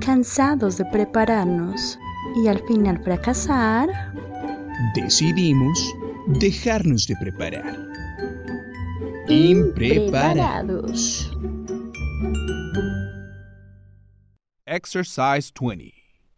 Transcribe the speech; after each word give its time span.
Cansados 0.00 0.76
de 0.76 0.84
prepararnos 0.86 1.98
y 2.42 2.48
al 2.48 2.58
final 2.66 3.02
fracasar, 3.02 3.88
decidimos 4.94 5.94
dejarnos 6.26 7.06
de 7.06 7.16
preparar. 7.16 7.76
Impreparados. 9.28 11.30
Exercise 14.66 15.50
20, 15.50 15.92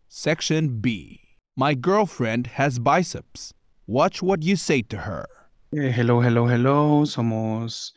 Section 0.08 0.80
B. 0.80 1.20
My 1.56 1.74
girlfriend 1.74 2.46
has 2.58 2.78
biceps. 2.78 3.52
Watch 3.86 4.22
what 4.22 4.42
you 4.42 4.56
say 4.56 4.82
to 4.82 4.98
her. 4.98 5.26
Eh, 5.74 5.90
hello, 5.90 6.20
hello, 6.20 6.46
hello. 6.46 7.04
Somos 7.04 7.94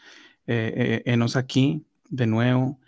eh, 0.47 0.73
eh, 0.75 1.03
Enos 1.05 1.35
aquí 1.35 1.83
de 2.09 2.25
nuevo 2.25 2.79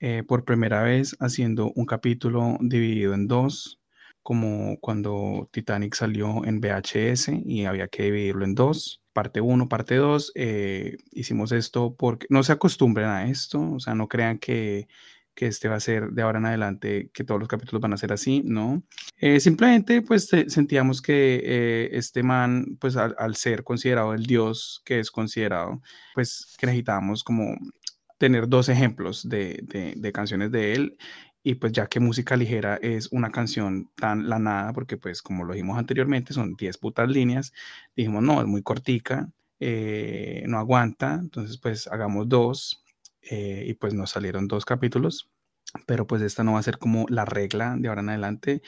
eh, 0.00 0.22
por 0.26 0.44
primera 0.44 0.82
vez 0.82 1.16
haciendo 1.20 1.72
un 1.74 1.86
capítulo 1.86 2.58
dividido 2.60 3.14
en 3.14 3.28
dos, 3.28 3.80
como 4.22 4.78
cuando 4.80 5.48
Titanic 5.52 5.94
salió 5.94 6.44
en 6.44 6.60
VHS 6.60 7.30
y 7.44 7.64
había 7.64 7.88
que 7.88 8.04
dividirlo 8.04 8.44
en 8.44 8.54
dos. 8.54 9.02
Parte 9.12 9.40
1, 9.40 9.68
parte 9.68 9.96
2. 9.96 10.32
hicimos 11.12 11.52
esto 11.52 11.94
porque 11.96 12.26
no 12.30 12.42
se 12.42 12.52
acostumbren 12.52 13.08
a 13.08 13.28
esto, 13.28 13.60
o 13.72 13.80
sea, 13.80 13.94
no 13.94 14.08
crean 14.08 14.38
que 14.38 14.88
que 15.40 15.46
este 15.46 15.68
va 15.68 15.76
a 15.76 15.80
ser 15.80 16.10
de 16.10 16.20
ahora 16.20 16.38
en 16.38 16.44
adelante, 16.44 17.10
que 17.14 17.24
todos 17.24 17.40
los 17.40 17.48
capítulos 17.48 17.80
van 17.80 17.94
a 17.94 17.96
ser 17.96 18.12
así, 18.12 18.42
¿no? 18.44 18.82
Eh, 19.16 19.40
simplemente 19.40 20.02
pues 20.02 20.28
sentíamos 20.48 21.00
que 21.00 21.40
eh, 21.42 21.88
este 21.92 22.22
man, 22.22 22.76
pues 22.78 22.96
al, 22.96 23.36
ser 23.36 23.64
considerado 23.64 24.12
el 24.12 24.24
dios 24.24 24.82
que 24.84 24.98
es 24.98 25.10
considerado, 25.10 25.80
pues 26.14 26.54
que 26.58 26.66
necesitábamos 26.66 27.24
como 27.24 27.56
tener 28.20 28.48
dos 28.48 28.68
ejemplos 28.68 29.26
de, 29.26 29.94
de, 29.96 30.12
canciones 30.12 30.52
de 30.52 30.74
él 30.74 30.98
y 31.42 31.54
pues 31.54 31.72
ya 31.72 31.86
que 31.86 32.00
música 32.00 32.36
ligera 32.36 32.76
es 32.82 33.10
una 33.12 33.30
canción 33.30 33.90
tan 33.96 34.28
la 34.28 34.38
nada, 34.38 34.74
porque 34.74 34.98
pues 34.98 35.22
como 35.22 35.42
lo 35.44 35.54
dijimos 35.54 35.78
anteriormente, 35.78 36.34
son 36.34 36.54
10 36.54 36.76
putas 36.76 37.08
líneas, 37.08 37.54
dijimos 37.96 38.22
no, 38.22 38.42
es 38.42 38.46
muy 38.46 38.62
cortica, 38.62 39.30
eh, 39.58 40.44
no 40.46 40.58
aguanta, 40.58 41.14
entonces 41.14 41.56
pues 41.56 41.86
hagamos 41.86 42.28
dos 42.28 42.84
eh, 43.22 43.64
y 43.66 43.72
pues 43.72 43.94
nos 43.94 44.10
salieron 44.10 44.48
dos 44.48 44.66
capítulos, 44.66 45.30
pero 45.86 46.06
pues 46.06 46.20
esta 46.20 46.44
no 46.44 46.52
va 46.52 46.58
a 46.58 46.62
ser 46.62 46.76
como 46.76 47.06
la 47.08 47.24
regla 47.24 47.74
de 47.78 47.88
ahora 47.88 48.02
en 48.02 48.10
adelante. 48.10 48.60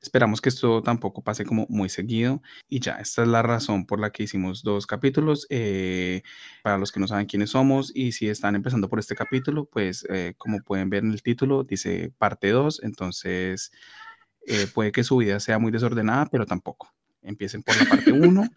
Esperamos 0.00 0.40
que 0.40 0.48
esto 0.48 0.82
tampoco 0.82 1.22
pase 1.22 1.44
como 1.44 1.66
muy 1.68 1.88
seguido 1.88 2.40
y 2.68 2.80
ya, 2.80 2.94
esta 2.94 3.22
es 3.22 3.28
la 3.28 3.42
razón 3.42 3.84
por 3.84 3.98
la 4.00 4.10
que 4.10 4.22
hicimos 4.22 4.62
dos 4.62 4.86
capítulos. 4.86 5.46
Eh, 5.50 6.22
para 6.62 6.78
los 6.78 6.92
que 6.92 7.00
no 7.00 7.08
saben 7.08 7.26
quiénes 7.26 7.50
somos 7.50 7.90
y 7.94 8.12
si 8.12 8.28
están 8.28 8.54
empezando 8.54 8.88
por 8.88 8.98
este 8.98 9.14
capítulo, 9.16 9.66
pues 9.66 10.06
eh, 10.08 10.34
como 10.38 10.60
pueden 10.60 10.88
ver 10.90 11.04
en 11.04 11.12
el 11.12 11.22
título, 11.22 11.64
dice 11.64 12.12
parte 12.18 12.50
2, 12.50 12.82
entonces 12.84 13.72
puede 14.72 14.92
que 14.92 15.04
su 15.04 15.18
vida 15.18 15.40
sea 15.40 15.58
muy 15.58 15.70
desordenada, 15.70 16.26
pero 16.26 16.46
tampoco. 16.46 16.90
Empiecen 17.20 17.62
por 17.62 17.76
la 17.76 17.84
parte 17.84 18.12
1. 18.12 18.48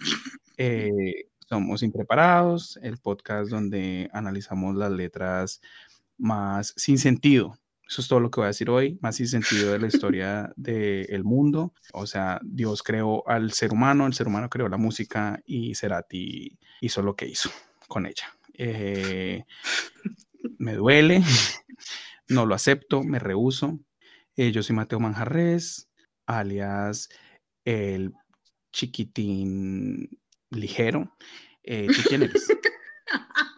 Somos 1.51 1.83
Impreparados, 1.83 2.79
el 2.81 2.97
podcast 2.97 3.49
donde 3.49 4.09
analizamos 4.13 4.73
las 4.73 4.89
letras 4.89 5.59
más 6.17 6.73
sin 6.77 6.97
sentido. 6.97 7.57
Eso 7.91 7.99
es 7.99 8.07
todo 8.07 8.21
lo 8.21 8.31
que 8.31 8.39
voy 8.39 8.45
a 8.45 8.55
decir 8.55 8.69
hoy, 8.69 8.97
más 9.01 9.17
sin 9.17 9.27
sentido 9.27 9.73
de 9.73 9.79
la 9.79 9.87
historia 9.87 10.49
del 10.55 11.25
mundo. 11.25 11.73
O 11.91 12.07
sea, 12.07 12.39
Dios 12.41 12.83
creó 12.83 13.27
al 13.27 13.51
ser 13.51 13.73
humano, 13.73 14.07
el 14.07 14.13
ser 14.13 14.27
humano 14.27 14.49
creó 14.49 14.69
la 14.69 14.77
música 14.77 15.41
y 15.45 15.75
Cerati 15.75 16.57
hizo 16.79 17.01
lo 17.01 17.17
que 17.17 17.27
hizo 17.27 17.49
con 17.89 18.05
ella. 18.05 18.33
Eh, 18.53 19.43
me 20.57 20.75
duele, 20.75 21.21
no 22.29 22.45
lo 22.45 22.55
acepto, 22.55 23.03
me 23.03 23.19
rehuso. 23.19 23.77
Eh, 24.37 24.53
yo 24.53 24.63
soy 24.63 24.73
Mateo 24.73 25.01
Manjarres, 25.01 25.89
alias 26.25 27.09
el 27.65 28.13
chiquitín 28.71 30.17
ligero. 30.49 31.17
Eh, 31.61 31.87
¿Tú 31.93 32.03
quién 32.07 32.23
eres? 32.23 32.47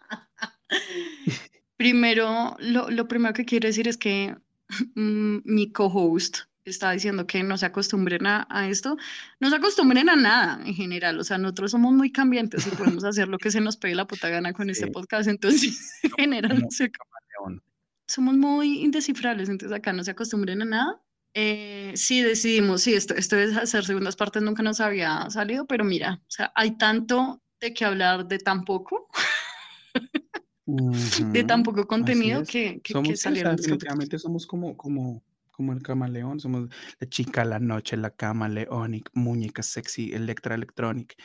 Primero, 1.83 2.55
lo, 2.59 2.89
lo, 2.89 3.09
primero 3.09 3.33
que 3.33 3.43
quiero 3.43 3.67
decir 3.67 3.89
es 3.89 3.97
que 3.97 4.33
mm, 4.95 5.39
mi 5.43 5.69
co-host 5.73 6.37
está 6.63 6.91
diciendo 6.91 7.27
que 7.27 7.43
no 7.43 7.57
se 7.57 7.65
acostumbren 7.65 8.25
a, 8.25 8.47
a, 8.49 8.69
esto, 8.69 8.95
no 9.41 9.49
se 9.49 9.57
acostumbren 9.57 10.07
a 10.07 10.15
nada 10.15 10.65
en 10.65 10.73
general, 10.75 11.19
o 11.19 11.25
sea, 11.25 11.37
nosotros 11.37 11.71
somos 11.71 11.91
muy 11.91 12.09
cambiantes 12.09 12.65
y 12.67 12.69
podemos 12.69 13.03
hacer 13.03 13.27
lo 13.27 13.37
que 13.37 13.51
se 13.51 13.59
nos 13.59 13.75
pegue 13.75 13.95
la 13.95 14.07
puta 14.07 14.29
gana 14.29 14.53
con 14.53 14.69
este 14.69 14.87
podcast, 14.87 15.27
entonces 15.27 15.99
en 16.03 16.11
general 16.11 16.61
no 16.61 16.71
sé, 16.71 16.89
somos 18.07 18.35
muy 18.37 18.79
indescifrables, 18.81 19.49
entonces 19.49 19.77
acá 19.77 19.91
no 19.91 20.05
se 20.05 20.11
acostumbren 20.11 20.61
a 20.61 20.65
nada. 20.65 21.01
Eh, 21.33 21.91
sí, 21.95 22.21
decidimos, 22.21 22.83
sí, 22.83 22.93
esto, 22.93 23.13
esto 23.13 23.35
es 23.35 23.57
hacer 23.57 23.83
segundas 23.83 24.15
partes, 24.15 24.41
nunca 24.41 24.63
nos 24.63 24.79
había 24.79 25.29
salido, 25.29 25.67
pero 25.67 25.83
mira, 25.83 26.21
o 26.21 26.31
sea, 26.31 26.53
hay 26.55 26.77
tanto 26.77 27.41
de 27.59 27.73
que 27.73 27.83
hablar 27.83 28.25
de 28.25 28.39
tan 28.39 28.63
poco, 28.63 29.09
de 30.65 31.43
tan 31.43 31.63
poco 31.63 31.85
contenido 31.85 32.43
que, 32.43 32.79
que, 32.81 32.93
somos, 32.93 33.19
salieron. 33.19 33.55
definitivamente 33.55 34.17
somos 34.17 34.47
como, 34.47 34.77
como, 34.77 35.23
como 35.51 35.73
el 35.73 35.81
camaleón, 35.81 36.39
somos 36.39 36.69
la 36.99 37.09
chica, 37.09 37.43
la 37.43 37.59
noche, 37.59 37.97
la 37.97 38.11
camaleonic, 38.11 39.09
muñeca 39.13 39.61
sexy, 39.61 40.13
electra 40.13 40.55
electronic. 40.55 41.15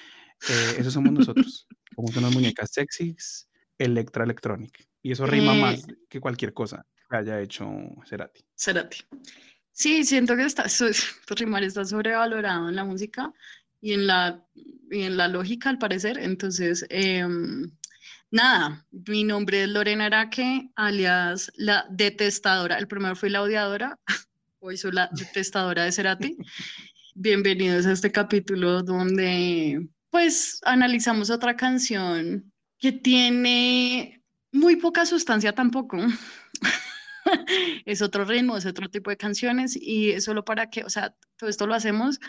Eh, 0.48 0.76
eso 0.78 0.90
somos 0.90 1.12
nosotros. 1.12 1.66
somos 1.94 2.16
unas 2.16 2.34
muñecas 2.34 2.70
sexys, 2.72 3.48
electra 3.78 4.24
electronic. 4.24 4.88
Y 5.02 5.12
eso 5.12 5.26
rima 5.26 5.54
más 5.54 5.80
eh. 5.88 5.94
que 6.08 6.20
cualquier 6.20 6.52
cosa 6.52 6.84
que 7.08 7.16
haya 7.16 7.40
hecho 7.40 7.68
Cerati. 8.06 8.44
Cerati. 8.56 8.98
Sí, 9.72 10.04
siento 10.04 10.36
que 10.36 10.44
está, 10.44 10.64
rimar 11.36 11.62
está 11.62 11.84
sobrevalorado 11.84 12.68
en 12.68 12.76
la 12.76 12.84
música 12.84 13.32
y 13.80 13.92
en 13.92 14.06
la, 14.08 14.44
y 14.90 15.02
en 15.02 15.16
la 15.16 15.28
lógica, 15.28 15.70
al 15.70 15.78
parecer. 15.78 16.18
Entonces, 16.18 16.84
em, 16.90 17.70
nada, 18.30 18.86
mi 18.90 19.24
nombre 19.24 19.62
es 19.62 19.68
Lorena 19.68 20.06
Araque, 20.06 20.70
alias 20.76 21.50
la 21.56 21.86
detestadora. 21.90 22.78
El 22.78 22.88
primero 22.88 23.16
fue 23.16 23.30
la 23.30 23.42
odiadora, 23.42 23.98
hoy 24.60 24.76
soy 24.76 24.92
la 24.92 25.08
detestadora 25.12 25.84
de 25.84 25.92
Cerati. 25.92 26.36
Bienvenidos 27.14 27.86
a 27.86 27.92
este 27.92 28.12
capítulo 28.12 28.82
donde, 28.82 29.88
pues, 30.10 30.60
analizamos 30.64 31.30
otra 31.30 31.56
canción 31.56 32.52
que 32.78 32.92
tiene 32.92 34.22
muy 34.52 34.76
poca 34.76 35.04
sustancia 35.04 35.52
tampoco. 35.52 35.98
es 37.86 38.02
otro 38.02 38.24
ritmo, 38.24 38.56
es 38.56 38.66
otro 38.66 38.88
tipo 38.88 39.10
de 39.10 39.16
canciones 39.16 39.76
y 39.80 40.10
es 40.10 40.24
solo 40.24 40.44
para 40.44 40.70
que, 40.70 40.84
o 40.84 40.90
sea, 40.90 41.14
todo 41.36 41.50
esto 41.50 41.66
lo 41.66 41.74
hacemos 41.74 42.20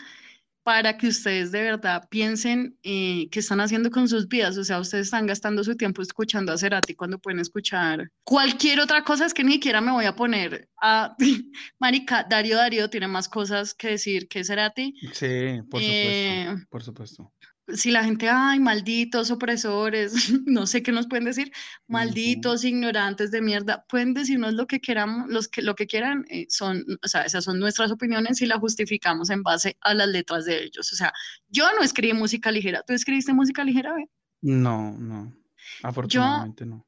para 0.62 0.96
que 0.96 1.08
ustedes 1.08 1.52
de 1.52 1.62
verdad 1.62 2.06
piensen 2.10 2.78
eh, 2.82 3.28
qué 3.30 3.40
están 3.40 3.60
haciendo 3.60 3.90
con 3.90 4.08
sus 4.08 4.28
vidas. 4.28 4.56
O 4.58 4.64
sea, 4.64 4.80
ustedes 4.80 5.06
están 5.06 5.26
gastando 5.26 5.64
su 5.64 5.76
tiempo 5.76 6.02
escuchando 6.02 6.52
a 6.52 6.58
Cerati 6.58 6.94
cuando 6.94 7.18
pueden 7.18 7.40
escuchar 7.40 8.10
cualquier 8.24 8.80
otra 8.80 9.02
cosa. 9.02 9.26
Es 9.26 9.34
que 9.34 9.44
ni 9.44 9.54
siquiera 9.54 9.80
me 9.80 9.92
voy 9.92 10.04
a 10.04 10.16
poner 10.16 10.68
a. 10.80 11.16
Marica, 11.78 12.26
Darío 12.28 12.56
Darío 12.56 12.90
tiene 12.90 13.08
más 13.08 13.28
cosas 13.28 13.74
que 13.74 13.88
decir 13.88 14.28
que 14.28 14.44
Cerati. 14.44 14.94
Sí, 15.12 15.60
por 15.70 15.80
supuesto. 15.80 15.88
Eh, 15.90 16.56
por 16.68 16.82
supuesto 16.82 17.32
si 17.74 17.90
la 17.90 18.04
gente, 18.04 18.28
ay, 18.28 18.60
malditos 18.60 19.30
opresores, 19.30 20.12
no 20.46 20.66
sé 20.66 20.82
qué 20.82 20.92
nos 20.92 21.06
pueden 21.06 21.24
decir, 21.24 21.52
malditos 21.86 22.64
ignorantes 22.64 23.30
de 23.30 23.40
mierda, 23.40 23.84
pueden 23.88 24.14
decirnos 24.14 24.54
lo 24.54 24.66
que 24.66 24.80
queramos, 24.80 25.28
los 25.28 25.48
que, 25.48 25.62
lo 25.62 25.74
que 25.74 25.86
quieran, 25.86 26.24
eh, 26.28 26.46
son, 26.48 26.84
o 27.02 27.08
sea, 27.08 27.22
esas 27.22 27.44
son 27.44 27.58
nuestras 27.58 27.90
opiniones 27.90 28.40
y 28.42 28.46
las 28.46 28.58
justificamos 28.58 29.30
en 29.30 29.42
base 29.42 29.76
a 29.80 29.94
las 29.94 30.08
letras 30.08 30.44
de 30.44 30.64
ellos. 30.64 30.92
O 30.92 30.96
sea, 30.96 31.12
yo 31.48 31.66
no 31.76 31.82
escribí 31.82 32.12
música 32.12 32.50
ligera, 32.50 32.82
¿tú 32.86 32.92
escribiste 32.92 33.32
música 33.32 33.64
ligera? 33.64 33.94
No, 34.42 34.92
no. 34.98 35.39
Afortunadamente 35.82 36.66
no. 36.66 36.86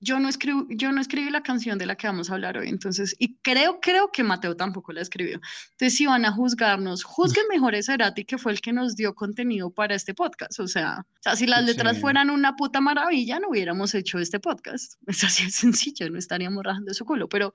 Yo 0.00 0.20
no, 0.20 0.28
escribo, 0.28 0.66
yo 0.68 0.92
no 0.92 1.00
escribí 1.00 1.30
la 1.30 1.42
canción 1.42 1.78
de 1.78 1.86
la 1.86 1.96
que 1.96 2.06
vamos 2.06 2.30
a 2.30 2.34
hablar 2.34 2.58
hoy, 2.58 2.68
entonces, 2.68 3.16
y 3.18 3.36
creo, 3.36 3.80
creo 3.80 4.10
que 4.12 4.22
Mateo 4.22 4.56
tampoco 4.56 4.92
la 4.92 5.00
escribió. 5.00 5.40
Entonces, 5.72 5.96
si 5.96 6.06
van 6.06 6.24
a 6.24 6.32
juzgarnos, 6.32 7.04
juzguen 7.04 7.46
mejor 7.50 7.74
a 7.74 7.82
Cerati, 7.82 8.24
que 8.24 8.38
fue 8.38 8.52
el 8.52 8.60
que 8.60 8.72
nos 8.72 8.96
dio 8.96 9.14
contenido 9.14 9.70
para 9.70 9.94
este 9.94 10.14
podcast. 10.14 10.60
O 10.60 10.68
sea, 10.68 11.06
o 11.08 11.22
sea 11.22 11.36
si 11.36 11.46
las 11.46 11.64
letras 11.64 11.98
fueran 12.00 12.30
una 12.30 12.56
puta 12.56 12.80
maravilla, 12.80 13.40
no 13.40 13.48
hubiéramos 13.48 13.94
hecho 13.94 14.18
este 14.18 14.40
podcast. 14.40 14.94
Es 15.06 15.24
así 15.24 15.44
de 15.44 15.50
sencillo, 15.50 16.10
no 16.10 16.18
estaríamos 16.18 16.62
rajando 16.64 16.92
su 16.94 17.04
culo, 17.04 17.28
pero... 17.28 17.54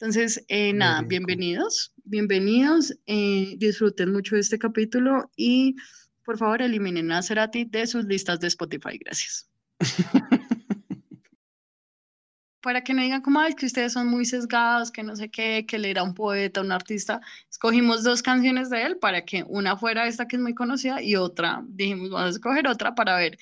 Entonces, 0.00 0.44
eh, 0.48 0.72
nada, 0.72 1.02
bienvenidos, 1.02 1.92
bienvenidos, 2.02 2.92
eh, 3.06 3.54
disfruten 3.58 4.12
mucho 4.12 4.34
de 4.34 4.40
este 4.40 4.58
capítulo 4.58 5.30
y 5.36 5.76
por 6.24 6.38
favor 6.38 6.60
eliminen 6.60 7.12
a 7.12 7.22
Cerati 7.22 7.66
de 7.66 7.86
sus 7.86 8.06
listas 8.06 8.40
de 8.40 8.48
Spotify. 8.48 8.98
Gracias. 8.98 9.51
Para 12.62 12.84
que 12.84 12.94
no 12.94 13.02
digan 13.02 13.22
como, 13.22 13.42
es 13.42 13.56
que 13.56 13.66
ustedes 13.66 13.92
son 13.92 14.06
muy 14.06 14.24
sesgados, 14.24 14.92
que 14.92 15.02
no 15.02 15.16
sé 15.16 15.30
qué, 15.30 15.66
que 15.66 15.76
él 15.76 15.84
era 15.84 16.04
un 16.04 16.14
poeta, 16.14 16.60
un 16.60 16.70
artista, 16.70 17.20
escogimos 17.50 18.04
dos 18.04 18.22
canciones 18.22 18.70
de 18.70 18.84
él 18.84 18.98
para 18.98 19.24
que 19.24 19.44
una 19.48 19.76
fuera 19.76 20.06
esta 20.06 20.28
que 20.28 20.36
es 20.36 20.42
muy 20.42 20.54
conocida 20.54 21.02
y 21.02 21.16
otra, 21.16 21.64
dijimos, 21.66 22.10
vamos 22.10 22.26
a 22.26 22.30
escoger 22.30 22.68
otra 22.68 22.94
para 22.94 23.16
ver 23.16 23.36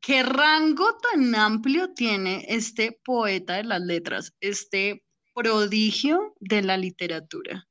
qué 0.00 0.22
rango 0.22 0.96
tan 0.98 1.34
amplio 1.34 1.92
tiene 1.94 2.44
este 2.48 3.00
poeta 3.04 3.56
de 3.56 3.64
las 3.64 3.80
letras, 3.80 4.34
este 4.40 5.02
prodigio 5.34 6.34
de 6.40 6.62
la 6.62 6.76
literatura. 6.76 7.66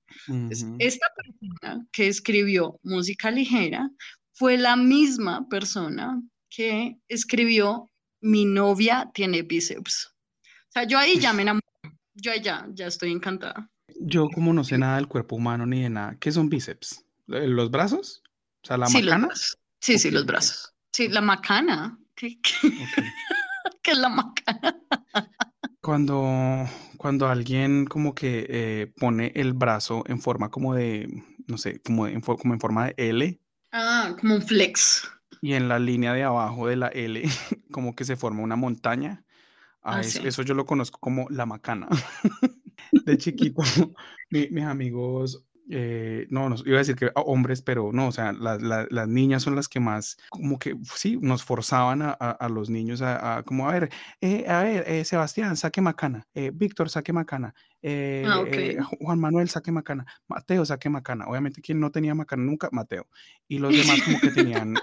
Esta 0.80 1.08
persona 1.16 1.86
que 1.92 2.08
escribió 2.08 2.80
música 2.84 3.32
ligera 3.32 3.90
fue 4.34 4.58
la 4.58 4.76
misma 4.76 5.48
persona 5.50 6.22
que 6.50 6.98
escribió 7.08 7.92
Mi 8.22 8.46
novia 8.46 9.10
tiene 9.14 9.44
bíceps. 9.44 10.14
O 10.44 10.72
sea, 10.72 10.84
yo 10.84 10.98
ahí 10.98 11.20
ya 11.20 11.34
me 11.34 11.44
enamoré. 11.44 11.64
Yo 12.14 12.32
ya, 12.36 12.68
ya 12.74 12.88
estoy 12.88 13.12
encantada. 13.12 13.70
Yo 14.00 14.30
como 14.30 14.54
no 14.54 14.64
sé 14.64 14.78
nada 14.78 14.98
del 14.98 15.08
cuerpo 15.08 15.36
humano 15.36 15.66
ni 15.66 15.82
de 15.82 15.90
nada, 15.90 16.18
¿qué 16.20 16.32
son 16.32 16.50
bíceps? 16.50 17.06
¿Los 17.28 17.72
brazos? 17.72 18.24
O 18.64 18.68
sea, 18.68 18.78
la 18.78 18.90
macana. 18.90 19.30
sí, 19.80 19.98
sí, 19.98 20.12
los 20.12 20.26
brazos. 20.26 20.74
Sí, 20.92 21.08
la 21.08 21.22
macana. 21.22 21.98
¿Qué, 22.16 22.40
qué? 23.84 23.92
es 23.92 23.98
la 23.98 24.10
macana? 24.10 24.76
Cuando, 25.82 26.68
cuando 26.98 27.28
alguien 27.28 27.86
como 27.86 28.14
que 28.14 28.46
eh, 28.50 28.94
pone 28.98 29.32
el 29.36 29.54
brazo 29.54 30.04
en 30.08 30.22
forma 30.22 30.50
como 30.50 30.74
de, 30.74 31.24
no 31.48 31.58
sé, 31.58 31.82
como, 31.82 32.08
en, 32.08 32.22
como 32.22 32.54
en 32.54 32.60
forma 32.60 32.88
de 32.88 32.94
L. 32.98 33.40
Ah, 33.72 34.16
como 34.20 34.36
un 34.36 34.42
flex. 34.42 35.10
Y 35.42 35.54
en 35.54 35.70
la 35.70 35.80
línea 35.80 36.14
de 36.14 36.24
abajo 36.24 36.68
de 36.68 36.76
la 36.76 36.88
L, 36.88 37.24
como 37.72 37.96
que 37.96 38.06
se 38.06 38.16
forma 38.16 38.42
una 38.42 38.56
montaña. 38.56 39.24
Ah, 39.82 40.02
eso, 40.02 40.22
eso, 40.24 40.42
yo 40.44 40.54
lo 40.54 40.66
conozco 40.66 41.00
como 41.00 41.28
la 41.30 41.46
macana. 41.46 41.88
de 43.06 43.18
chiquito, 43.18 43.62
mis 44.30 44.64
amigos 44.64 45.49
eh, 45.72 46.26
no, 46.32 46.50
no, 46.50 46.56
iba 46.66 46.78
a 46.78 46.80
decir 46.80 46.96
que 46.96 47.12
hombres, 47.14 47.62
pero 47.62 47.92
no, 47.94 48.08
o 48.08 48.12
sea, 48.12 48.34
las 48.34 49.08
niñas 49.08 49.44
son 49.44 49.56
las 49.56 49.68
que 49.68 49.80
más, 49.80 50.18
como 50.30 50.58
que 50.58 50.76
sí, 50.96 51.20
nos 51.22 51.44
forzaban 51.44 52.02
a, 52.02 52.50
los 52.50 52.72
niños 52.72 53.04
a, 53.04 53.44
como, 53.44 53.70
a 53.70 53.74
ver, 53.74 53.90
eh, 54.20 54.46
a 54.48 54.64
ver, 54.64 54.84
eh, 54.88 55.06
Sebastián, 55.06 55.56
saque 55.58 55.80
macana, 55.80 56.28
Víctor, 56.54 56.90
saque 56.90 57.14
macana, 57.14 57.54
ah, 57.86 58.44
Juan 59.00 59.20
Manuel, 59.20 59.48
saque 59.50 59.72
macana, 59.72 60.06
Mateo, 60.28 60.66
saque 60.66 60.90
macana. 60.90 61.28
Obviamente 61.28 61.62
quien 61.62 61.80
no 61.80 61.92
tenía 61.92 62.16
macana 62.16 62.44
nunca, 62.44 62.70
Mateo. 62.72 63.08
Y 63.48 63.60
los 63.60 63.72
demás 63.72 64.02
como 64.04 64.20
que 64.20 64.32
tenían 64.32 64.76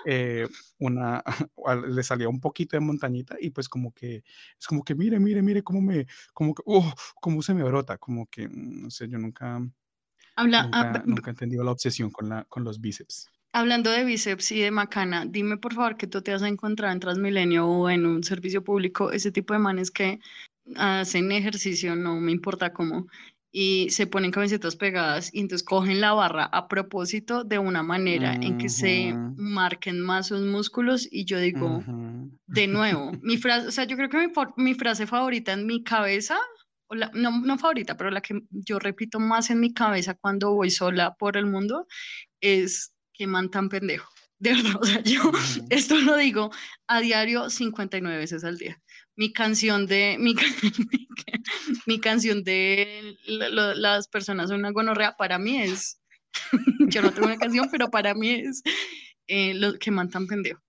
una, 0.79 1.25
le 1.89 2.03
salía 2.05 2.29
un 2.29 2.41
poquito 2.41 2.77
de 2.77 2.81
montañita 2.81 3.37
y 3.41 3.51
pues 3.51 3.69
como 3.69 3.93
que, 3.93 4.23
es 4.59 4.67
como 4.69 4.85
que, 4.85 4.95
mire, 4.95 5.19
mire, 5.19 5.43
mire 5.43 5.65
cómo 5.65 5.81
me, 5.81 6.07
como 6.33 6.55
que, 6.55 6.63
oh, 6.65 6.93
cómo 7.21 7.43
se 7.43 7.55
me 7.55 7.65
brota, 7.65 7.99
como 7.99 8.27
que, 8.27 8.49
mm, 8.49 8.83
no 8.83 8.91
sé, 8.91 9.09
yo 9.09 9.19
nunca 9.19 9.61
Habla, 10.37 10.69
ah, 10.73 11.03
nunca, 11.07 11.31
he 11.31 11.33
entendido 11.33 11.65
la 11.65 11.73
obsesión 11.73 12.11
con, 12.11 12.29
la, 12.29 12.45
con 12.45 12.63
los 12.63 12.81
bíceps. 12.81 13.31
Hablando 13.53 13.91
de 13.91 14.05
bíceps 14.05 14.53
y 14.53 14.61
de 14.61 14.71
macana, 14.71 15.25
dime 15.27 15.57
por 15.57 15.73
favor 15.73 15.97
que 15.97 16.07
tú 16.07 16.21
te 16.21 16.33
has 16.33 16.43
encontrado 16.43 16.93
en 16.93 17.01
Transmilenio 17.01 17.67
o 17.67 17.89
en 17.89 18.05
un 18.05 18.23
servicio 18.23 18.63
público 18.63 19.13
ese 19.13 19.33
tipo 19.33 19.55
de 19.55 19.61
manes 19.61 19.91
que 19.91 20.21
hacen 20.77 21.33
ejercicio, 21.33 21.97
no 21.97 22.21
me 22.21 22.33
importa 22.33 22.75
cómo, 22.75 23.07
y 23.51 23.89
se 23.89 24.07
ponen 24.07 24.31
camisetas 24.31 24.77
pegadas 24.77 25.33
y 25.33 25.41
entonces 25.41 25.67
cogen 25.67 26.03
la 26.03 26.13
barra 26.13 26.45
a 26.45 26.69
propósito 26.69 27.45
de 27.45 27.59
una 27.59 27.83
manera 27.83 28.35
en 28.35 28.59
que 28.59 28.69
se 28.69 29.15
marquen 29.37 30.01
más 30.01 30.27
sus 30.27 30.43
músculos 30.43 31.09
y 31.11 31.25
yo 31.25 31.39
digo, 31.39 31.83
de 32.47 32.67
nuevo, 32.67 33.13
mi 33.23 33.39
frase, 33.39 33.69
o 33.69 33.71
sea, 33.71 33.85
yo 33.85 33.97
creo 33.97 34.11
que 34.11 34.19
mi, 34.19 34.33
mi 34.59 34.75
frase 34.75 35.07
favorita 35.07 35.55
en 35.55 35.65
mi 35.65 35.83
cabeza 35.83 36.37
no, 36.91 37.41
no 37.41 37.59
favorita, 37.59 37.97
pero 37.97 38.11
la 38.11 38.21
que 38.21 38.41
yo 38.51 38.79
repito 38.79 39.19
más 39.19 39.51
en 39.51 39.61
mi 39.61 39.73
cabeza 39.73 40.15
cuando 40.15 40.55
voy 40.55 40.71
sola 40.71 41.15
por 41.15 41.37
el 41.37 41.47
mundo 41.47 41.87
es 42.41 42.93
que 43.13 43.27
man 43.27 43.51
tan 43.51 43.69
pendejo. 43.69 44.11
De 44.39 44.53
verdad, 44.53 44.77
o 44.79 44.85
sea, 44.85 45.03
yo 45.03 45.33
esto 45.71 45.97
lo 45.97 46.15
digo 46.17 46.51
a 46.87 47.01
diario 47.01 47.49
59 47.49 48.19
veces 48.19 48.45
al 48.45 48.59
día. 48.59 48.79
Mi 49.17 49.33
canción 49.33 49.87
de, 49.87 50.19
mi, 50.21 50.35
mi, 51.87 51.99
canción 52.01 52.45
de 52.45 53.17
las 53.25 54.09
personas 54.09 54.51
son 54.51 54.59
una 54.59 54.73
gonorrea 54.73 55.17
para 55.17 55.39
mí 55.39 55.63
es, 55.63 56.03
yo 56.91 57.01
no 57.01 57.13
tengo 57.13 57.29
una 57.29 57.39
canción, 57.39 57.71
pero 57.71 57.91
para 57.91 58.13
mí 58.15 58.31
es 58.31 58.63
eh, 59.27 59.55
lo 59.55 59.79
que 59.79 59.91
man 59.91 60.11
tan 60.11 60.27
pendejo. 60.27 60.61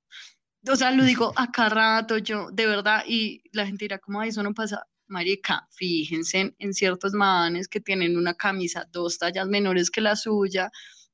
O 0.69 0.75
sea, 0.77 0.91
lo 0.91 1.03
digo 1.03 1.33
a 1.35 1.51
cada 1.51 1.69
rato, 1.69 2.17
yo, 2.17 2.49
de 2.51 2.67
verdad, 2.67 3.03
y 3.05 3.41
la 3.51 3.65
gente 3.65 3.85
dirá, 3.85 3.99
¿cómo 3.99 4.23
eso 4.23 4.43
no 4.43 4.53
pasa? 4.53 4.85
Marica, 5.07 5.67
fíjense 5.71 6.55
en, 6.57 6.73
ciertos 6.73 7.13
manes 7.13 7.67
que 7.67 7.79
tienen 7.79 8.17
una 8.17 8.33
camisa 8.33 8.87
dos 8.91 9.17
tallas 9.17 9.47
menores 9.47 9.89
que 9.89 10.01
la 10.01 10.15
suya 10.15 10.69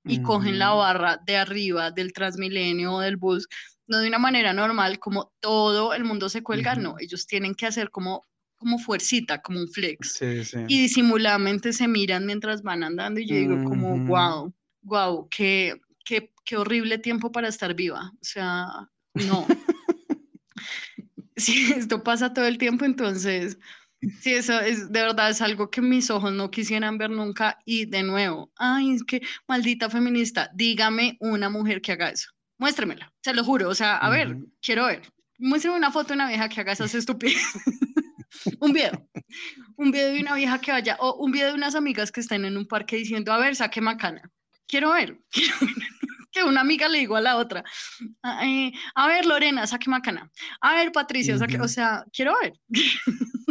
y 0.06 0.22
cogen 0.22 0.60
la 0.60 0.72
barra 0.72 1.18
de 1.26 1.38
arriba 1.38 1.92
del 1.92 2.12
Transmilenio 2.12 2.94
o 2.94 3.00
del 3.00 3.16
bus, 3.16 3.48
no 3.88 4.00
de 4.00 4.10
una 4.10 4.20
manera 4.20 4.54
normal, 4.54 5.00
como 5.00 5.32
todo 5.40 5.94
el 5.94 6.04
mundo 6.04 6.28
se 6.28 6.44
cuelga, 6.44 6.76
no, 6.76 6.96
ellos 7.00 7.26
tienen 7.26 7.56
que 7.56 7.68
hacer 7.68 7.90
como 7.90 8.26
como 8.64 8.80
fuercita, 8.80 9.42
como 9.42 9.60
un 9.60 9.68
flex. 9.68 10.22
Y 10.22 10.84
disimuladamente 10.84 11.74
se 11.74 11.86
miran 11.86 12.26
mientras 12.26 12.62
van 12.64 12.84
andando 12.84 13.20
y 13.20 13.28
yo 13.28 13.36
digo 13.36 13.62
como, 13.66 13.98
wow, 14.06 14.54
wow, 14.84 15.28
qué, 15.30 15.82
qué, 16.06 16.32
qué 16.46 16.56
horrible 16.56 16.98
tiempo 16.98 17.30
para 17.30 17.50
estar 17.50 17.74
viva. 17.76 18.14
O 18.14 18.24
sea, 18.24 18.68
no. 19.16 19.46
si 21.36 21.74
esto 21.74 22.04
pasa 22.04 22.34
todo 22.34 22.46
el 22.46 22.58
tiempo, 22.58 22.86
entonces 22.86 23.58
Sí, 24.22 24.34
eso 24.34 24.60
es 24.60 24.92
de 24.92 25.02
verdad 25.02 25.30
es 25.30 25.42
algo 25.42 25.70
que 25.70 25.82
mis 25.82 26.10
ojos 26.10 26.32
no 26.32 26.52
quisieran 26.52 26.98
ver 26.98 27.10
nunca 27.10 27.60
y 27.66 27.86
de 27.86 28.04
nuevo, 28.04 28.52
ay, 28.58 28.92
es 28.92 29.04
que 29.04 29.22
maldita 29.48 29.90
feminista, 29.90 30.50
dígame 30.54 31.18
una 31.20 31.50
mujer 31.50 31.82
que 31.82 31.94
haga 31.94 32.10
eso. 32.10 32.30
Muéstremela, 32.58 33.12
se 33.22 33.34
lo 33.34 33.44
juro, 33.44 33.70
o 33.70 33.76
sea, 33.76 33.98
a 33.98 34.10
ver, 34.10 34.38
quiero 34.62 34.86
ver. 34.86 35.02
Muéstrame 35.40 35.78
una 35.78 35.92
foto 35.92 36.10
de 36.10 36.14
una 36.16 36.28
vieja 36.28 36.50
que 36.50 36.62
haga 36.62 36.74
esas 36.74 36.94
estupidez. 36.96 37.42
un 38.60 38.74
video. 38.74 39.08
Un 39.78 39.92
video 39.92 40.14
de 40.14 40.20
una 40.22 40.36
vieja 40.36 40.60
que 40.60 40.72
vaya 40.72 40.98
o 41.00 41.16
un 41.16 41.32
video 41.32 41.50
de 41.50 41.56
unas 41.56 41.76
amigas 41.76 42.12
que 42.12 42.22
estén 42.22 42.46
en 42.46 42.58
un 42.58 42.68
parque 42.68 42.98
diciendo, 42.98 43.32
"A 43.34 43.38
ver, 43.40 43.56
saque 43.56 43.82
macana." 43.82 44.22
Quiero 44.68 44.92
ver. 44.92 45.20
Quiero 45.32 45.56
ver 45.62 45.76
que 46.34 46.44
una 46.44 46.62
amiga 46.62 46.90
le 46.90 47.00
digo 47.00 47.16
a 47.16 47.22
la 47.22 47.38
otra, 47.38 47.64
eh, 48.44 48.72
a 48.96 49.08
ver 49.08 49.26
Lorena, 49.26 49.68
saque 49.68 49.90
macana, 49.90 50.30
a 50.62 50.74
ver 50.74 50.92
Patricia, 50.92 51.38
saque, 51.38 51.62
o 51.62 51.68
sea, 51.68 52.04
quiero 52.12 52.34
ver. 52.42 52.54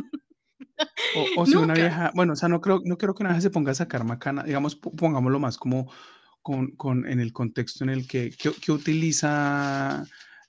O, 1.36 1.46
si 1.46 1.56
una 1.56 1.74
vieja, 1.74 2.10
bueno, 2.14 2.32
o 2.32 2.36
sea, 2.36 2.48
no 2.48 2.60
creo, 2.60 2.80
no 2.84 2.96
creo 2.96 3.14
que 3.14 3.22
una 3.22 3.30
vieja 3.30 3.42
se 3.42 3.50
ponga 3.50 3.72
a 3.72 3.74
sacar 3.74 4.04
macana, 4.04 4.42
digamos, 4.42 4.76
pongámoslo 4.76 5.38
más 5.38 5.58
como 5.58 5.90
con, 6.40 6.72
con, 6.72 7.06
en 7.06 7.20
el 7.20 7.32
contexto 7.32 7.84
en 7.84 7.90
el 7.90 8.06
que, 8.06 8.30
que, 8.30 8.72
utiliza, 8.72 10.04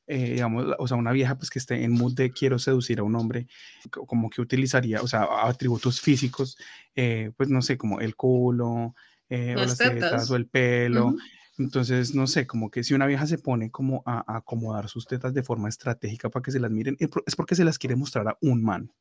eh, 0.08 0.34
digamos, 0.34 0.76
o 0.80 0.88
sea, 0.88 0.98
una 0.98 1.12
vieja 1.12 1.36
pues 1.36 1.50
que 1.50 1.60
esté 1.60 1.84
en 1.84 1.92
mood 1.92 2.14
de 2.14 2.32
quiero 2.32 2.60
seducir 2.60 3.00
a 3.00 3.04
un 3.04 3.16
hombre, 3.16 3.48
como 3.92 4.30
que 4.30 4.42
utilizaría, 4.42 5.02
o 5.02 5.08
sea, 5.08 5.28
atributos 5.44 6.02
físicos, 6.02 6.58
eh, 6.96 7.32
pues 7.38 7.50
no 7.50 7.62
sé, 7.62 7.78
como 7.78 8.00
el 8.00 8.16
culo, 8.16 8.96
eh, 9.30 9.56
o 9.58 9.60
las 9.60 9.78
tetas, 9.78 10.30
o 10.30 10.36
el 10.36 10.48
pelo. 10.48 11.16
Entonces, 11.58 12.16
no 12.16 12.26
sé, 12.26 12.48
como 12.48 12.72
que 12.72 12.84
si 12.84 12.94
una 12.94 13.06
vieja 13.06 13.28
se 13.28 13.38
pone 13.38 13.70
como 13.70 14.02
a, 14.06 14.38
acomodar 14.38 14.90
sus 14.90 15.06
tetas 15.06 15.34
de 15.34 15.44
forma 15.44 15.70
estratégica 15.70 16.30
para 16.30 16.42
que 16.42 16.52
se 16.52 16.60
las 16.60 16.72
miren, 16.72 16.98
es 17.00 17.36
porque 17.36 17.56
se 17.56 17.64
las 17.64 17.78
quiere 17.78 17.96
mostrar 17.96 18.28
a 18.28 18.38
un 18.42 18.64
man. 18.64 18.92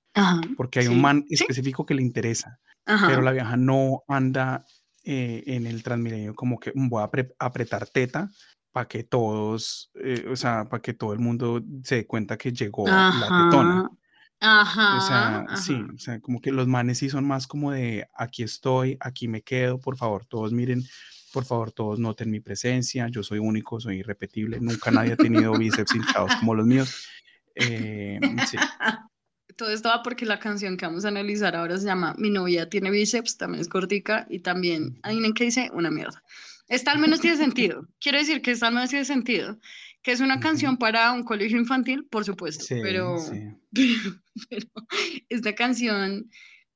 porque 0.56 0.80
hay 0.80 0.88
un 0.88 1.00
man 1.00 1.24
específico 1.30 1.86
que 1.86 1.94
le 1.94 2.02
interesa. 2.02 2.60
Pero 2.84 3.22
la 3.22 3.32
vieja 3.32 3.56
no 3.56 4.02
anda 4.08 4.66
eh, 5.04 5.42
en 5.46 5.66
el 5.66 5.82
transmilenio 5.82 6.34
como 6.34 6.60
que 6.60 6.72
mm, 6.74 6.88
voy 6.88 7.02
a 7.02 7.10
apretar 7.38 7.88
teta 7.88 8.30
para 8.70 8.86
que 8.86 9.04
todos, 9.04 9.90
eh, 9.94 10.26
o 10.30 10.36
sea, 10.36 10.64
para 10.68 10.80
que 10.80 10.94
todo 10.94 11.12
el 11.12 11.18
mundo 11.18 11.62
se 11.82 11.96
dé 11.96 12.06
cuenta 12.06 12.36
que 12.36 12.52
llegó 12.52 12.86
la 12.86 13.48
tetona. 13.50 13.90
Ajá. 14.40 14.96
O 14.96 15.00
sea, 15.00 15.56
sí, 15.56 15.80
o 15.94 15.98
sea, 15.98 16.20
como 16.20 16.40
que 16.40 16.50
los 16.50 16.66
manes 16.66 16.98
sí 16.98 17.08
son 17.08 17.24
más 17.24 17.46
como 17.46 17.70
de 17.70 18.08
aquí 18.14 18.42
estoy, 18.42 18.96
aquí 19.00 19.28
me 19.28 19.42
quedo, 19.42 19.78
por 19.78 19.96
favor, 19.96 20.26
todos 20.26 20.52
miren 20.52 20.82
por 21.32 21.44
favor, 21.44 21.72
todos 21.72 21.98
noten 21.98 22.30
mi 22.30 22.40
presencia. 22.40 23.08
Yo 23.08 23.22
soy 23.22 23.38
único, 23.38 23.80
soy 23.80 23.98
irrepetible. 23.98 24.60
Nunca 24.60 24.90
nadie 24.90 25.12
ha 25.12 25.16
tenido 25.16 25.52
bíceps 25.52 25.94
hinchados 25.94 26.34
como 26.36 26.54
los 26.54 26.66
míos. 26.66 27.08
Eh, 27.54 28.20
Todo 29.56 29.70
esto 29.70 29.88
va 29.88 30.02
porque 30.02 30.24
la 30.24 30.38
canción 30.38 30.76
que 30.76 30.86
vamos 30.86 31.04
a 31.04 31.08
analizar 31.08 31.54
ahora 31.56 31.76
se 31.76 31.86
llama 31.86 32.14
Mi 32.18 32.30
novia 32.30 32.68
tiene 32.68 32.90
bíceps, 32.90 33.36
también 33.36 33.60
es 33.60 33.68
cortica 33.68 34.26
y 34.30 34.40
también, 34.40 34.98
en 35.04 35.34
que 35.34 35.44
dice 35.44 35.70
una 35.74 35.90
mierda. 35.90 36.22
Esta 36.68 36.92
al 36.92 36.98
menos 36.98 37.20
tiene 37.20 37.36
sentido. 37.36 37.86
Quiero 38.00 38.18
decir 38.18 38.40
que 38.42 38.52
esta 38.52 38.68
al 38.68 38.74
menos 38.74 38.90
tiene 38.90 39.04
sentido. 39.04 39.58
Que 40.02 40.12
es 40.12 40.20
una 40.20 40.40
canción 40.40 40.78
para 40.78 41.12
un 41.12 41.22
colegio 41.22 41.58
infantil, 41.58 42.04
por 42.10 42.24
supuesto, 42.24 42.64
pero, 42.82 43.16
pero 44.50 44.66
esta 45.28 45.54
canción 45.54 46.28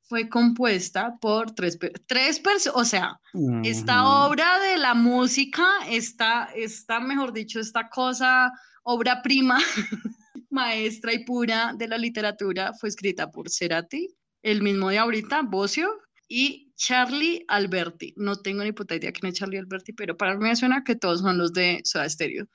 fue 0.08 0.28
compuesta 0.28 1.16
por 1.20 1.52
tres, 1.52 1.78
tres 2.06 2.40
personas, 2.40 2.76
o 2.76 2.84
sea, 2.84 3.20
esta 3.64 4.26
obra 4.26 4.58
de 4.60 4.78
la 4.78 4.94
música, 4.94 5.66
esta, 5.88 6.48
esta, 6.54 7.00
mejor 7.00 7.32
dicho, 7.32 7.58
esta 7.58 7.88
cosa, 7.88 8.52
obra 8.84 9.20
prima, 9.22 9.58
maestra 10.50 11.12
y 11.12 11.24
pura 11.24 11.74
de 11.76 11.88
la 11.88 11.98
literatura, 11.98 12.72
fue 12.74 12.88
escrita 12.88 13.30
por 13.30 13.50
Cerati, 13.50 14.08
el 14.42 14.62
mismo 14.62 14.90
de 14.90 14.98
ahorita, 14.98 15.42
Bocio, 15.42 15.88
y 16.28 16.72
Charlie 16.76 17.44
Alberti. 17.48 18.14
No 18.16 18.36
tengo 18.36 18.62
ni 18.62 18.72
puta 18.72 18.94
idea 18.94 19.12
quién 19.12 19.32
es 19.32 19.38
Charlie 19.38 19.58
Alberti, 19.58 19.92
pero 19.92 20.16
para 20.16 20.36
mí 20.36 20.44
me 20.44 20.56
suena 20.56 20.84
que 20.84 20.96
todos 20.96 21.20
son 21.20 21.38
los 21.38 21.52
de 21.52 21.80
Soda 21.84 22.08
Stereo. 22.08 22.46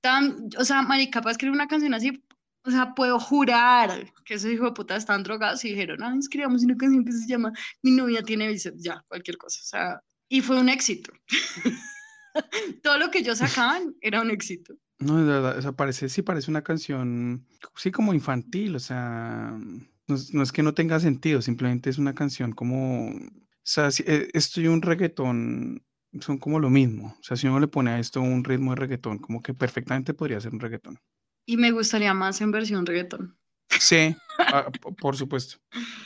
Tan, 0.00 0.48
o 0.58 0.64
sea, 0.64 0.82
Marica, 0.82 1.20
para 1.20 1.32
escribir 1.32 1.54
una 1.54 1.68
canción 1.68 1.94
así, 1.94 2.22
O 2.64 2.70
sea, 2.70 2.94
puedo 2.94 3.18
jurar 3.18 4.12
que 4.24 4.34
esos 4.34 4.50
hijos 4.50 4.68
de 4.70 4.74
puta 4.74 4.96
están 4.96 5.22
drogados 5.24 5.64
y 5.64 5.70
dijeron, 5.70 6.02
ah, 6.02 6.14
escribamos 6.18 6.62
una 6.62 6.76
canción 6.76 7.04
que 7.04 7.12
se 7.12 7.26
llama 7.26 7.52
Mi 7.82 7.90
novia 7.90 8.22
tiene 8.22 8.46
bíceps, 8.48 8.82
ya, 8.82 9.04
cualquier 9.08 9.36
cosa. 9.36 9.60
O 9.60 9.64
sea, 9.66 10.00
y 10.28 10.40
fue 10.40 10.58
un 10.60 10.68
éxito. 10.68 11.12
Todo 12.82 12.98
lo 12.98 13.10
que 13.10 13.18
ellos 13.18 13.38
sacaban 13.38 13.94
era 14.00 14.22
un 14.22 14.30
éxito. 14.30 14.74
No, 14.98 15.18
de 15.18 15.24
verdad, 15.24 15.58
o 15.58 15.62
sea, 15.62 15.72
parece, 15.72 16.08
sí 16.08 16.22
parece 16.22 16.50
una 16.50 16.62
canción, 16.62 17.44
sí, 17.76 17.90
como 17.90 18.14
infantil, 18.14 18.76
o 18.76 18.78
sea, 18.80 19.58
no, 20.06 20.16
no 20.32 20.42
es 20.42 20.52
que 20.52 20.62
no 20.62 20.74
tenga 20.74 21.00
sentido, 21.00 21.42
simplemente 21.42 21.90
es 21.90 21.98
una 21.98 22.14
canción 22.14 22.52
como, 22.52 23.08
o 23.10 23.20
sea, 23.64 23.90
si- 23.90 24.04
eh, 24.06 24.28
esto 24.32 24.60
y 24.60 24.68
un 24.68 24.80
reggaetón 24.80 25.84
son 26.20 26.38
como 26.38 26.60
lo 26.60 26.70
mismo, 26.70 27.16
o 27.18 27.22
sea, 27.22 27.36
si 27.36 27.48
uno 27.48 27.58
le 27.58 27.66
pone 27.66 27.90
a 27.90 27.98
esto 27.98 28.20
un 28.20 28.44
ritmo 28.44 28.70
de 28.70 28.76
reggaetón, 28.76 29.18
como 29.18 29.42
que 29.42 29.54
perfectamente 29.54 30.14
podría 30.14 30.40
ser 30.40 30.52
un 30.52 30.60
reggaetón. 30.60 31.00
Y 31.46 31.56
me 31.56 31.70
gustaría 31.70 32.14
más 32.14 32.40
en 32.40 32.50
versión 32.50 32.86
reggaetón. 32.86 33.36
Sí, 33.80 34.14
ah, 34.38 34.70
por 35.00 35.16
supuesto. 35.16 35.56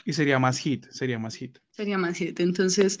Y 0.05 0.13
sería 0.13 0.39
más 0.39 0.57
hit, 0.57 0.87
sería 0.91 1.19
más 1.19 1.35
hit. 1.35 1.57
Sería 1.71 1.97
más 1.97 2.17
hit. 2.17 2.39
Entonces, 2.39 2.99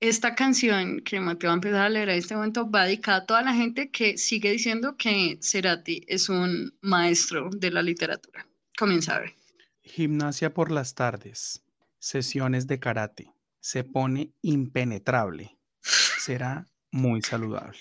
esta 0.00 0.34
canción 0.34 1.00
que 1.00 1.20
Mateo 1.20 1.48
va 1.48 1.54
a 1.54 1.56
empezar 1.56 1.80
a 1.86 1.88
leer 1.88 2.08
en 2.08 2.18
este 2.18 2.34
momento 2.34 2.70
va 2.70 2.84
dedicada 2.84 3.18
a 3.18 3.26
toda 3.26 3.42
la 3.42 3.54
gente 3.54 3.90
que 3.90 4.18
sigue 4.18 4.52
diciendo 4.52 4.96
que 4.96 5.38
Cerati 5.42 6.02
es 6.06 6.28
un 6.28 6.74
maestro 6.82 7.50
de 7.50 7.70
la 7.70 7.82
literatura. 7.82 8.46
Comienza 8.78 9.16
a 9.16 9.20
ver. 9.20 9.34
Gimnasia 9.82 10.52
por 10.52 10.70
las 10.70 10.94
tardes, 10.94 11.62
sesiones 11.98 12.66
de 12.66 12.78
karate, 12.78 13.32
se 13.60 13.84
pone 13.84 14.32
impenetrable, 14.42 15.56
será 15.80 16.66
muy 16.90 17.22
saludable. 17.22 17.78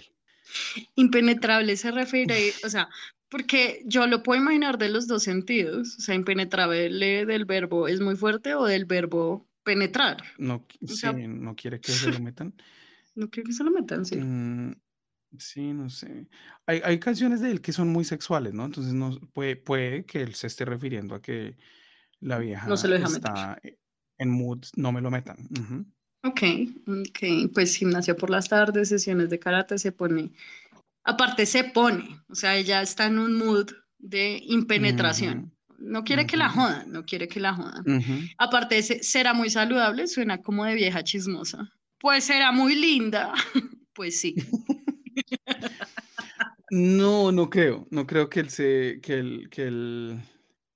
Impenetrable 0.95 1.75
se 1.75 1.91
refiere, 1.91 2.53
o 2.63 2.69
sea, 2.69 2.87
porque 3.35 3.81
yo 3.85 4.07
lo 4.07 4.23
puedo 4.23 4.41
imaginar 4.41 4.77
de 4.77 4.87
los 4.87 5.07
dos 5.07 5.23
sentidos. 5.23 5.97
O 5.97 6.01
sea, 6.01 6.15
impenetrable 6.15 7.25
del 7.25 7.43
verbo 7.43 7.89
es 7.89 7.99
muy 7.99 8.15
fuerte 8.15 8.55
o 8.55 8.63
del 8.63 8.85
verbo 8.85 9.45
penetrar. 9.63 10.23
No, 10.37 10.65
sí, 10.87 11.05
no 11.27 11.53
quiere 11.53 11.81
que 11.81 11.91
se 11.91 12.09
lo 12.09 12.19
metan. 12.21 12.53
No 13.13 13.29
creo 13.29 13.43
que 13.43 13.51
se 13.51 13.65
lo 13.65 13.71
metan, 13.71 14.05
sí. 14.05 14.15
Mm, 14.15 14.71
sí, 15.37 15.73
no 15.73 15.89
sé. 15.89 16.27
Hay, 16.65 16.79
hay 16.81 16.97
canciones 16.97 17.41
de 17.41 17.51
él 17.51 17.59
que 17.59 17.73
son 17.73 17.89
muy 17.89 18.05
sexuales, 18.05 18.53
¿no? 18.53 18.63
Entonces 18.63 18.93
no, 18.93 19.19
puede, 19.33 19.57
puede 19.57 20.05
que 20.05 20.21
él 20.21 20.33
se 20.35 20.47
esté 20.47 20.63
refiriendo 20.63 21.13
a 21.13 21.21
que 21.21 21.57
la 22.21 22.39
vieja 22.39 22.69
No 22.69 22.77
se 22.77 22.87
lo 22.87 22.95
deja 22.95 23.09
meter. 23.09 23.25
está 23.25 23.61
en 24.17 24.29
mood, 24.29 24.63
no 24.77 24.93
me 24.93 25.01
lo 25.01 25.11
metan. 25.11 25.35
Ujú. 25.51 25.85
Ok, 26.23 26.41
ok, 26.87 27.51
pues 27.53 27.75
gimnasia 27.75 28.15
por 28.15 28.31
las 28.31 28.49
tardes, 28.49 28.89
sesiones 28.89 29.29
de 29.29 29.37
karate, 29.37 29.77
se 29.77 29.91
pone, 29.91 30.31
aparte 31.05 31.45
se 31.45 31.63
pone, 31.63 32.19
o 32.27 32.35
sea, 32.35 32.57
ella 32.57 32.81
está 32.81 33.05
en 33.05 33.19
un 33.19 33.37
mood 33.37 33.71
de 33.97 34.41
impenetración. 34.43 35.53
No 35.77 36.03
quiere 36.03 36.25
que 36.25 36.37
la 36.37 36.49
jodan, 36.49 36.91
no 36.91 37.05
quiere 37.05 37.27
que 37.27 37.39
la 37.39 37.53
jodan. 37.53 37.83
Aparte, 38.37 38.81
será 38.81 39.33
muy 39.33 39.49
saludable, 39.49 40.07
suena 40.07 40.41
como 40.41 40.65
de 40.65 40.73
vieja 40.73 41.03
chismosa. 41.03 41.71
Pues 41.99 42.25
será 42.25 42.51
muy 42.51 42.75
linda, 42.75 43.33
pues 43.93 44.19
sí. 44.19 44.35
No, 46.71 47.31
no 47.31 47.49
creo. 47.49 47.87
No 47.91 48.05
creo 48.05 48.29
que 48.29 48.39
él 48.39 48.49
se, 48.49 48.99
que 49.01 49.13
él, 49.13 49.47
que 49.49 49.63
él. 49.63 50.21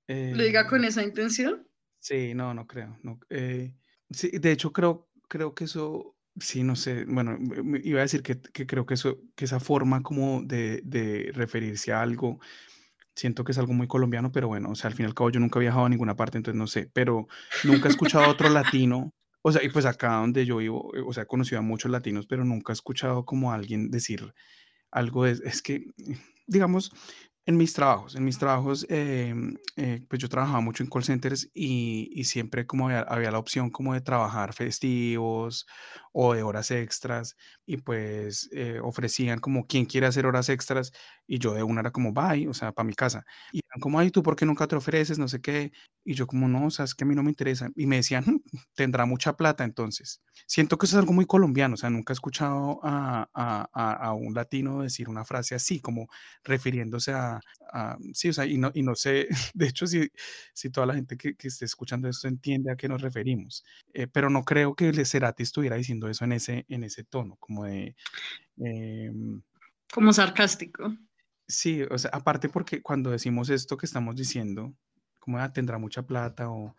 Lo 0.08 0.42
diga 0.42 0.66
con 0.66 0.84
eh, 0.84 0.88
esa 0.88 1.02
intención. 1.02 1.66
Sí, 1.98 2.34
no, 2.34 2.54
no 2.54 2.66
creo. 2.66 2.98
No, 3.02 3.20
eh, 3.28 3.74
sí, 4.10 4.30
de 4.30 4.52
hecho, 4.52 4.72
creo, 4.72 5.10
creo 5.28 5.54
que 5.54 5.64
eso, 5.64 6.16
sí, 6.40 6.62
no 6.62 6.76
sé, 6.76 7.04
bueno, 7.06 7.38
iba 7.82 8.00
a 8.00 8.02
decir 8.02 8.22
que, 8.22 8.40
que 8.40 8.66
creo 8.66 8.86
que 8.86 8.94
eso, 8.94 9.18
que 9.36 9.44
esa 9.44 9.60
forma 9.60 10.02
como 10.02 10.42
de, 10.42 10.80
de 10.84 11.30
referirse 11.34 11.92
a 11.92 12.02
algo, 12.02 12.40
siento 13.14 13.44
que 13.44 13.52
es 13.52 13.58
algo 13.58 13.72
muy 13.72 13.86
colombiano, 13.86 14.32
pero 14.32 14.48
bueno, 14.48 14.70
o 14.70 14.74
sea, 14.74 14.88
al 14.88 14.94
fin 14.94 15.04
y 15.04 15.08
al 15.08 15.14
cabo 15.14 15.30
yo 15.30 15.40
nunca 15.40 15.58
he 15.58 15.62
viajado 15.62 15.86
a 15.86 15.88
ninguna 15.88 16.16
parte, 16.16 16.38
entonces 16.38 16.58
no 16.58 16.66
sé, 16.66 16.90
pero 16.92 17.28
nunca 17.64 17.88
he 17.88 17.90
escuchado 17.90 18.24
a 18.24 18.28
otro 18.28 18.48
latino, 18.48 19.12
o 19.42 19.52
sea, 19.52 19.62
y 19.62 19.68
pues 19.68 19.86
acá 19.86 20.14
donde 20.16 20.44
yo 20.44 20.58
vivo, 20.58 20.94
eh, 20.94 21.02
o 21.06 21.12
sea, 21.12 21.24
he 21.24 21.26
conocido 21.26 21.58
a 21.58 21.62
muchos 21.62 21.90
latinos, 21.90 22.26
pero 22.26 22.44
nunca 22.44 22.72
he 22.72 22.74
escuchado 22.74 23.24
como 23.24 23.52
a 23.52 23.54
alguien 23.54 23.90
decir 23.90 24.34
algo 24.90 25.24
de, 25.24 25.32
es 25.44 25.62
que, 25.62 25.84
digamos, 26.46 26.92
en 27.46 27.56
mis 27.56 27.72
trabajos, 27.72 28.14
en 28.14 28.24
mis 28.24 28.38
trabajos, 28.38 28.86
em, 28.90 29.56
eh, 29.76 30.04
pues 30.08 30.20
yo 30.22 30.28
trabajaba 30.28 30.60
mucho 30.60 30.82
en 30.84 30.90
call 30.90 31.04
centers 31.04 31.50
y, 31.54 32.10
y 32.14 32.24
siempre 32.24 32.66
como 32.66 32.86
había, 32.86 33.00
había 33.00 33.30
la 33.32 33.38
opción 33.38 33.70
como 33.70 33.94
de 33.94 34.00
trabajar 34.02 34.52
festivos 34.54 35.66
o 36.12 36.34
de 36.34 36.42
horas 36.42 36.70
extras 36.70 37.36
y 37.66 37.78
pues 37.78 38.48
eh, 38.52 38.78
ofrecían 38.82 39.38
como 39.40 39.66
quien 39.66 39.86
quiere 39.86 40.06
hacer 40.06 40.26
horas 40.26 40.48
extras 40.48 40.92
y 41.26 41.38
yo 41.38 41.54
de 41.54 41.62
una 41.62 41.80
era 41.80 41.90
como 41.92 42.12
bye, 42.12 42.46
o 42.48 42.54
sea, 42.54 42.72
para 42.72 42.86
mi 42.86 42.94
casa. 42.94 43.24
Y 43.50 43.62
eran 43.70 43.80
como, 43.80 43.98
ay, 43.98 44.10
¿tú 44.10 44.22
por 44.22 44.36
qué 44.36 44.46
nunca 44.46 44.66
te 44.66 44.76
ofreces? 44.76 45.18
No 45.18 45.28
sé 45.28 45.40
qué. 45.40 45.72
Y 46.04 46.14
yo 46.14 46.26
como, 46.26 46.48
no, 46.48 46.66
o 46.66 46.70
sea, 46.70 46.84
es 46.84 46.94
que 46.94 47.04
a 47.04 47.06
mí 47.06 47.14
no 47.14 47.22
me 47.22 47.30
interesa. 47.30 47.70
Y 47.76 47.86
me 47.86 47.96
decían, 47.96 48.24
"Mm, 48.26 48.40
tendrá 48.74 49.06
mucha 49.06 49.36
plata 49.36 49.64
entonces. 49.64 50.20
Siento 50.46 50.78
que 50.78 50.86
eso 50.86 50.96
es 50.96 51.00
algo 51.00 51.12
muy 51.12 51.26
colombiano, 51.26 51.74
o 51.74 51.76
sea, 51.76 51.90
nunca 51.90 52.12
he 52.12 52.14
escuchado 52.14 52.80
a, 52.82 53.28
a- 53.34 53.68
a- 53.72 53.92
a 54.08 54.12
un 54.14 54.34
latino 54.34 54.82
decir 54.82 55.08
una 55.08 55.24
frase 55.24 55.54
así, 55.54 55.80
como 55.80 56.08
refiriéndose 56.44 57.12
a, 57.12 57.40
sí, 58.14 58.28
o 58.30 58.32
sea, 58.32 58.46
y 58.46 58.58
no, 58.58 58.70
y 58.74 58.82
no 58.82 58.94
sé, 58.94 59.28
de 59.54 59.66
hecho, 59.68 59.86
si, 59.86 60.08
si 60.54 60.70
toda 60.70 60.86
la 60.86 60.94
gente 60.94 61.16
que, 61.16 61.34
que 61.36 61.48
esté 61.48 61.64
escuchando 61.64 62.08
esto 62.08 62.28
entiende 62.28 62.70
a 62.72 62.76
qué 62.76 62.88
nos 62.88 63.02
referimos, 63.02 63.64
Eh, 63.92 64.06
pero 64.06 64.30
no 64.30 64.44
creo 64.44 64.74
que 64.74 64.92
Cerati 65.04 65.42
estuviera 65.42 65.76
diciendo 65.76 66.08
eso 66.08 66.24
en 66.24 66.32
ese, 66.32 66.64
en 66.68 66.84
ese 66.84 67.04
tono, 67.04 67.36
como 67.40 67.64
de, 67.64 67.96
em, 68.58 69.42
Como 69.92 70.12
sarcástico. 70.12 70.96
Sí, 71.50 71.82
o 71.90 71.98
sea, 71.98 72.10
aparte 72.14 72.48
porque 72.48 72.82
cuando 72.82 73.10
decimos 73.10 73.50
esto 73.50 73.76
que 73.76 73.86
estamos 73.86 74.16
diciendo, 74.16 74.74
como 75.18 75.38
"Ah, 75.38 75.52
tendrá 75.52 75.78
mucha 75.78 76.02
plata 76.06 76.50
o, 76.50 76.76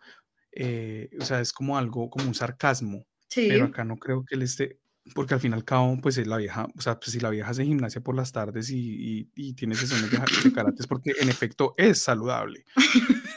eh, 0.52 1.10
o 1.20 1.24
sea, 1.24 1.40
es 1.40 1.52
como 1.52 1.78
algo, 1.78 2.10
como 2.10 2.26
un 2.28 2.34
sarcasmo 2.34 3.06
Sí. 3.28 3.46
pero 3.48 3.66
acá 3.66 3.84
no 3.84 3.96
creo 3.98 4.24
que 4.24 4.34
él 4.36 4.42
esté, 4.42 4.80
porque 5.14 5.34
al 5.34 5.40
fin 5.40 5.52
y 5.52 5.54
al 5.54 5.64
cabo, 5.64 5.98
pues 6.02 6.18
es 6.18 6.26
la 6.26 6.36
vieja, 6.38 6.66
o 6.76 6.80
sea, 6.82 6.98
pues 7.00 7.12
si 7.12 7.20
la 7.20 7.30
vieja 7.30 7.50
hace 7.50 7.64
gimnasia 7.64 8.02
por 8.02 8.14
las 8.16 8.32
tardes 8.32 8.70
y, 8.70 8.78
y- 9.20 9.30
y 9.36 9.54
tiene 9.54 9.74
sesiones 9.74 10.10
de, 10.10 10.18
de 10.18 10.52
karate, 10.54 10.76
es 10.82 10.86
porque 10.86 11.12
en 11.20 11.28
efecto 11.30 11.74
es 11.78 11.98
saludable. 12.02 12.64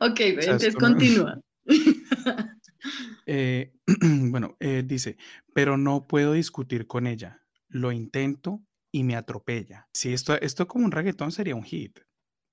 Ok, 0.00 0.16
sea, 0.16 0.28
entonces 0.28 0.74
no- 0.74 0.80
continúa. 0.80 1.40
Eh, 3.26 3.72
bueno, 4.30 4.56
eh, 4.60 4.82
dice, 4.84 5.16
pero 5.54 5.76
no 5.76 6.06
puedo 6.06 6.32
discutir 6.32 6.86
con 6.86 7.06
ella, 7.06 7.42
lo 7.68 7.92
intento 7.92 8.62
y 8.92 9.04
me 9.04 9.16
atropella. 9.16 9.86
Si 9.92 10.12
esto, 10.12 10.34
esto 10.40 10.66
como 10.66 10.84
un 10.84 10.92
reggaetón 10.92 11.32
sería 11.32 11.54
un 11.54 11.62
hit, 11.64 11.98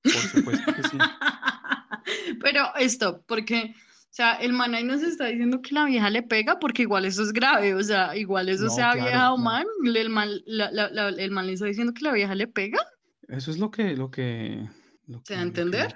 por 0.03 0.13
supuesto 0.13 0.73
que 0.73 0.83
sí. 0.83 0.97
Pero 2.41 2.75
esto, 2.79 3.23
porque, 3.27 3.73
o 3.75 4.09
sea, 4.09 4.33
el 4.35 4.53
man 4.53 4.75
ahí 4.75 4.83
nos 4.83 5.01
está 5.01 5.25
diciendo 5.25 5.61
que 5.61 5.73
la 5.73 5.85
vieja 5.85 6.09
le 6.09 6.23
pega 6.23 6.59
porque 6.59 6.83
igual 6.83 7.05
eso 7.05 7.23
es 7.23 7.33
grave, 7.33 7.73
o 7.73 7.83
sea, 7.83 8.15
igual 8.15 8.49
eso 8.49 8.65
No, 8.65 8.69
sea 8.69 8.91
claro, 8.91 9.01
vieja 9.09 9.33
o 9.33 9.35
claro. 9.35 9.43
man, 9.49 9.65
el 9.95 10.09
man, 10.09 10.29
la- 10.45 10.71
la- 10.71 10.89
la- 10.89 11.09
el 11.09 11.31
man 11.31 11.47
le 11.47 11.53
está 11.53 11.65
diciendo 11.65 11.93
que 11.93 12.03
la 12.03 12.11
vieja 12.13 12.35
le 12.35 12.47
pega, 12.47 12.79
Eso 13.27 13.51
es 13.51 13.57
lo 13.57 13.71
que, 13.71 13.95
lo 13.95 14.09
que, 14.09 14.67
lo 15.07 15.21
¿Se 15.25 15.33
da 15.33 15.41
a 15.41 15.43
no 15.43 15.49
entender? 15.49 15.95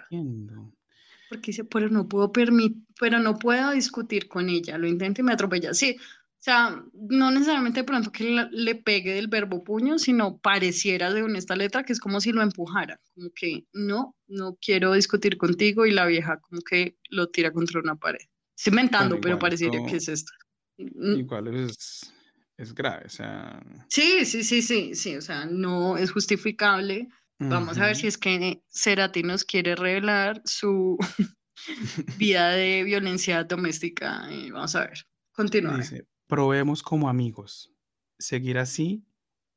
porque 1.30 1.52
dice, 1.52 1.64
pero 1.64 1.90
no 1.90 2.10
puedo 2.10 2.32
permitir, 2.34 2.84
pero 3.00 3.20
no 3.20 3.38
puedo 3.40 3.72
discutir 3.72 4.28
con 4.28 4.50
ella, 4.50 4.78
lo 4.78 4.86
intento 4.88 5.22
y 5.22 5.24
me 5.24 5.32
atropella. 5.32 5.74
Sí, 5.74 5.96
o 6.42 6.44
sea, 6.44 6.84
no 6.94 7.30
necesariamente 7.30 7.82
de 7.82 7.84
pronto 7.84 8.12
que 8.12 8.32
la- 8.32 8.50
le 8.52 8.74
pegue 8.74 9.14
del 9.14 9.28
verbo 9.28 9.64
puño, 9.64 10.00
sino 10.00 10.40
pareciera 10.40 11.14
de 11.14 11.22
esta 11.38 11.56
letra 11.56 11.84
que 11.84 11.94
es 11.94 12.00
como 12.00 12.20
si 12.20 12.32
lo 12.32 12.42
empujara, 12.42 13.00
como 13.14 13.30
que 13.36 13.66
no, 13.74 14.16
no 14.28 14.58
quiero 14.60 14.94
discutir 14.94 15.38
contigo 15.38 15.86
y 15.86 15.92
la 15.92 16.08
vieja 16.08 16.40
como 16.40 16.62
que 16.62 16.98
lo 17.10 17.28
tira 17.30 17.52
contra 17.52 17.80
una 17.80 17.96
pared. 17.96 18.26
Estoy 18.58 18.72
inventando, 18.72 19.16
pero 19.22 19.36
igual 19.36 19.40
pareciera 19.40 19.78
que 19.88 19.98
es 19.98 20.08
esto. 20.08 20.32
Mm, 20.80 21.16
Igual 21.20 21.48
es, 21.56 22.12
es 22.58 22.74
grave, 22.74 23.04
o 23.06 23.10
sea. 23.10 23.62
Sí, 23.90 24.26
sí, 24.26 24.44
sí, 24.44 24.64
sí, 24.64 24.96
sí, 24.96 25.16
o 25.18 25.22
sea, 25.22 25.46
no 25.46 25.96
es 25.96 26.12
justificable. 26.12 27.08
Vamos 27.38 27.78
a 27.78 27.86
ver 27.86 27.96
si 27.96 28.08
es 28.08 28.18
que 28.18 28.62
Cerati 28.68 29.22
nos 29.24 29.44
quiere 29.46 29.76
revelar 29.76 30.42
su 30.46 30.98
vida 32.18 32.50
de 32.52 32.84
violencia 32.84 33.44
doméstica. 33.44 34.28
y 34.32 34.50
vamos 34.52 34.76
a 34.76 34.82
ver. 34.88 35.06
Continúa. 35.34 35.78
Dice, 35.78 36.06
probemos 36.32 36.82
como 36.82 37.10
amigos. 37.10 37.74
Seguir 38.18 38.58
así 38.58 39.04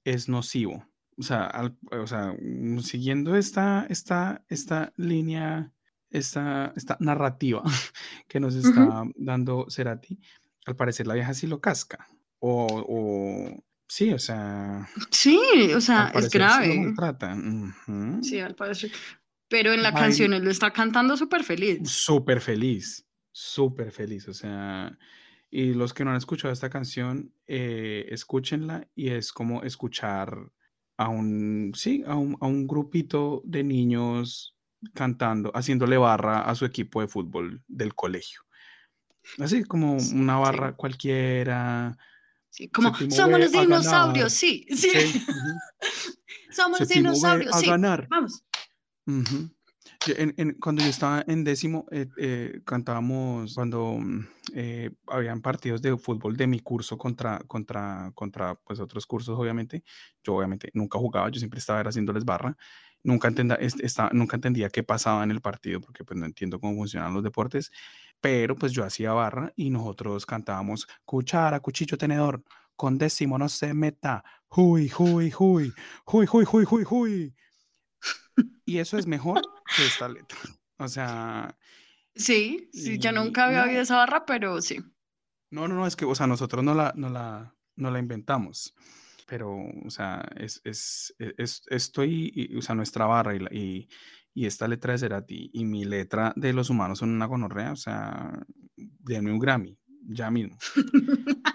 es 0.05 0.29
nocivo. 0.29 0.85
O 1.17 1.23
sea, 1.23 1.45
al- 1.47 1.79
o 1.93 2.07
sea, 2.09 2.35
mm, 2.37 2.81
siguiendo 2.81 3.37
esta, 3.37 3.87
esta, 3.89 4.45
esta 4.49 4.93
línea, 4.97 5.73
esta, 6.11 6.73
esta 6.75 6.97
narrativa 6.99 7.63
que 8.29 8.41
nos 8.41 8.57
está 8.57 9.05
dando 9.15 9.67
Cerati, 9.71 10.19
al 10.67 10.75
parecer 10.75 11.07
la 11.07 11.15
vieja 11.15 11.33
sí 11.33 11.47
lo 11.47 11.61
casca. 11.61 12.09
O, 12.41 12.67
o 12.89 13.65
sí, 13.89 14.13
o 14.13 14.19
sea, 14.19 14.89
Sí, 15.13 15.39
o 15.77 15.81
sea, 15.81 16.07
es 16.09 16.13
parecer 16.13 16.31
sí 16.33 16.39
lo 16.39 16.45
grave. 16.45 16.81
maltrata. 16.81 17.35
Ujú. 17.37 18.23
Sí, 18.25 18.41
al 18.41 18.57
parecer. 18.57 18.91
Pero 19.49 19.73
en 19.73 19.83
la 19.85 19.91
Ay. 19.91 19.95
canción 19.95 20.33
él 20.33 20.43
lo 20.43 20.51
está 20.51 20.73
cantando 20.73 21.17
súper 21.17 21.45
feliz. 21.45 21.89
Súper 21.89 22.41
feliz, 22.41 23.07
súper 23.31 23.93
feliz. 23.93 24.27
O 24.27 24.35
sea, 24.35 24.99
y 25.55 25.73
los 25.73 25.95
que 25.95 26.05
no 26.05 26.11
han 26.11 26.17
escuchado 26.17 26.53
esta 26.53 26.69
canción, 26.69 27.33
eh, 27.47 28.07
escúchenla 28.11 28.89
y 28.97 29.11
es 29.11 29.33
como 29.33 29.63
escuchar 29.63 30.51
a 30.97 31.09
un, 31.09 31.71
sí, 31.77 32.03
a 32.09 32.17
un, 32.17 32.37
a 32.41 32.47
un 32.47 32.67
grupito 32.67 33.41
de 33.45 33.63
niños 33.63 34.57
cantando, 34.95 35.53
haciéndole 35.55 35.97
barra 35.97 36.41
a 36.41 36.57
su 36.57 36.65
equipo 36.65 37.03
de 37.03 37.07
fútbol 37.07 37.63
del 37.69 37.95
colegio. 37.95 38.41
Así 39.39 39.63
como 39.63 39.97
una 40.13 40.39
barra 40.39 40.75
cualquiera. 40.75 41.97
Sí, 42.51 42.69
como 42.69 42.93
somos 42.93 43.39
los 43.39 43.53
dinosaurios, 43.53 44.33
sí, 44.33 44.67
sí. 44.75 44.91
somos 46.51 46.81
los 46.81 46.89
dinosaurios, 46.89 47.55
a 47.55 47.61
sí. 47.61 47.67
ganar. 47.67 48.09
Vamos. 48.11 48.43
Cuando 50.61 50.83
yo 50.83 50.89
estaba 50.89 51.25
en 51.27 51.45
décimo, 51.45 51.87
eh, 51.91 52.07
eh, 52.19 52.61
cantábamos 52.65 53.55
cuando 53.55 53.97
mm, 53.99 54.27
eh, 54.55 54.91
habían 55.07 55.41
partidos 55.41 55.81
de 55.83 55.97
fútbol 55.97 56.37
de 56.37 56.47
mi 56.47 56.61
curso 56.61 56.99
contra, 56.99 57.39
contra, 57.47 58.11
contra 58.15 58.55
pues, 58.55 58.81
otros 58.81 59.07
cursos, 59.07 59.39
obviamente. 59.39 59.83
Yo 60.23 60.35
obviamente 60.35 60.71
nunca 60.75 60.99
jugaba, 60.99 61.31
yo 61.31 61.39
siempre 61.39 61.59
estaba 61.59 61.81
haciéndoles 61.81 62.25
barra. 62.25 62.57
Nunca, 63.03 63.29
entenda, 63.29 63.57
esta, 63.57 64.09
nunca 64.13 64.37
entendía 64.37 64.71
qué 64.71 64.83
pasaba 64.83 65.25
en 65.25 65.31
el 65.31 65.43
partido 65.43 65.81
porque 65.81 66.05
pues 66.05 66.19
no 66.19 66.25
entiendo 66.25 66.59
cómo 66.59 66.75
funcionan 66.75 67.13
los 67.13 67.23
deportes, 67.23 67.71
pero 68.21 68.57
pues 68.57 68.73
yo 68.73 68.83
hacía 68.83 69.13
barra 69.13 69.53
y 69.57 69.69
nosotros 69.69 70.25
cantábamos 70.25 70.89
cuchara, 71.05 71.61
cuchillo, 71.61 71.99
tenedor, 71.99 72.43
con 72.77 72.97
décimo 72.97 73.37
no 73.37 73.51
se 73.51 73.75
meta, 73.75 74.25
hui, 74.49 74.91
hui, 74.99 75.33
hui, 75.39 75.73
hui, 76.07 76.27
hui, 76.33 76.47
hui, 76.51 76.67
hui, 76.71 76.85
hui. 76.91 77.35
Y 78.65 78.79
eso 78.79 78.97
es 78.97 79.07
mejor 79.07 79.43
que 79.77 79.87
esta 79.87 80.09
letra. 80.09 80.39
O 80.79 80.89
sea... 80.89 81.57
Sí, 82.17 82.71
sí, 82.73 82.99
yo 82.99 83.11
nunca 83.11 83.47
había 83.47 83.65
oído 83.65 83.83
esa 83.83 83.97
barra, 83.97 84.25
pero 84.25 84.63
sí. 84.63 84.79
No, 85.51 85.67
no, 85.67 85.75
no, 85.75 85.87
es 85.87 85.97
que, 85.97 86.05
o 86.05 86.15
sea, 86.15 86.29
nosotros 86.29 86.63
no 86.63 86.73
la, 86.73 86.93
no 86.97 87.09
la, 87.09 87.57
no 87.75 87.91
la 87.91 87.99
inventamos 87.99 88.75
pero, 89.27 89.57
o 89.85 89.91
sea, 89.91 90.25
es, 90.37 90.61
es, 90.65 91.15
e, 91.19 91.35
es, 91.39 91.63
estoy, 91.69 92.55
o 92.57 92.63
sea, 92.63 92.75
nuestra 92.75 93.07
barra 93.07 93.35
y, 93.35 93.39
y, 93.51 93.89
y, 94.35 94.47
esta 94.47 94.69
letra 94.69 94.93
de 94.93 94.99
Cerati 94.99 95.51
y 95.53 95.65
mi 95.65 95.85
letra 95.85 96.33
de 96.37 96.53
los 96.53 96.71
humanos 96.71 96.99
son 96.99 97.11
una 97.11 97.27
gonorrea, 97.27 97.73
o 97.73 97.77
sea, 97.77 98.45
denme 98.77 99.33
un 99.33 99.39
Grammy, 99.39 99.79
ya 100.09 100.31
mismo. 100.31 100.57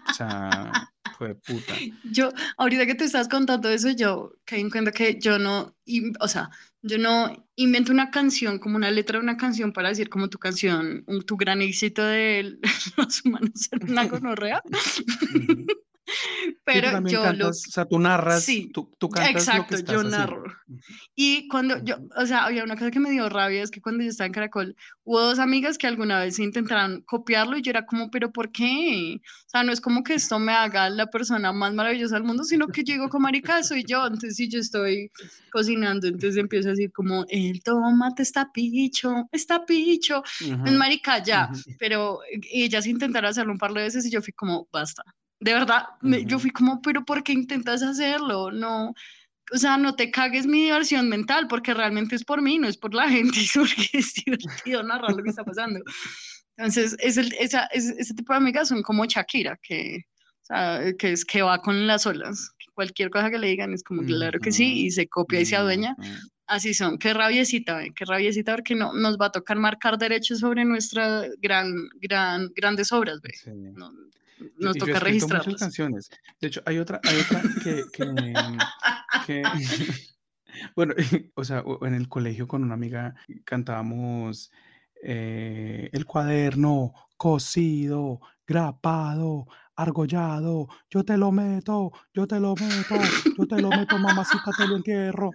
O 0.09 0.13
sea, 0.13 0.71
fue 1.17 1.35
puta. 1.35 1.73
Yo, 2.11 2.31
ahorita 2.57 2.85
que 2.85 2.95
te 2.95 3.05
estás 3.05 3.27
contando 3.27 3.69
eso, 3.69 3.89
yo 3.91 4.33
caí 4.45 4.61
en 4.61 4.69
cuenta 4.69 4.91
que 4.91 5.19
yo 5.19 5.37
no, 5.37 5.75
o 6.19 6.27
sea, 6.27 6.49
yo 6.81 6.97
no 6.97 7.47
invento 7.55 7.91
una 7.91 8.09
canción 8.11 8.59
como 8.59 8.77
una 8.77 8.91
letra 8.91 9.17
de 9.17 9.23
una 9.23 9.37
canción 9.37 9.73
para 9.73 9.89
decir 9.89 10.09
como 10.09 10.29
tu 10.29 10.37
canción, 10.37 11.05
tu 11.25 11.35
gran 11.35 11.61
éxito 11.61 12.05
de 12.05 12.57
los 12.97 13.25
humanos 13.25 13.51
son 13.69 13.89
una 13.89 14.05
gonorrea. 14.07 14.61
Pero 16.63 17.07
yo 17.07 17.33
lo... 17.33 17.49
o 17.49 17.53
sea, 17.53 17.85
tú 17.85 17.99
narras, 17.99 18.43
sí, 18.43 18.69
tú, 18.73 18.91
tú 18.97 19.09
cantas 19.09 19.47
exacto, 19.47 19.75
lo 19.75 19.83
que 19.83 19.91
yo 19.91 20.01
estás 20.01 20.11
narro. 20.11 20.43
Y 21.15 21.47
cuando 21.47 21.83
yo, 21.83 21.97
o 22.15 22.25
sea, 22.25 22.45
había 22.45 22.63
una 22.63 22.75
cosa 22.75 22.91
que 22.91 22.99
me 22.99 23.11
dio 23.11 23.27
rabia, 23.29 23.63
es 23.63 23.71
que 23.71 23.81
cuando 23.81 24.03
yo 24.03 24.09
estaba 24.09 24.27
en 24.27 24.33
Caracol, 24.33 24.75
hubo 25.03 25.21
dos 25.21 25.39
amigas 25.39 25.77
que 25.77 25.87
alguna 25.87 26.19
vez 26.19 26.39
intentaron 26.39 27.01
copiarlo 27.01 27.57
y 27.57 27.61
yo 27.61 27.71
era 27.71 27.85
como, 27.85 28.11
pero 28.11 28.31
¿por 28.31 28.51
qué? 28.51 29.19
O 29.19 29.49
sea, 29.49 29.63
no 29.63 29.71
es 29.71 29.81
como 29.81 30.03
que 30.03 30.13
esto 30.13 30.39
me 30.39 30.53
haga 30.53 30.89
la 30.89 31.07
persona 31.07 31.51
más 31.51 31.73
maravillosa 31.73 32.15
del 32.15 32.23
mundo, 32.23 32.43
sino 32.43 32.67
que 32.67 32.83
yo 32.83 32.93
digo 32.93 33.09
como 33.09 33.23
marica, 33.23 33.63
soy 33.63 33.83
yo, 33.83 34.03
entonces 34.05 34.35
si 34.35 34.47
yo 34.47 34.59
estoy 34.59 35.11
cocinando, 35.51 36.07
entonces 36.07 36.37
empiezo 36.37 36.69
a 36.69 36.71
decir 36.71 36.91
como, 36.91 37.25
el 37.29 37.61
tomate 37.63 38.23
está 38.23 38.51
picho, 38.51 39.27
está 39.31 39.65
picho, 39.65 40.23
es 40.39 40.73
marica 40.73 41.23
ya, 41.23 41.49
pero 41.79 42.19
ellas 42.51 42.85
intentaron 42.87 43.29
hacerlo 43.29 43.51
un 43.51 43.59
par 43.59 43.73
de 43.73 43.81
veces 43.81 44.05
y 44.05 44.11
yo 44.11 44.21
fui 44.21 44.33
como, 44.33 44.67
basta. 44.71 45.03
De 45.39 45.53
verdad, 45.53 45.85
yo 46.01 46.37
fui 46.37 46.51
como, 46.51 46.81
pero 46.81 47.05
¿por 47.05 47.23
qué 47.23 47.31
intentas 47.31 47.81
hacerlo? 47.81 48.51
No, 48.51 48.93
o 49.51 49.57
sea, 49.57 49.77
no 49.77 49.95
te 49.95 50.11
cagues 50.11 50.45
mi 50.45 50.65
diversión 50.65 51.09
mental, 51.09 51.47
porque 51.47 51.73
realmente 51.73 52.15
es 52.15 52.23
por 52.23 52.41
mí, 52.41 52.57
no 52.57 52.67
es 52.67 52.77
por 52.77 52.93
la 52.93 53.09
gente, 53.09 53.39
es 53.39 53.51
porque 53.53 53.89
es 53.93 54.13
divertido 54.13 54.83
narrar 54.83 55.11
lo 55.11 55.23
que 55.23 55.29
está 55.29 55.43
pasando. 55.43 55.79
Entonces, 56.57 56.95
es 56.99 57.17
el, 57.17 57.33
esa, 57.39 57.65
ese 57.67 58.13
tipo 58.13 58.33
de 58.33 58.37
amigas 58.37 58.67
son 58.67 58.83
como 58.83 59.05
Shakira, 59.05 59.57
que, 59.63 60.05
o 60.41 60.45
sea, 60.45 60.93
que, 60.97 61.13
es, 61.13 61.23
que 61.23 61.41
va 61.41 61.61
con 61.61 61.87
las 61.87 62.05
olas. 62.05 62.51
Cualquier 62.73 63.09
cosa 63.09 63.29
que 63.29 63.37
le 63.37 63.47
digan 63.47 63.73
es 63.73 63.83
como, 63.83 64.03
claro 64.03 64.39
que 64.39 64.51
sí, 64.51 64.85
y 64.85 64.91
se 64.91 65.07
copia 65.07 65.39
y 65.39 65.45
se 65.45 65.55
adueña. 65.55 65.95
Así 66.47 66.73
son, 66.73 66.97
qué 66.97 67.13
rabiecita, 67.13 67.83
qué 67.95 68.05
rabiecita, 68.05 68.55
porque 68.55 68.75
no, 68.75 68.93
nos 68.93 69.17
va 69.17 69.27
a 69.27 69.31
tocar 69.31 69.57
marcar 69.57 69.97
derechos 69.97 70.39
sobre 70.39 70.65
nuestras 70.65 71.29
gran, 71.39 71.71
gran, 72.01 72.49
grandes 72.55 72.91
obras, 72.91 73.21
¿ve? 73.21 73.31
No, 73.75 73.91
nos 74.57 74.77
toca 74.77 74.99
registrar 74.99 75.45
muchas 75.45 75.59
canciones. 75.61 76.09
De 76.39 76.47
hecho, 76.47 76.61
hay 76.65 76.77
otra, 76.77 76.99
hay 77.03 77.19
otra 77.19 77.41
que, 77.63 77.83
que, 79.25 79.43
bueno, 80.75 80.93
o 81.35 81.43
sea, 81.43 81.63
en 81.81 81.93
el 81.93 82.07
colegio 82.07 82.47
con 82.47 82.63
una 82.63 82.73
amiga 82.73 83.15
cantábamos 83.43 84.51
eh, 85.03 85.89
el 85.91 86.05
cuaderno 86.05 86.93
cosido, 87.17 88.21
grapado, 88.45 89.47
argollado, 89.75 90.67
yo 90.89 91.03
te 91.03 91.17
lo 91.17 91.31
meto, 91.31 91.91
yo 92.13 92.27
te 92.27 92.39
lo 92.39 92.55
meto, 92.55 92.95
yo 93.37 93.47
te 93.47 93.61
lo 93.61 93.69
meto, 93.69 93.97
mamacita, 93.97 94.51
te 94.57 94.67
lo 94.67 94.75
entierro. 94.77 95.31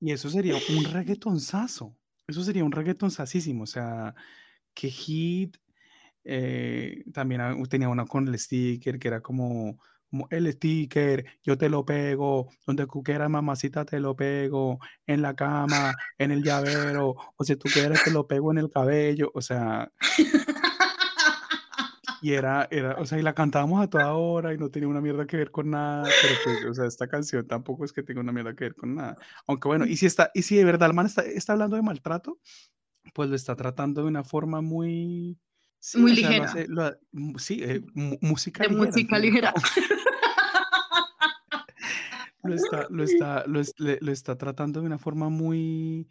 Y, 0.00 0.08
y 0.08 0.12
eso 0.12 0.28
sería 0.28 0.56
un 0.76 0.84
reggaetonzazo. 0.84 1.96
Eso 2.26 2.42
sería 2.42 2.64
un 2.64 2.72
reggaetonzacísimo. 2.72 3.64
O 3.64 3.66
sea, 3.66 4.14
qué 4.74 4.90
hit 4.90 5.56
eh, 6.24 7.04
también 7.12 7.40
tenía 7.68 7.88
una 7.88 8.06
con 8.06 8.28
el 8.28 8.38
sticker 8.38 8.98
que 8.98 9.08
era 9.08 9.20
como, 9.20 9.78
como, 10.10 10.26
el 10.30 10.52
sticker, 10.52 11.24
yo 11.42 11.56
te 11.58 11.68
lo 11.68 11.84
pego, 11.84 12.48
donde 12.66 12.86
tú 12.86 13.02
quieras 13.02 13.30
mamacita 13.30 13.84
te 13.84 14.00
lo 14.00 14.14
pego, 14.16 14.78
en 15.06 15.22
la 15.22 15.34
cama, 15.34 15.94
en 16.18 16.30
el 16.30 16.42
llavero, 16.42 17.16
o 17.36 17.44
si 17.44 17.56
tú 17.56 17.68
quieres 17.72 18.02
te 18.04 18.10
lo 18.10 18.26
pego 18.26 18.52
en 18.52 18.58
el 18.58 18.70
cabello, 18.70 19.30
o 19.34 19.40
sea... 19.40 19.90
Y 22.22 22.34
era, 22.34 22.68
era, 22.70 22.94
o 23.00 23.04
sea, 23.04 23.18
y 23.18 23.22
la 23.22 23.34
cantábamos 23.34 23.82
a 23.82 23.90
toda 23.90 24.14
hora 24.14 24.54
y 24.54 24.56
no 24.56 24.70
tenía 24.70 24.88
una 24.88 25.00
mierda 25.00 25.26
que 25.26 25.36
ver 25.36 25.50
con 25.50 25.70
nada, 25.70 26.04
pero 26.22 26.34
pues, 26.44 26.64
o 26.66 26.74
sea, 26.74 26.86
esta 26.86 27.08
canción 27.08 27.48
tampoco 27.48 27.84
es 27.84 27.92
que 27.92 28.04
tenga 28.04 28.20
una 28.20 28.30
mierda 28.30 28.54
que 28.54 28.62
ver 28.62 28.76
con 28.76 28.94
nada. 28.94 29.16
Aunque 29.48 29.66
bueno, 29.66 29.86
y 29.86 29.96
si 29.96 30.06
está, 30.06 30.30
y 30.32 30.42
si 30.42 30.54
de 30.54 30.64
verdad 30.64 30.88
el 30.88 30.94
man 30.94 31.06
está, 31.06 31.22
está 31.22 31.54
hablando 31.54 31.74
de 31.74 31.82
maltrato, 31.82 32.38
pues 33.12 33.28
lo 33.28 33.34
está 33.34 33.56
tratando 33.56 34.02
de 34.02 34.06
una 34.06 34.22
forma 34.22 34.60
muy, 34.60 35.36
muy 35.96 36.14
ligera. 36.14 36.52
sí, 37.38 37.60
eh, 37.62 37.82
música 37.94 38.64
ligera. 38.64 38.84
música 38.84 39.18
ligera. 39.18 39.54
lo, 42.42 42.54
está, 42.54 42.86
lo, 42.90 43.04
está, 43.04 43.44
lo, 43.46 44.12
está 44.12 44.36
tratando 44.36 44.80
de 44.80 44.86
una 44.86 44.98
forma 44.98 45.28
muy, 45.28 46.08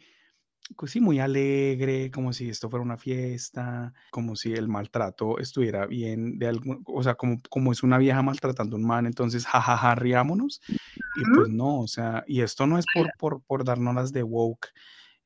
pues 0.75 0.91
sí, 0.91 1.01
muy 1.01 1.19
alegre, 1.19 2.12
como 2.12 2.34
si 2.34 2.49
esto 2.49 2.69
fuera 2.69 2.84
una 2.84 2.97
fiesta, 2.97 3.93
como 4.12 4.36
si 4.36 4.53
el 4.53 4.67
maltrato 4.67 5.39
estuviera 5.39 5.86
bien, 5.86 6.38
de 6.38 6.47
algún, 6.47 6.84
o 6.86 7.03
sea, 7.03 7.15
como, 7.15 7.38
como 7.49 7.71
es 7.71 7.84
una 7.84 7.97
vieja 7.97 8.21
maltratando 8.21 8.75
a 8.75 8.79
un 8.79 8.86
man, 8.86 9.05
entonces 9.05 9.45
jajaja, 9.45 9.95
riámonos. 9.95 10.62
Y 10.67 11.36
pues 11.36 11.49
no, 11.49 11.79
o 11.79 11.88
sea, 11.88 12.23
y 12.27 12.41
esto 12.41 12.67
no 12.67 12.77
es 12.77 12.86
por, 12.93 13.12
por, 13.17 13.41
por 13.43 13.63
darnos 13.63 13.95
las 13.95 14.12
de 14.12 14.23
woke, 14.23 14.67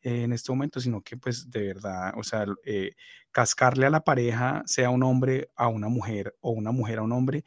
en 0.05 0.33
este 0.33 0.51
momento, 0.51 0.79
sino 0.79 1.01
que 1.01 1.17
pues 1.17 1.49
de 1.49 1.65
verdad, 1.65 2.13
o 2.15 2.23
sea, 2.23 2.45
eh, 2.63 2.91
cascarle 3.31 3.87
a 3.87 3.89
la 3.89 4.03
pareja, 4.03 4.61
sea 4.67 4.91
un 4.91 5.01
hombre 5.01 5.49
a 5.55 5.67
una 5.67 5.87
mujer 5.87 6.35
o 6.41 6.51
una 6.51 6.71
mujer 6.71 6.99
a 6.99 7.01
un 7.01 7.11
hombre, 7.11 7.43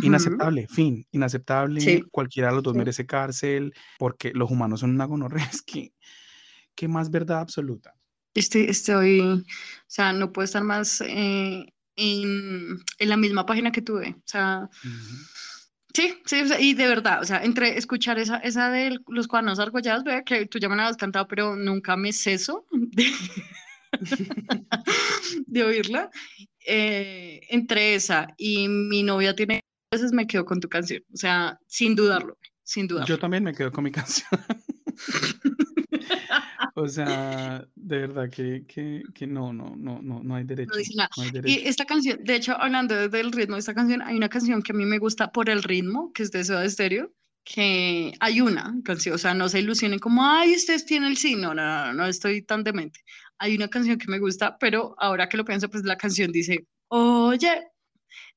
inaceptable, 0.00 0.68
fin, 0.68 1.04
inaceptable, 1.10 2.04
cualquiera 2.12 2.48
de 2.48 2.54
los 2.54 2.62
dos 2.62 2.76
merece 2.76 3.04
cárcel, 3.04 3.74
porque 3.98 4.30
los 4.32 4.48
humanos 4.50 4.80
son 4.80 4.90
una 4.90 5.06
gonorrea, 5.06 5.44
es 5.52 5.60
que, 5.60 5.92
¿qué 6.76 6.86
más 6.86 7.10
verdad 7.10 7.40
absoluta? 7.40 7.94
Estoy, 8.32 8.62
estoy, 8.62 9.20
o 9.20 9.42
sea, 9.88 10.12
no 10.12 10.32
puedo 10.32 10.44
estar 10.44 10.62
más 10.62 11.00
eh, 11.00 11.66
en, 11.96 12.78
en, 12.98 13.08
la 13.08 13.16
misma 13.16 13.44
página 13.44 13.72
que 13.72 13.82
tuve, 13.82 14.14
o 14.16 14.22
sea... 14.24 14.70
Sí, 15.94 16.14
sí, 16.24 16.42
y 16.58 16.74
de 16.74 16.86
verdad, 16.86 17.20
o 17.20 17.24
sea, 17.24 17.42
entre 17.42 17.76
escuchar 17.76 18.18
esa, 18.18 18.38
esa 18.38 18.70
de 18.70 18.98
los 19.08 19.28
cuadernos 19.28 19.58
argollados, 19.58 20.04
vea 20.04 20.22
que 20.22 20.46
tú 20.46 20.58
ya 20.58 20.68
me 20.68 20.76
la 20.76 20.88
has 20.88 20.96
cantado, 20.96 21.28
pero 21.28 21.54
nunca 21.56 21.96
me 21.96 22.12
ceso 22.12 22.66
de, 22.70 23.06
de 25.46 25.62
oírla. 25.62 26.10
Eh, 26.64 27.40
entre 27.50 27.94
esa 27.94 28.28
y 28.38 28.68
mi 28.68 29.02
novia 29.02 29.34
tiene 29.34 29.62
veces 29.92 30.12
me 30.12 30.26
quedo 30.26 30.44
con 30.44 30.60
tu 30.60 30.68
canción, 30.68 31.02
o 31.12 31.16
sea, 31.16 31.58
sin 31.66 31.94
dudarlo, 31.94 32.38
sin 32.62 32.86
dudarlo. 32.88 33.06
Yo 33.06 33.18
también 33.18 33.44
me 33.44 33.52
quedo 33.52 33.70
con 33.70 33.84
mi 33.84 33.92
canción. 33.92 34.28
O 36.74 36.88
sea, 36.88 37.66
de 37.82 37.98
verdad 37.98 38.30
que, 38.30 38.64
que, 38.66 39.02
que 39.14 39.26
no, 39.26 39.52
no, 39.52 39.74
no, 39.76 40.00
no, 40.00 40.22
no 40.22 40.34
hay 40.34 40.44
derecho. 40.44 40.72
Y 41.44 41.66
esta 41.66 41.84
canción, 41.84 42.22
de 42.22 42.36
hecho, 42.36 42.56
hablando 42.58 43.08
del 43.08 43.32
ritmo 43.32 43.56
de 43.56 43.60
esta 43.60 43.74
canción, 43.74 44.02
hay 44.02 44.16
una 44.16 44.28
canción 44.28 44.62
que 44.62 44.72
a 44.72 44.76
mí 44.76 44.84
me 44.84 44.98
gusta 44.98 45.32
por 45.32 45.50
el 45.50 45.62
ritmo, 45.62 46.12
que 46.12 46.22
es 46.22 46.30
de 46.30 46.44
Soda 46.44 46.68
Stereo, 46.68 47.12
que 47.44 48.12
hay 48.20 48.40
una 48.40 48.72
canción, 48.84 49.16
o 49.16 49.18
sea, 49.18 49.34
no 49.34 49.48
se 49.48 49.58
ilusionen 49.58 49.98
como, 49.98 50.24
ay, 50.24 50.54
ustedes 50.54 50.86
tienen 50.86 51.10
el 51.10 51.16
sí, 51.16 51.34
no, 51.34 51.54
no, 51.54 51.86
no, 51.86 51.94
no 51.94 52.06
estoy 52.06 52.42
tan 52.42 52.62
demente. 52.62 53.00
Hay 53.38 53.56
una 53.56 53.68
canción 53.68 53.98
que 53.98 54.08
me 54.08 54.20
gusta, 54.20 54.56
pero 54.58 54.94
ahora 54.98 55.28
que 55.28 55.36
lo 55.36 55.44
pienso, 55.44 55.68
pues 55.68 55.82
la 55.82 55.96
canción 55.96 56.30
dice, 56.30 56.66
oye, 56.88 57.68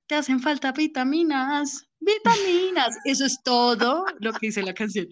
te 0.07 0.15
hacen 0.15 0.39
falta 0.39 0.71
vitaminas, 0.71 1.87
vitaminas. 1.99 2.97
Eso 3.05 3.25
es 3.25 3.39
todo 3.43 4.05
lo 4.19 4.33
que 4.33 4.47
dice 4.47 4.63
la 4.63 4.73
canción. 4.73 5.07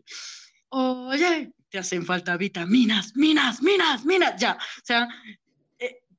Oye, 0.69 1.51
te 1.73 1.79
hacen 1.79 2.05
falta 2.05 2.37
vitaminas, 2.37 3.15
minas, 3.15 3.63
minas, 3.63 4.05
minas, 4.05 4.39
ya. 4.39 4.51
O 4.53 4.85
sea, 4.85 5.07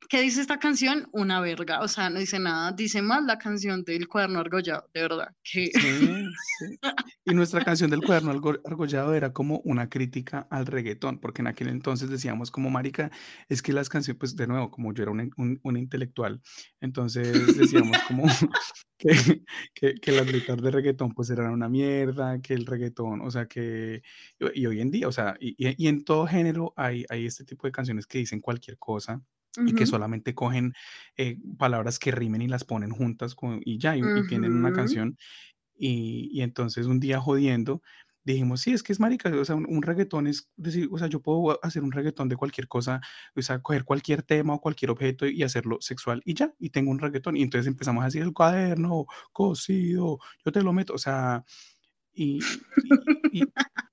¿Qué 0.09 0.21
dice 0.21 0.41
esta 0.41 0.59
canción? 0.59 1.09
Una 1.13 1.41
verga, 1.41 1.81
o 1.81 1.89
sea, 1.89 2.11
no 2.11 2.19
dice 2.19 2.39
nada, 2.39 2.73
dice 2.73 3.01
más 3.01 3.25
la 3.25 3.39
canción 3.39 3.83
del 3.85 4.07
cuaderno 4.09 4.41
argollado, 4.41 4.89
de 4.93 5.01
verdad. 5.01 5.29
Que... 5.43 5.67
Sí, 5.67 5.73
sí. 6.59 6.79
Y 7.25 7.35
nuestra 7.35 7.65
canción 7.65 7.91
del 7.91 8.03
cuaderno 8.03 8.31
argollado 8.65 9.15
era 9.15 9.33
como 9.33 9.61
una 9.65 9.89
crítica 9.89 10.47
al 10.51 10.67
reggaetón, 10.67 11.21
porque 11.21 11.43
en 11.43 11.47
aquel 11.47 11.69
entonces 11.69 12.11
decíamos 12.11 12.51
como 12.51 12.71
marica, 12.71 13.11
es 13.49 13.63
que 13.63 13.73
las 13.73 13.89
canciones, 13.89 14.19
pues 14.19 14.37
de 14.37 14.47
nuevo, 14.47 14.71
como 14.71 14.93
yo 14.93 15.05
era 15.05 15.13
un, 15.13 15.61
un, 15.63 15.77
intelectual, 15.77 16.41
entonces 16.81 17.57
decíamos 17.57 17.97
como 18.07 18.25
que, 18.99 19.43
que, 19.75 19.95
que, 19.95 20.13
las 20.13 20.31
letras 20.31 20.61
de 20.61 20.71
reggaetón 20.71 21.15
pues 21.15 21.31
eran 21.31 21.53
una 21.53 21.69
mierda, 21.69 22.41
que 22.41 22.55
el 22.55 22.67
reggaetón, 22.67 23.23
o 23.23 23.31
sea, 23.31 23.47
que, 23.47 24.03
y 24.55 24.67
hoy 24.67 24.81
en 24.81 24.91
día, 24.91 25.09
o 25.09 25.13
sea, 25.13 25.37
y, 25.41 25.55
y 25.59 25.89
en 25.89 26.05
todo 26.05 26.27
género 26.27 26.75
hay, 26.77 27.05
hay 27.09 27.27
este 27.27 27.45
tipo 27.45 27.67
de 27.67 27.73
canciones 27.73 28.07
que 28.07 28.19
dicen 28.19 28.41
cualquier 28.41 28.77
cosa 28.79 29.23
y 29.67 29.75
que 29.75 29.87
solamente 29.87 30.35
cogen 30.35 30.73
eh, 31.17 31.39
palabras 31.59 31.99
que 31.99 32.11
rimen 32.11 32.43
y 32.43 32.49
las 32.49 32.65
ponen 32.65 32.91
juntas 32.91 33.35
con, 33.35 33.61
y 33.65 33.79
ya, 33.79 33.97
y, 33.97 34.03
tienen 34.29 34.53
una 34.53 34.73
canción. 34.73 35.17
Y, 35.77 36.31
y, 36.33 36.43
entonces 36.43 36.87
un 36.87 37.01
día 37.01 37.21
jodiendo, 37.21 37.83
dijimos, 38.25 38.63
sí, 38.63 38.73
es 38.73 38.83
que 38.83 38.93
es 38.93 39.01
marica, 39.01 39.31
o 39.31 39.45
sea, 39.45 39.55
un, 39.55 39.83
reggaetón 39.83 40.27
es 40.27 40.49
decir, 40.57 40.89
o 40.91 40.99
sea, 40.99 41.09
yo 41.09 41.21
puedo 41.21 41.59
hacer 41.63 41.83
un 41.83 41.93
reggaetón 41.93 42.29
de 42.29 42.37
cualquier 42.37 42.69
cosa, 42.69 43.01
o 43.37 43.43
sea, 43.43 43.61
coger 43.61 43.85
cualquier 43.85 44.23
tema 44.23 44.55
o 44.55 44.61
cualquier 44.61 44.91
objeto 44.91 45.27
y 45.27 45.43
hacerlo 45.43 45.79
sexual 45.81 46.23
y 46.25 46.35
ya, 46.35 46.53
y 46.59 46.71
tengo 46.71 46.91
un 46.91 46.99
reggaetón. 46.99 47.37
Y 47.37 47.43
entonces 47.43 47.67
empezamos 47.67 48.03
a 48.03 48.07
decir 48.07 48.23
el 48.23 48.33
cuaderno, 48.33 49.07
cosido, 49.33 50.19
yo 50.45 50.53
te 50.53 50.63
lo 50.63 50.73
meto, 50.73 50.95
o 50.95 50.99
sea, 50.99 51.45
y, 52.15 52.39
y, 53.33 53.45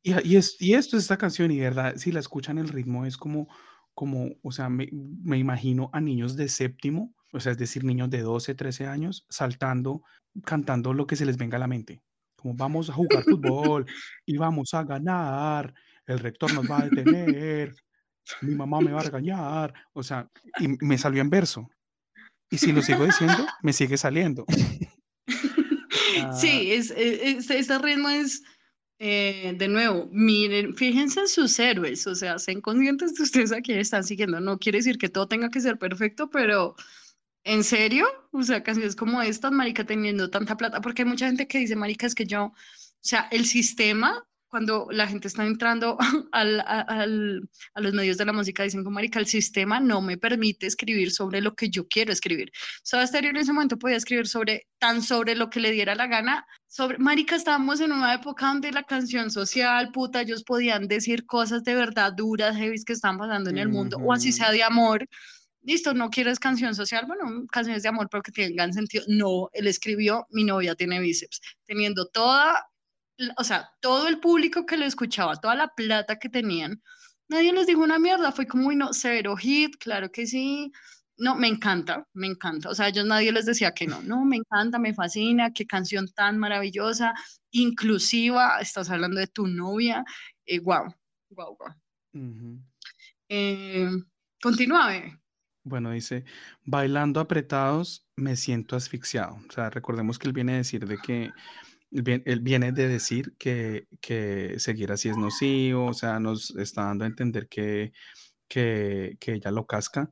y, 0.03 0.35
es, 0.35 0.55
y 0.59 0.73
esto 0.73 0.95
es 0.95 1.03
esta 1.03 1.17
canción, 1.17 1.51
y 1.51 1.57
de 1.57 1.63
verdad, 1.63 1.95
si 1.97 2.11
la 2.11 2.19
escuchan, 2.19 2.57
el 2.57 2.69
ritmo 2.69 3.05
es 3.05 3.17
como 3.17 3.49
como, 3.93 4.31
o 4.41 4.51
sea, 4.51 4.69
me, 4.69 4.89
me, 4.91 5.37
imagino 5.37 5.89
a 5.93 6.01
niños 6.01 6.35
de 6.35 6.49
séptimo, 6.49 7.13
o 7.31 7.39
sea, 7.39 7.51
es 7.51 7.57
decir, 7.57 7.83
niños 7.83 8.09
de 8.09 8.21
12, 8.21 8.55
13 8.55 8.87
años, 8.87 9.25
saltando, 9.29 10.03
cantando 10.45 10.93
lo 10.93 11.07
que 11.07 11.15
se 11.15 11.25
les 11.25 11.37
venga 11.37 11.57
a 11.57 11.59
la 11.59 11.67
mente. 11.67 12.01
Como 12.35 12.55
vamos 12.55 12.89
a 12.89 12.93
jugar 12.93 13.23
fútbol 13.23 13.85
y 14.25 14.37
vamos 14.37 14.73
a 14.73 14.83
ganar, 14.83 15.73
el 16.05 16.19
rector 16.19 16.53
nos 16.53 16.69
va 16.69 16.79
a 16.79 16.89
detener, 16.89 17.75
mi 18.41 18.55
mamá 18.55 18.81
me 18.81 18.91
va 18.91 19.01
a 19.01 19.03
regañar, 19.03 19.73
o 19.93 20.03
sea, 20.03 20.29
y 20.59 20.67
me 20.67 20.97
salió 20.97 21.21
en 21.21 21.29
verso. 21.29 21.69
Y 22.49 22.57
si 22.57 22.71
lo 22.71 22.81
sigo 22.81 23.05
diciendo, 23.05 23.45
me 23.61 23.73
sigue 23.73 23.97
saliendo. 23.97 24.45
Sí, 26.33 26.71
es, 26.73 26.91
es, 26.91 27.49
ese 27.49 27.79
ritmo 27.79 28.09
es 28.09 28.43
eh, 29.03 29.55
de 29.57 29.67
nuevo, 29.67 30.07
miren, 30.11 30.75
fíjense 30.75 31.21
en 31.21 31.27
sus 31.27 31.57
héroes, 31.57 32.05
o 32.05 32.13
sea, 32.13 32.37
sean 32.37 32.61
conscientes 32.61 33.15
de 33.15 33.23
ustedes 33.23 33.51
a 33.51 33.59
quien 33.61 33.79
están 33.79 34.03
siguiendo. 34.03 34.39
No 34.39 34.59
quiere 34.59 34.77
decir 34.77 34.99
que 34.99 35.09
todo 35.09 35.27
tenga 35.27 35.49
que 35.49 35.59
ser 35.59 35.79
perfecto, 35.79 36.29
pero 36.29 36.75
¿en 37.43 37.63
serio? 37.63 38.05
O 38.31 38.43
sea, 38.43 38.61
canciones 38.61 38.95
como 38.95 39.19
estas, 39.23 39.51
marica, 39.51 39.85
teniendo 39.85 40.29
tanta 40.29 40.55
plata, 40.55 40.81
porque 40.81 41.01
hay 41.01 41.07
mucha 41.09 41.25
gente 41.25 41.47
que 41.47 41.57
dice, 41.57 41.75
marica, 41.75 42.05
es 42.05 42.13
que 42.13 42.27
yo, 42.27 42.45
o 42.45 42.53
sea, 43.01 43.27
el 43.31 43.45
sistema 43.47 44.23
cuando 44.51 44.87
la 44.91 45.07
gente 45.07 45.29
está 45.29 45.45
entrando 45.45 45.97
al, 46.33 46.59
al, 46.67 47.49
a 47.73 47.81
los 47.81 47.93
medios 47.93 48.17
de 48.17 48.25
la 48.25 48.33
música, 48.33 48.63
dicen 48.63 48.83
como, 48.83 48.95
marica, 48.95 49.17
el 49.17 49.25
sistema 49.25 49.79
no 49.79 50.01
me 50.01 50.17
permite 50.17 50.67
escribir 50.67 51.11
sobre 51.11 51.41
lo 51.41 51.55
que 51.55 51.69
yo 51.69 51.87
quiero 51.87 52.11
escribir. 52.11 52.51
Soda 52.83 53.07
Stereo 53.07 53.31
en 53.31 53.37
ese 53.37 53.53
momento 53.53 53.79
podía 53.79 53.95
escribir 53.95 54.27
sobre, 54.27 54.67
tan 54.77 55.01
sobre 55.01 55.35
lo 55.35 55.49
que 55.49 55.61
le 55.61 55.71
diera 55.71 55.95
la 55.95 56.07
gana, 56.07 56.45
sobre, 56.67 56.97
marica, 56.97 57.35
estábamos 57.35 57.79
en 57.79 57.93
una 57.93 58.13
época 58.13 58.47
donde 58.47 58.71
la 58.71 58.83
canción 58.83 59.31
social, 59.31 59.91
puta, 59.93 60.21
ellos 60.21 60.43
podían 60.43 60.87
decir 60.87 61.25
cosas 61.25 61.63
de 61.63 61.73
verdad 61.73 62.11
duras, 62.13 62.57
heavy 62.57 62.83
que 62.83 62.93
están 62.93 63.17
pasando 63.17 63.49
en 63.49 63.57
el 63.57 63.69
mundo, 63.69 63.97
o 63.97 64.11
así 64.13 64.33
sea 64.33 64.51
de 64.51 64.63
amor, 64.63 65.07
listo, 65.63 65.93
no 65.93 66.09
quieres 66.09 66.39
canción 66.39 66.75
social, 66.75 67.05
bueno, 67.07 67.45
canciones 67.51 67.83
de 67.83 67.89
amor, 67.89 68.09
pero 68.11 68.23
que 68.23 68.31
tengan 68.31 68.73
sentido. 68.73 69.03
No, 69.07 69.49
él 69.53 69.67
escribió, 69.67 70.25
mi 70.31 70.43
novia 70.43 70.75
tiene 70.75 70.99
bíceps, 70.99 71.39
teniendo 71.65 72.07
toda 72.07 72.65
o 73.37 73.43
sea, 73.43 73.71
todo 73.79 74.07
el 74.07 74.19
público 74.19 74.65
que 74.65 74.77
lo 74.77 74.85
escuchaba, 74.85 75.35
toda 75.35 75.55
la 75.55 75.69
plata 75.75 76.19
que 76.19 76.29
tenían, 76.29 76.81
nadie 77.27 77.53
les 77.53 77.67
dijo 77.67 77.81
una 77.81 77.99
mierda, 77.99 78.31
fue 78.31 78.47
como, 78.47 78.71
no, 78.71 78.93
severo 78.93 79.35
hit, 79.37 79.75
claro 79.77 80.11
que 80.11 80.27
sí, 80.27 80.71
no, 81.17 81.35
me 81.35 81.47
encanta, 81.47 82.07
me 82.13 82.27
encanta, 82.27 82.69
o 82.69 82.75
sea, 82.75 82.87
ellos 82.87 83.05
nadie 83.05 83.31
les 83.31 83.45
decía 83.45 83.73
que 83.73 83.87
no, 83.87 84.01
no, 84.01 84.25
me 84.25 84.37
encanta, 84.37 84.79
me 84.79 84.93
fascina, 84.93 85.51
qué 85.53 85.65
canción 85.65 86.07
tan 86.07 86.37
maravillosa, 86.37 87.13
inclusiva, 87.51 88.59
estás 88.59 88.89
hablando 88.89 89.19
de 89.19 89.27
tu 89.27 89.47
novia, 89.47 90.03
eh, 90.45 90.59
wow, 90.59 90.93
wow, 91.29 91.57
wow. 91.57 92.61
Eh, 93.29 93.89
continúa, 94.41 94.91
Bueno, 95.63 95.91
dice, 95.91 96.25
bailando 96.65 97.21
apretados 97.21 98.05
me 98.17 98.35
siento 98.35 98.75
asfixiado. 98.75 99.39
O 99.47 99.51
sea, 99.51 99.69
recordemos 99.69 100.19
que 100.19 100.27
él 100.27 100.33
viene 100.33 100.55
a 100.55 100.57
decir 100.57 100.85
de 100.85 100.97
que 100.97 101.31
él 101.91 102.39
viene 102.41 102.71
de 102.71 102.87
decir 102.87 103.35
que, 103.37 103.87
que, 103.99 104.55
seguir 104.59 104.91
así 104.91 105.09
es 105.09 105.17
nocivo, 105.17 105.87
o 105.87 105.93
sea, 105.93 106.19
nos 106.19 106.55
está 106.55 106.85
dando 106.85 107.03
a 107.03 107.07
entender 107.07 107.47
que, 107.47 107.93
que, 108.47 109.17
que 109.19 109.33
ella 109.33 109.51
lo 109.51 109.65
casca. 109.67 110.11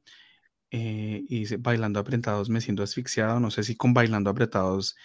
Eh, 0.71 1.23
y 1.27 1.39
dice, 1.39 1.57
bailando 1.57 1.99
apretados 1.99 2.49
me 2.49 2.61
siento 2.61 2.83
asfixiado. 2.83 3.39
No 3.39 3.51
sé 3.51 3.63
si 3.63 3.75
con 3.75 3.93
bailando 3.93 4.29
apretados 4.29 4.95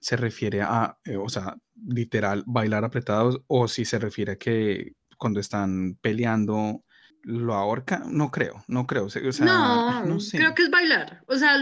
se 0.00 0.16
refiere 0.16 0.62
a, 0.62 0.98
eh, 1.04 1.16
o 1.16 1.28
sea, 1.28 1.56
literal, 1.74 2.44
bailar 2.46 2.84
apretados, 2.84 3.42
o 3.46 3.68
si 3.68 3.84
se 3.84 3.98
refiere 3.98 4.32
a 4.32 4.38
que 4.38 4.94
cuando 5.16 5.40
están 5.40 5.96
peleando 6.00 6.84
lo 7.22 7.54
ahorca. 7.54 8.02
No 8.06 8.30
creo, 8.30 8.64
no 8.68 8.86
creo. 8.86 9.06
O 9.06 9.10
sea, 9.10 9.22
no, 9.44 10.04
no 10.04 10.20
sé. 10.20 10.38
creo 10.38 10.54
que 10.54 10.62
es 10.62 10.70
bailar. 10.70 11.22
O 11.26 11.36
sea, 11.36 11.56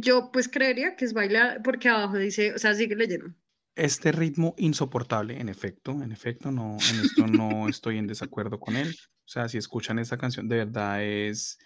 yo 0.00 0.30
pues 0.32 0.48
creería 0.48 0.96
que 0.96 1.04
es 1.04 1.12
bailar, 1.12 1.62
porque 1.62 1.88
abajo 1.88 2.16
dice, 2.16 2.52
o 2.54 2.58
sea, 2.58 2.74
sigue 2.74 2.96
leyendo. 2.96 3.26
Este 3.74 4.10
ritmo 4.10 4.54
insoportable, 4.56 5.38
en 5.38 5.48
efecto, 5.48 5.92
en 6.02 6.12
efecto, 6.12 6.50
no, 6.50 6.76
en 6.90 7.00
esto 7.00 7.26
no 7.26 7.68
estoy 7.68 7.98
en 7.98 8.06
desacuerdo 8.06 8.58
con 8.58 8.76
él. 8.76 8.96
O 9.24 9.28
sea, 9.28 9.48
si 9.48 9.58
escuchan 9.58 9.98
esta 9.98 10.16
canción, 10.16 10.48
de 10.48 10.56
verdad 10.56 11.02
es, 11.02 11.58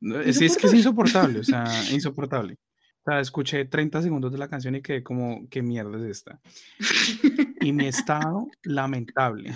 es, 0.00 0.40
es 0.40 0.56
que 0.56 0.66
es 0.66 0.74
insoportable, 0.74 1.40
o 1.40 1.44
sea, 1.44 1.64
insoportable. 1.92 2.58
O 3.02 3.10
sea, 3.10 3.20
escuché 3.20 3.64
30 3.64 4.02
segundos 4.02 4.30
de 4.30 4.38
la 4.38 4.48
canción 4.48 4.74
y 4.74 4.82
quedé 4.82 5.02
como, 5.02 5.48
¿qué 5.48 5.62
mierda 5.62 5.98
es 5.98 6.04
esta? 6.04 6.40
Y 7.62 7.74
mi 7.74 7.86
estado, 7.86 8.48
lamentable. 8.62 9.52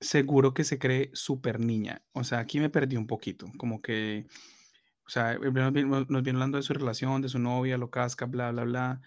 Seguro 0.00 0.52
que 0.52 0.64
se 0.64 0.80
cree 0.80 1.10
súper 1.12 1.60
niña. 1.60 2.02
O 2.10 2.24
sea, 2.24 2.40
aquí 2.40 2.58
me 2.58 2.70
perdí 2.70 2.96
un 2.96 3.06
poquito, 3.06 3.46
como 3.56 3.80
que 3.80 4.26
o 5.10 5.12
sea, 5.12 5.36
nos 5.36 5.72
viene, 5.72 6.30
hablando 6.30 6.56
de 6.56 6.62
su 6.62 6.72
relación, 6.72 7.20
de 7.20 7.28
su 7.28 7.40
novia, 7.40 7.76
lo 7.76 7.90
casca, 7.90 8.26
bla, 8.26 8.52
bla, 8.52 8.62
bla, 8.62 9.00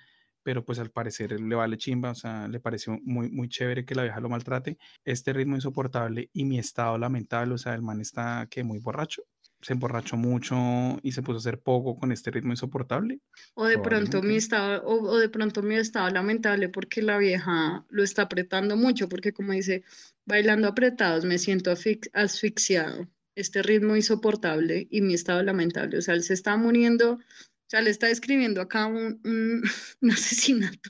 pero 0.43 0.65
pues 0.65 0.77
al 0.79 0.91
parecer 0.91 1.39
le 1.39 1.55
vale 1.55 1.77
chimba, 1.77 2.11
o 2.11 2.15
sea, 2.15 2.49
le 2.49 2.59
pareció 2.59 2.99
muy, 3.05 3.31
muy 3.31 3.47
chévere 3.47 3.85
que 3.85 3.95
la 3.95 4.03
vieja 4.03 4.19
lo 4.19 4.27
maltrate. 4.27 4.77
Este 5.05 5.31
ritmo 5.31 5.55
insoportable 5.55 6.29
y 6.33 6.43
mi 6.43 6.59
estado 6.59 6.97
lamentable, 6.97 7.53
o 7.53 7.57
sea, 7.57 7.73
el 7.73 7.83
man 7.83 8.01
está 8.01 8.47
que 8.51 8.65
muy 8.65 8.79
borracho, 8.79 9.23
se 9.61 9.71
emborrachó 9.71 10.17
mucho 10.17 10.57
y 11.03 11.13
se 11.13 11.21
puso 11.21 11.37
a 11.37 11.39
hacer 11.39 11.61
poco 11.61 11.97
con 11.97 12.11
este 12.11 12.31
ritmo 12.31 12.51
insoportable. 12.51 13.21
O 13.53 13.65
de 13.65 13.79
pronto 13.79 14.21
mi 14.21 14.35
estado, 14.35 14.85
o, 14.85 15.17
de 15.17 15.29
pronto 15.29 15.61
mi 15.61 15.75
estado 15.75 16.09
lamentable 16.09 16.67
porque 16.67 17.01
la 17.01 17.17
vieja 17.17 17.85
lo 17.87 18.03
está 18.03 18.23
apretando 18.23 18.75
mucho, 18.75 19.07
porque 19.07 19.31
como 19.31 19.53
dice, 19.53 19.85
bailando 20.25 20.67
apretados 20.67 21.23
me 21.23 21.37
siento 21.37 21.71
asfixiado 21.71 23.07
este 23.35 23.63
ritmo 23.63 23.95
insoportable 23.95 24.87
y 24.89 25.01
mi 25.01 25.13
estado 25.13 25.41
lamentable. 25.43 25.97
O 25.97 26.01
sea, 26.01 26.13
él 26.13 26.23
se 26.23 26.33
está 26.33 26.55
muriendo, 26.57 27.13
o 27.13 27.19
sea, 27.67 27.81
le 27.81 27.89
está 27.89 28.07
describiendo 28.07 28.61
acá 28.61 28.85
un, 28.85 29.19
un, 29.23 30.11
asesinato 30.11 30.89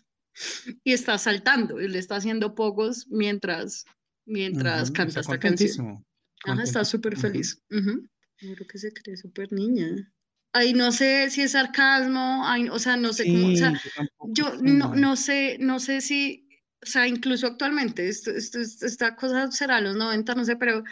y 0.83 0.93
está 0.93 1.17
saltando, 1.17 1.79
y 1.79 1.87
le 1.87 1.99
está 1.99 2.15
haciendo 2.15 2.55
pocos 2.55 3.07
mientras, 3.09 3.85
mientras 4.25 4.91
canta 4.91 5.19
esta 5.19 5.39
canción. 5.39 6.03
Ajá, 6.45 6.63
está 6.63 6.83
súper 6.83 7.17
feliz. 7.17 7.61
Creo 7.69 8.67
que 8.67 8.77
se 8.77 8.91
cree 8.91 9.15
súper 9.15 9.53
niña. 9.53 10.11
Ay, 10.51 10.73
no 10.73 10.91
sé 10.91 11.29
si 11.29 11.41
es 11.41 11.51
sarcasmo, 11.51 12.43
o 12.71 12.79
sea, 12.79 12.97
no 12.97 13.13
sé 13.13 13.25
cómo, 13.25 13.47
o 13.47 13.55
sea, 13.55 13.73
yo 14.27 14.55
no, 14.61 14.93
no 14.93 15.15
sé, 15.15 15.57
no 15.59 15.79
sé 15.79 16.01
si, 16.01 16.47
o 16.83 16.85
sea, 16.85 17.07
incluso 17.07 17.47
actualmente, 17.47 18.07
esto, 18.07 18.29
esto, 18.29 18.59
esta 18.59 19.15
cosa 19.15 19.49
será 19.51 19.81
los 19.81 19.95
90, 19.95 20.35
no 20.35 20.45
sé, 20.45 20.55
pero 20.55 20.79
o 20.79 20.83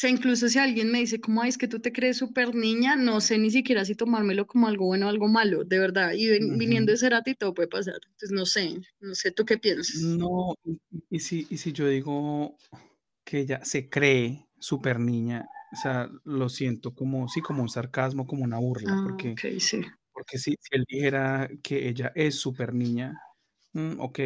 sea, 0.00 0.10
incluso 0.10 0.48
si 0.48 0.58
alguien 0.58 0.90
me 0.92 1.00
dice, 1.00 1.20
¿cómo 1.20 1.42
es 1.44 1.58
que 1.58 1.68
tú 1.68 1.80
te 1.80 1.92
crees 1.92 2.18
súper 2.18 2.54
niña? 2.54 2.94
No 2.96 3.20
sé 3.20 3.38
ni 3.38 3.50
siquiera 3.50 3.84
si 3.84 3.94
tomármelo 3.94 4.46
como 4.46 4.68
algo 4.68 4.86
bueno 4.86 5.06
o 5.06 5.08
algo 5.08 5.28
malo, 5.28 5.64
de 5.64 5.78
verdad. 5.78 6.12
Y 6.14 6.28
viniendo 6.56 6.92
de 6.92 6.98
Cerati 6.98 7.34
todo 7.34 7.52
puede 7.52 7.68
pasar. 7.68 7.96
Entonces, 8.04 8.30
no 8.30 8.46
sé, 8.46 8.80
no 9.00 9.14
sé, 9.14 9.32
¿tú 9.32 9.44
qué 9.44 9.58
piensas? 9.58 10.00
No, 10.02 10.54
y, 11.10 11.18
si, 11.18 11.46
y 11.50 11.56
si 11.56 11.72
yo 11.72 11.88
digo 11.88 12.56
que 13.24 13.40
ella 13.40 13.64
se 13.64 13.88
cree 13.88 14.46
súper 14.58 15.00
niña, 15.00 15.48
o 15.72 15.76
sea, 15.76 16.08
lo 16.24 16.48
siento 16.48 16.94
como, 16.94 17.28
sí, 17.28 17.40
como 17.40 17.62
un 17.62 17.68
sarcasmo, 17.68 18.26
como 18.26 18.44
una 18.44 18.58
burla, 18.58 18.92
ah, 18.92 19.02
porque, 19.04 19.34
sí. 19.58 19.80
porque 20.12 20.38
si, 20.38 20.52
si 20.52 20.76
él 20.76 20.84
dijera 20.88 21.50
que 21.62 21.88
ella 21.88 22.12
es 22.14 22.36
súper 22.36 22.72
niña, 22.72 23.20
Mm, 23.78 24.00
ok, 24.00 24.18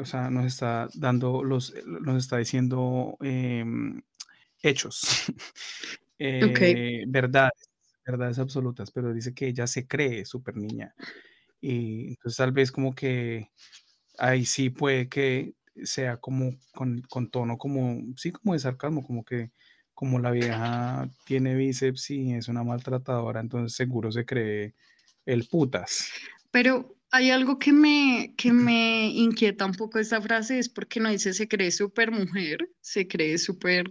o 0.00 0.04
sea, 0.04 0.30
nos 0.30 0.46
está 0.46 0.88
dando 0.94 1.44
los, 1.44 1.74
nos 1.84 2.16
está 2.16 2.38
diciendo 2.38 3.16
em, 3.20 4.02
hechos, 4.62 5.00
eh, 6.18 7.04
verdades, 7.06 7.70
verdades 8.06 8.38
absolutas, 8.38 8.90
pero 8.90 9.12
dice 9.12 9.34
que 9.34 9.48
ella 9.48 9.66
se 9.66 9.86
cree 9.86 10.24
súper 10.24 10.56
niña. 10.56 10.94
Y 11.60 12.08
entonces 12.08 12.36
tal 12.36 12.52
vez 12.52 12.70
como 12.70 12.94
que 12.94 13.50
ahí 14.18 14.44
sí 14.44 14.70
puede 14.70 15.08
que 15.08 15.54
sea 15.82 16.16
como 16.18 16.56
con, 16.72 17.02
con 17.02 17.30
tono 17.30 17.58
como, 17.58 18.02
sí, 18.16 18.32
como 18.32 18.54
de 18.54 18.60
sarcasmo, 18.60 19.06
como 19.06 19.24
que 19.24 19.50
como 19.94 20.18
la 20.18 20.30
vieja 20.30 21.08
tiene 21.24 21.54
bíceps 21.54 22.10
y 22.10 22.34
es 22.34 22.48
una 22.48 22.62
maltratadora, 22.62 23.40
entonces 23.40 23.74
seguro 23.74 24.12
se 24.12 24.26
cree 24.26 24.74
el 25.24 25.48
putas. 25.48 26.10
Pero 26.50 26.96
hay 27.10 27.30
algo 27.30 27.58
que 27.58 27.72
me, 27.72 28.34
que 28.36 28.52
me 28.52 29.08
inquieta 29.08 29.64
un 29.64 29.72
poco 29.72 29.98
esta 29.98 30.20
frase, 30.20 30.58
es 30.58 30.68
porque 30.68 31.00
no 31.00 31.08
dice 31.08 31.32
se 31.32 31.48
cree 31.48 31.70
súper 31.70 32.10
mujer, 32.10 32.68
se 32.80 33.08
cree 33.08 33.38
súper 33.38 33.90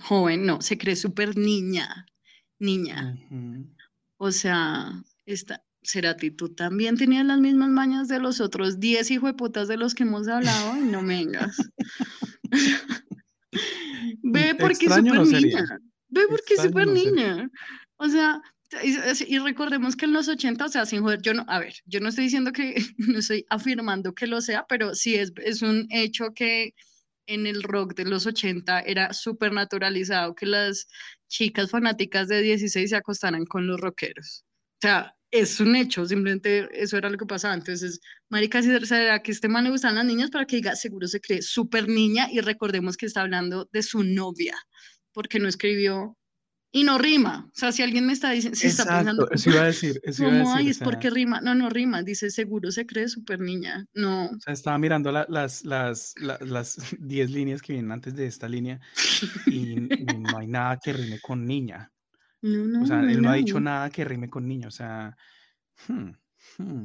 joven, 0.00 0.46
no, 0.46 0.60
se 0.60 0.78
cree 0.78 0.96
súper 0.96 1.36
niña, 1.36 2.06
niña. 2.58 3.16
O 4.16 4.32
sea, 4.32 5.02
esta, 5.26 5.64
Serati, 5.82 6.30
tú 6.30 6.54
también 6.54 6.96
tenías 6.96 7.24
las 7.24 7.40
mismas 7.40 7.70
mañas 7.70 8.08
de 8.08 8.18
los 8.18 8.40
otros 8.40 8.80
10 8.80 9.10
hijos 9.10 9.30
de 9.30 9.34
putas 9.34 9.68
de 9.68 9.76
los 9.76 9.94
que 9.94 10.02
hemos 10.02 10.28
hablado 10.28 10.76
y 10.76 10.80
no 10.80 11.02
me 11.02 11.24
vengas. 11.24 11.56
Ve 14.22 14.54
porque 14.58 14.86
es 14.86 14.94
súper 14.94 15.26
niña. 15.26 15.80
Ve 16.08 16.22
porque 16.28 16.54
es 16.54 16.62
súper 16.62 16.86
niña. 16.88 17.50
O 17.96 18.08
sea, 18.08 18.40
y, 18.82 19.38
recordemos 19.38 19.96
que 19.96 20.04
en 20.04 20.12
los 20.12 20.28
80, 20.28 20.64
o 20.64 20.68
sea, 20.68 20.84
sin 20.84 21.02
joder, 21.02 21.22
yo 21.22 21.32
no, 21.32 21.44
a 21.48 21.58
ver, 21.58 21.74
yo 21.86 22.00
no 22.00 22.08
estoy 22.08 22.24
diciendo 22.24 22.52
que, 22.52 22.74
no 22.98 23.18
estoy 23.18 23.46
afirmando 23.48 24.14
que 24.14 24.26
lo 24.26 24.40
sea, 24.40 24.66
pero 24.68 24.94
sí 24.94 25.14
es, 25.14 25.32
es 25.42 25.62
un 25.62 25.86
hecho 25.90 26.34
que 26.34 26.74
en 27.28 27.46
el 27.46 27.62
rock 27.62 27.94
de 27.94 28.06
los 28.06 28.26
80 28.26 28.80
era 28.80 29.12
súper 29.12 29.52
naturalizado 29.52 30.34
que 30.34 30.46
las 30.46 30.88
chicas 31.28 31.70
fanáticas 31.70 32.26
de 32.28 32.42
16 32.42 32.90
se 32.90 32.96
acostaran 32.96 33.44
con 33.46 33.66
los 33.66 33.80
rockeros. 33.80 34.44
O 34.78 34.80
sea, 34.82 35.14
es 35.30 35.60
un 35.60 35.76
hecho, 35.76 36.06
simplemente 36.06 36.68
eso 36.72 36.96
era 36.96 37.10
lo 37.10 37.18
que 37.18 37.26
pasaba. 37.26 37.54
Entonces, 37.54 38.00
marica, 38.30 38.62
si 38.62 38.86
será 38.86 39.22
que 39.22 39.32
este 39.32 39.48
man 39.48 39.64
le 39.64 39.70
gustan 39.70 39.94
las 39.94 40.04
niñas 40.04 40.30
para 40.30 40.46
que 40.46 40.56
diga, 40.56 40.74
seguro 40.74 41.06
se 41.06 41.20
cree 41.20 41.42
súper 41.42 41.88
niña 41.88 42.28
y 42.32 42.40
recordemos 42.40 42.96
que 42.96 43.06
está 43.06 43.20
hablando 43.20 43.68
de 43.72 43.82
su 43.82 44.02
novia, 44.02 44.56
porque 45.12 45.38
no 45.38 45.48
escribió 45.48 46.17
y 46.70 46.84
no 46.84 46.98
rima. 46.98 47.46
O 47.46 47.58
sea, 47.58 47.72
si 47.72 47.82
alguien 47.82 48.06
me 48.06 48.12
está 48.12 48.30
diciendo, 48.30 48.56
si 48.56 48.66
está 48.66 48.84
pensando, 48.84 49.30
eso 49.30 49.50
iba 49.50 49.62
a 49.62 49.66
decir, 49.66 50.00
eso 50.02 50.24
¿cómo 50.24 50.36
iba 50.36 50.54
a 50.54 50.58
decir, 50.58 50.70
es 50.70 50.78
porque 50.78 51.10
rima? 51.10 51.40
No, 51.40 51.54
no 51.54 51.70
rima, 51.70 52.02
dice 52.02 52.30
seguro 52.30 52.70
se 52.70 52.86
cree 52.86 53.08
súper 53.08 53.40
niña. 53.40 53.86
No. 53.94 54.26
O 54.26 54.40
sea, 54.40 54.52
estaba 54.52 54.78
mirando 54.78 55.10
las, 55.10 55.64
las, 55.64 56.14
las 56.18 56.76
10 56.98 57.30
líneas 57.30 57.62
que 57.62 57.72
vienen 57.72 57.92
antes 57.92 58.14
de 58.14 58.26
esta 58.26 58.48
línea 58.48 58.80
y, 59.46 59.76
no 59.76 59.88
hay 60.38 60.46
nada 60.46 60.78
que 60.82 60.92
rime 60.92 61.20
con 61.20 61.46
niña. 61.46 61.90
No, 62.40 62.64
no, 62.66 62.82
o 62.82 62.86
sea, 62.86 63.00
él 63.00 63.20
no, 63.20 63.30
ha 63.30 63.34
dicho 63.34 63.58
nada 63.58 63.90
que 63.90 64.04
rime 64.04 64.28
con 64.28 64.46
niña, 64.46 64.68
o 64.68 64.70
sea, 64.70 65.16
hmm. 65.88 66.10
Hmm. 66.56 66.84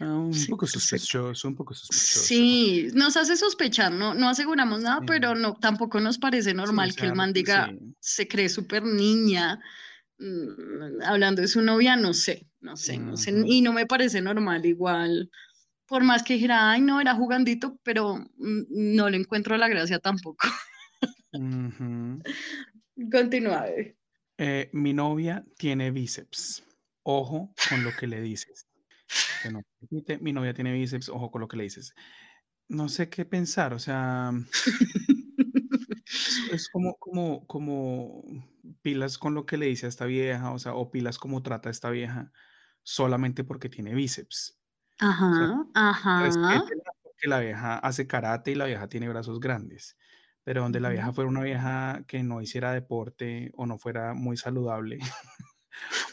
Ah, 0.00 0.16
un 0.16 0.46
poco 0.48 0.66
sospechoso, 0.66 1.48
un 1.48 1.54
poco 1.54 1.74
sospechoso. 1.74 2.20
Sí, 2.20 2.88
nos 2.94 3.16
hace 3.16 3.36
sospechar, 3.36 3.92
no, 3.92 4.14
no 4.14 4.28
aseguramos 4.28 4.82
nada, 4.82 5.00
pero 5.06 5.34
no, 5.34 5.54
tampoco 5.54 6.00
nos 6.00 6.18
parece 6.18 6.54
normal 6.54 6.94
que 6.94 7.06
el 7.06 7.14
man 7.14 7.32
diga, 7.32 7.72
se 8.00 8.26
cree 8.26 8.48
súper 8.48 8.84
niña, 8.84 9.60
mm, 10.18 11.02
hablando 11.04 11.42
de 11.42 11.48
su 11.48 11.62
novia, 11.62 11.96
no 11.96 12.12
sé, 12.12 12.48
no 12.60 12.76
sé, 12.76 12.98
no 12.98 13.16
sé, 13.16 13.32
y 13.46 13.62
no 13.62 13.72
me 13.72 13.86
parece 13.86 14.20
normal 14.20 14.66
igual, 14.66 15.30
por 15.86 16.02
más 16.02 16.22
que 16.22 16.34
dijera, 16.34 16.70
ay, 16.70 16.80
no, 16.80 17.00
era 17.00 17.14
jugandito, 17.14 17.78
pero 17.82 18.16
mm, 18.16 18.62
no 18.68 19.10
le 19.10 19.16
encuentro 19.16 19.56
la 19.56 19.68
gracia 19.68 19.98
tampoco. 19.98 20.48
Continúa. 23.12 23.66
Eh, 24.38 24.70
mi 24.72 24.92
novia 24.92 25.44
tiene 25.56 25.90
bíceps. 25.90 26.64
Ojo 27.06 27.52
con 27.68 27.84
lo 27.84 27.90
que 27.94 28.06
le 28.06 28.20
dices 28.22 28.66
mi 30.20 30.32
novia 30.32 30.54
tiene 30.54 30.72
bíceps, 30.72 31.08
ojo 31.08 31.30
con 31.30 31.40
lo 31.40 31.48
que 31.48 31.56
le 31.56 31.64
dices. 31.64 31.94
No 32.68 32.88
sé 32.88 33.10
qué 33.10 33.24
pensar, 33.24 33.74
o 33.74 33.78
sea, 33.78 34.32
es, 36.50 36.68
como, 36.72 36.96
como, 36.98 37.46
como 37.46 38.22
pilas 38.82 39.18
con 39.18 39.34
lo 39.34 39.46
que 39.46 39.56
le 39.56 39.66
dice 39.66 39.86
a 39.86 39.88
esta 39.88 40.06
vieja, 40.06 40.52
o 40.52 40.58
sea, 40.58 40.74
o 40.74 40.90
pilas 40.90 41.18
como 41.18 41.42
trata 41.42 41.68
a 41.68 41.72
esta 41.72 41.90
vieja 41.90 42.32
solamente 42.82 43.44
porque 43.44 43.68
tiene 43.68 43.94
bíceps. 43.94 44.60
Ajá, 45.00 45.66
ajá. 45.74 46.64
Porque 47.02 47.28
la 47.28 47.40
vieja 47.40 47.78
hace 47.78 48.06
karate 48.06 48.52
y 48.52 48.54
la 48.54 48.66
vieja 48.66 48.88
tiene 48.88 49.08
brazos 49.08 49.40
grandes. 49.40 49.96
Pero 50.44 50.62
donde 50.62 50.80
la 50.80 50.90
vieja 50.90 51.12
fuera 51.12 51.30
una 51.30 51.42
vieja 51.42 52.04
que 52.06 52.22
no 52.22 52.42
hiciera 52.42 52.72
deporte 52.72 53.50
o 53.54 53.66
no 53.66 53.78
fuera 53.78 54.12
muy 54.14 54.36
saludable, 54.36 54.98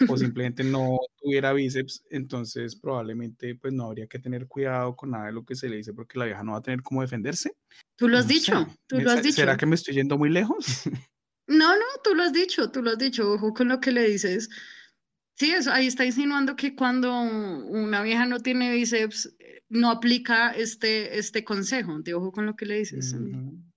o 0.07 0.17
simplemente 0.17 0.63
no 0.63 0.97
tuviera 1.21 1.53
bíceps, 1.53 2.03
entonces 2.09 2.75
probablemente 2.75 3.55
pues 3.55 3.73
no 3.73 3.85
habría 3.85 4.07
que 4.07 4.19
tener 4.19 4.47
cuidado 4.47 4.95
con 4.95 5.11
nada 5.11 5.27
de 5.27 5.33
lo 5.33 5.45
que 5.45 5.55
se 5.55 5.69
le 5.69 5.77
dice 5.77 5.93
porque 5.93 6.19
la 6.19 6.25
vieja 6.25 6.43
no 6.43 6.53
va 6.53 6.59
a 6.59 6.63
tener 6.63 6.81
cómo 6.81 7.01
defenderse. 7.01 7.55
Tú 7.95 8.07
lo 8.07 8.17
has 8.17 8.27
dicho, 8.27 8.67
tú 8.87 8.99
lo 8.99 9.11
has 9.11 9.23
dicho. 9.23 9.35
¿Será 9.35 9.57
que 9.57 9.65
me 9.65 9.75
estoy 9.75 9.95
yendo 9.95 10.17
muy 10.17 10.29
lejos? 10.29 10.65
No, 11.47 11.75
no, 11.75 11.85
tú 12.01 12.15
lo 12.15 12.23
has 12.23 12.31
dicho, 12.31 12.71
tú 12.71 12.81
lo 12.81 12.91
has 12.91 12.97
dicho, 12.97 13.29
ojo 13.29 13.53
con 13.53 13.67
lo 13.67 13.81
que 13.81 13.91
le 13.91 14.07
dices. 14.07 14.49
Sí, 15.35 15.51
eso, 15.51 15.71
ahí 15.71 15.87
está 15.87 16.05
insinuando 16.05 16.55
que 16.55 16.75
cuando 16.75 17.11
una 17.19 18.01
vieja 18.03 18.25
no 18.25 18.39
tiene 18.39 18.71
bíceps, 18.71 19.35
eh, 19.39 19.63
no 19.67 19.89
aplica 19.89 20.51
este, 20.51 21.17
este 21.17 21.43
consejo, 21.43 21.99
de 21.99 22.13
ojo 22.13 22.31
con 22.31 22.45
lo 22.45 22.55
que 22.55 22.65
le 22.65 22.77
dices. 22.77 23.15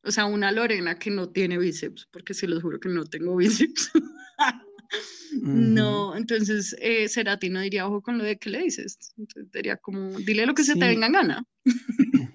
O 0.02 0.12
sea, 0.12 0.26
una 0.26 0.52
Lorena 0.52 0.98
que 0.98 1.10
no 1.10 1.30
tiene 1.30 1.58
bíceps, 1.58 2.06
porque 2.12 2.34
sí 2.34 2.46
los 2.46 2.62
juro 2.62 2.78
que 2.78 2.90
no 2.90 3.06
tengo 3.06 3.34
bíceps. 3.34 3.90
No, 5.42 6.16
entonces 6.16 6.76
eh, 6.80 7.08
Cerati 7.08 7.50
no 7.50 7.60
diría 7.60 7.86
ojo 7.86 8.02
con 8.02 8.18
lo 8.18 8.24
de 8.24 8.36
que 8.38 8.50
le 8.50 8.62
dices. 8.62 8.96
Entonces 9.18 9.50
diría 9.52 9.76
como, 9.76 10.10
dile 10.18 10.46
lo 10.46 10.54
que 10.54 10.64
se 10.64 10.74
te 10.74 10.86
venga 10.86 11.06
en 11.06 11.12
gana. 11.12 11.44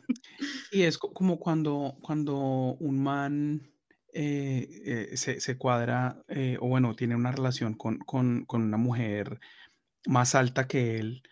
Y 0.71 0.83
es 0.83 0.97
como 0.97 1.39
cuando, 1.39 1.97
cuando 2.01 2.37
un 2.79 3.01
man 3.01 3.69
eh, 4.13 5.11
eh, 5.13 5.17
se, 5.17 5.57
cuadra, 5.57 6.23
eh, 6.27 6.57
o 6.59 6.67
bueno, 6.67 6.95
tiene 6.95 7.15
una 7.15 7.31
relación 7.31 7.75
con, 7.75 7.99
una 8.47 8.77
mujer 8.77 9.39
más 10.07 10.35
alta 10.35 10.67
que 10.67 10.99
él, 10.99 11.23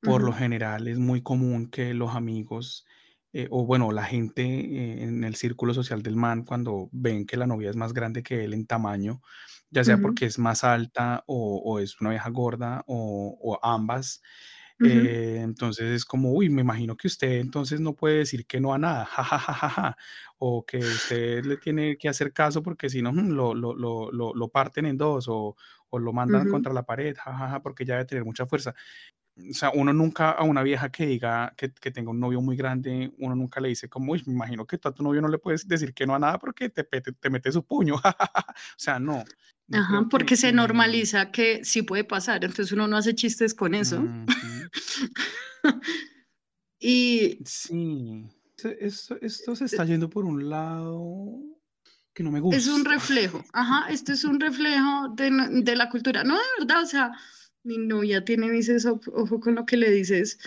por 0.00 0.22
lo 0.22 0.32
general 0.32 0.86
es 0.88 0.98
muy 0.98 1.22
común 1.22 1.68
que 1.68 1.94
los 1.94 2.14
amigos, 2.14 2.86
o 3.50 3.66
bueno, 3.66 3.92
la 3.92 4.04
gente 4.04 5.02
en 5.02 5.24
el 5.24 5.34
círculo 5.34 5.74
social 5.74 6.02
del 6.02 6.16
man, 6.16 6.44
cuando 6.44 6.88
ven 6.92 7.26
que 7.26 7.36
la 7.36 7.46
novia 7.46 7.70
es 7.70 7.76
más 7.76 7.92
grande 7.92 8.22
que 8.22 8.44
él 8.44 8.54
en 8.54 8.66
tamaño, 8.66 9.20
ya 9.70 9.84
sea 9.84 9.98
porque 9.98 10.26
es 10.26 10.38
más 10.38 10.64
alta 10.64 11.24
o, 11.26 11.78
es 11.80 12.00
una 12.00 12.10
vieja 12.10 12.30
gorda 12.30 12.84
o, 12.86 13.58
ambas. 13.62 14.22
Eh, 14.84 15.40
entonces 15.42 15.86
es 15.86 16.04
como, 16.04 16.32
uy, 16.32 16.50
me 16.50 16.60
imagino 16.60 16.96
que 16.96 17.06
usted 17.06 17.38
entonces 17.38 17.80
no 17.80 17.94
puede 17.94 18.18
decir 18.18 18.44
que 18.44 18.60
no 18.60 18.74
a 18.74 18.78
nada, 18.78 19.06
ja, 19.06 19.96
o 20.36 20.66
que 20.66 20.76
usted 20.76 21.46
le 21.46 21.56
tiene 21.56 21.96
que 21.96 22.10
hacer 22.10 22.30
caso 22.34 22.62
porque 22.62 22.90
si 22.90 23.00
no 23.00 23.10
mm, 23.10 23.30
lo, 23.30 23.54
lo, 23.54 23.74
lo, 23.74 24.10
lo, 24.12 24.48
parten 24.48 24.84
en 24.84 24.98
dos 24.98 25.28
o, 25.28 25.56
o 25.88 25.98
lo 25.98 26.12
mandan 26.12 26.50
contra 26.50 26.74
la 26.74 26.84
pared, 26.84 27.16
jajaja, 27.16 27.62
porque 27.62 27.86
ya 27.86 27.94
debe 27.94 28.04
tener 28.04 28.24
mucha 28.24 28.46
fuerza. 28.46 28.74
O 29.50 29.52
sea, 29.52 29.70
uno 29.74 29.92
nunca 29.92 30.30
a 30.30 30.44
una 30.44 30.62
vieja 30.62 30.90
que 30.90 31.06
diga 31.06 31.52
que, 31.56 31.70
que, 31.72 31.90
tenga 31.90 32.10
un 32.10 32.20
novio 32.20 32.40
muy 32.40 32.56
grande, 32.56 33.12
uno 33.18 33.34
nunca 33.34 33.60
le 33.60 33.68
dice 33.68 33.88
como, 33.88 34.12
uy, 34.12 34.22
me 34.26 34.32
imagino 34.32 34.66
que 34.66 34.78
tú 34.78 34.88
a 34.88 34.94
tu 34.94 35.02
novio 35.02 35.20
no 35.20 35.28
le 35.28 35.38
puedes 35.38 35.68
decir 35.68 35.92
que 35.92 36.06
no 36.06 36.14
a 36.14 36.18
nada 36.18 36.38
porque 36.38 36.70
te, 36.70 36.84
te, 36.84 37.00
te 37.00 37.30
mete 37.30 37.52
su 37.52 37.64
puño. 37.64 37.94
o 37.96 38.78
sea, 38.78 38.98
no. 38.98 39.24
Ajá, 39.72 40.06
porque 40.08 40.36
se 40.36 40.52
normaliza 40.52 41.32
que 41.32 41.64
sí 41.64 41.82
puede 41.82 42.04
pasar, 42.04 42.44
entonces 42.44 42.72
uno 42.72 42.86
no 42.86 42.96
hace 42.96 43.14
chistes 43.14 43.52
con 43.52 43.74
eso. 43.74 44.06
y 46.80 47.38
sí, 47.44 48.28
esto, 48.80 49.16
esto, 49.20 49.56
se 49.56 49.64
está 49.64 49.84
yendo 49.84 50.08
por 50.08 50.24
un 50.24 50.48
lado 50.48 51.40
que 52.14 52.22
no 52.22 52.30
me 52.30 52.40
gusta. 52.40 52.56
Es 52.56 52.68
un 52.68 52.84
reflejo, 52.84 53.44
ajá, 53.52 53.90
esto 53.90 54.12
es 54.12 54.24
un 54.24 54.38
reflejo 54.38 55.08
de, 55.16 55.30
de 55.62 55.76
la 55.76 55.88
cultura. 55.88 56.22
No, 56.22 56.34
de 56.34 56.42
verdad, 56.60 56.82
o 56.82 56.86
sea, 56.86 57.12
mi 57.64 57.78
novia 57.78 58.24
tiene 58.24 58.50
dices, 58.50 58.86
ojo 58.86 59.40
con 59.40 59.56
lo 59.56 59.66
que 59.66 59.76
le 59.76 59.90
dices. 59.90 60.38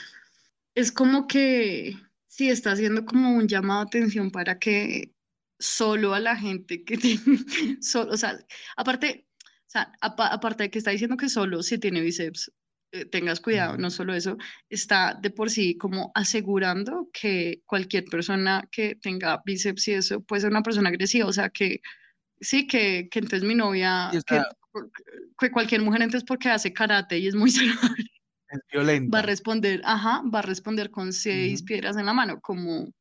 Es 0.74 0.92
como 0.92 1.28
que 1.28 1.98
sí 2.28 2.50
está 2.50 2.72
haciendo 2.72 3.06
como 3.06 3.34
un 3.36 3.48
llamado 3.48 3.82
de 3.82 3.88
atención 3.88 4.32
para 4.32 4.58
que 4.58 5.14
solo 5.60 6.14
a 6.14 6.20
la 6.20 6.36
gente 6.36 6.84
que 6.84 6.98
tiene, 6.98 7.78
solo, 7.82 8.14
o 8.14 8.18
sea, 8.18 8.40
aparte, 8.78 9.28
o 9.68 9.70
sea, 9.70 9.92
aparte 10.02 10.64
de 10.64 10.72
que 10.72 10.80
está 10.80 10.92
diciendo 10.92 11.18
que 11.18 11.30
solo 11.30 11.62
si 11.62 11.78
tiene 11.78 12.02
bíceps, 12.02 12.52
eh, 12.92 13.06
tengas 13.06 13.40
cuidado, 13.40 13.78
no 13.78 13.92
solo 13.92 14.16
eso, 14.16 14.38
está 14.68 15.14
de 15.14 15.30
por 15.30 15.52
sí 15.52 15.78
como 15.78 16.12
asegurando 16.16 17.10
que 17.14 17.62
cualquier 17.68 18.06
persona 18.06 18.68
que 18.72 18.96
tenga 18.96 19.44
bíceps 19.46 19.88
y 19.90 19.94
eso 19.94 20.22
puede 20.22 20.42
ser 20.42 20.50
una 20.50 20.64
persona 20.64 20.90
agresiva, 20.90 21.28
o 21.28 21.34
sea, 21.34 21.50
que 21.50 21.82
sí, 22.42 22.66
que, 22.66 23.08
que 23.12 23.20
entonces 23.20 23.48
mi 23.48 23.54
novia, 23.54 24.10
que, 24.26 25.52
cualquier 25.52 25.82
mujer 25.82 26.02
entonces 26.02 26.26
porque 26.28 26.50
hace 26.50 26.74
karate 26.74 27.20
y 27.20 27.28
es 27.28 27.36
muy 27.36 27.52
saludable. 27.52 28.06
Es 28.50 28.60
violenta. 28.72 29.16
va 29.16 29.20
a 29.20 29.28
responder, 29.28 29.82
ajá, 29.84 30.24
va 30.34 30.40
a 30.40 30.44
responder 30.44 30.90
con 30.90 31.14
seis 31.14 31.62
piedras 31.62 31.96
en 31.98 32.08
la 32.08 32.14
mano, 32.14 32.40
como, 32.42 32.92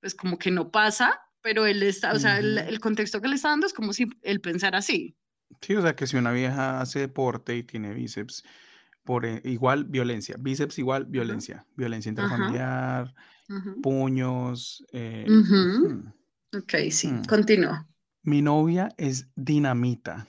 pues 0.00 0.16
como 0.16 0.36
que 0.36 0.50
no 0.50 0.72
pasa, 0.72 1.20
pero 1.46 1.64
él 1.64 1.80
está, 1.84 2.12
o 2.12 2.18
sea, 2.18 2.40
el, 2.40 2.80
contexto 2.80 3.20
que 3.20 3.28
le 3.28 3.36
está 3.36 3.50
dando 3.50 3.68
es 3.68 3.72
como 3.72 3.92
si 3.92 4.08
él 4.22 4.40
pensara 4.40 4.78
así. 4.78 5.14
Sí, 5.60 5.76
o 5.76 5.80
sea, 5.80 5.94
que 5.94 6.08
si 6.08 6.16
una 6.16 6.32
vieja 6.32 6.80
hace 6.80 6.98
deporte 6.98 7.56
y 7.56 7.62
tiene 7.62 7.94
bíceps, 7.94 8.42
por 9.04 9.24
e- 9.24 9.40
igual 9.44 9.84
violencia, 9.84 10.34
bíceps 10.40 10.76
igual 10.80 11.04
violencia, 11.04 11.64
violencia 11.76 12.24
Ujú. 13.48 13.80
puños. 13.80 14.84
eh, 14.92 15.24
ujú. 15.30 16.12
Ok, 16.52 16.74
sí, 16.90 17.12
Hmm. 17.12 17.22
continúa. 17.28 17.86
Mi 18.24 18.42
novia 18.42 18.88
es 18.96 19.28
dinamita. 19.36 20.26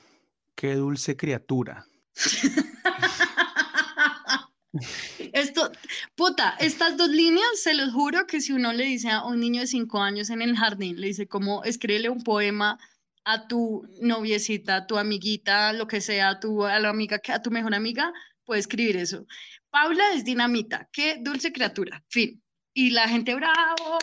Qué 0.54 0.76
dulce 0.76 1.18
criatura. 1.18 1.88
Esto, 5.38 5.72
puta, 6.16 6.56
estas 6.60 6.98
dos 6.98 7.10
líneas, 7.10 7.48
se 7.62 7.74
los 7.74 7.92
juro 7.94 8.26
que 8.26 8.42
si 8.42 8.54
uno 8.54 8.74
le 8.74 8.86
dice 8.86 9.10
a 9.10 9.24
un 9.26 9.40
niño 9.40 9.62
de 9.62 9.68
cinco 9.68 10.02
años 10.02 10.30
en 10.30 10.42
el 10.42 10.56
jardín, 10.58 11.00
le 11.00 11.08
dice 11.08 11.28
como 11.28 11.64
escríbele 11.64 12.10
un 12.10 12.24
poema 12.24 12.78
a 13.24 13.48
tu 13.48 13.88
noviecita, 14.02 14.78
a 14.78 14.88
tu 14.88 14.98
amiguita, 14.98 15.74
lo 15.74 15.86
que 15.88 16.02
sea, 16.02 16.30
a 16.30 16.40
tu, 16.40 16.64
a 16.66 16.80
la 16.80 16.90
amiga, 16.90 17.20
que- 17.20 17.34
a 17.34 17.42
tu 17.42 17.52
mejor 17.52 17.76
amiga, 17.76 18.12
puede 18.46 18.62
escribir 18.62 18.98
eso. 18.98 19.26
Paula 19.70 20.14
es 20.16 20.24
dinamita, 20.24 20.90
qué 20.92 21.18
dulce 21.22 21.52
criatura, 21.52 22.04
fin. 22.10 22.42
Y 22.74 22.92
la 22.92 23.08
gente, 23.10 23.36
bravo, 23.36 23.98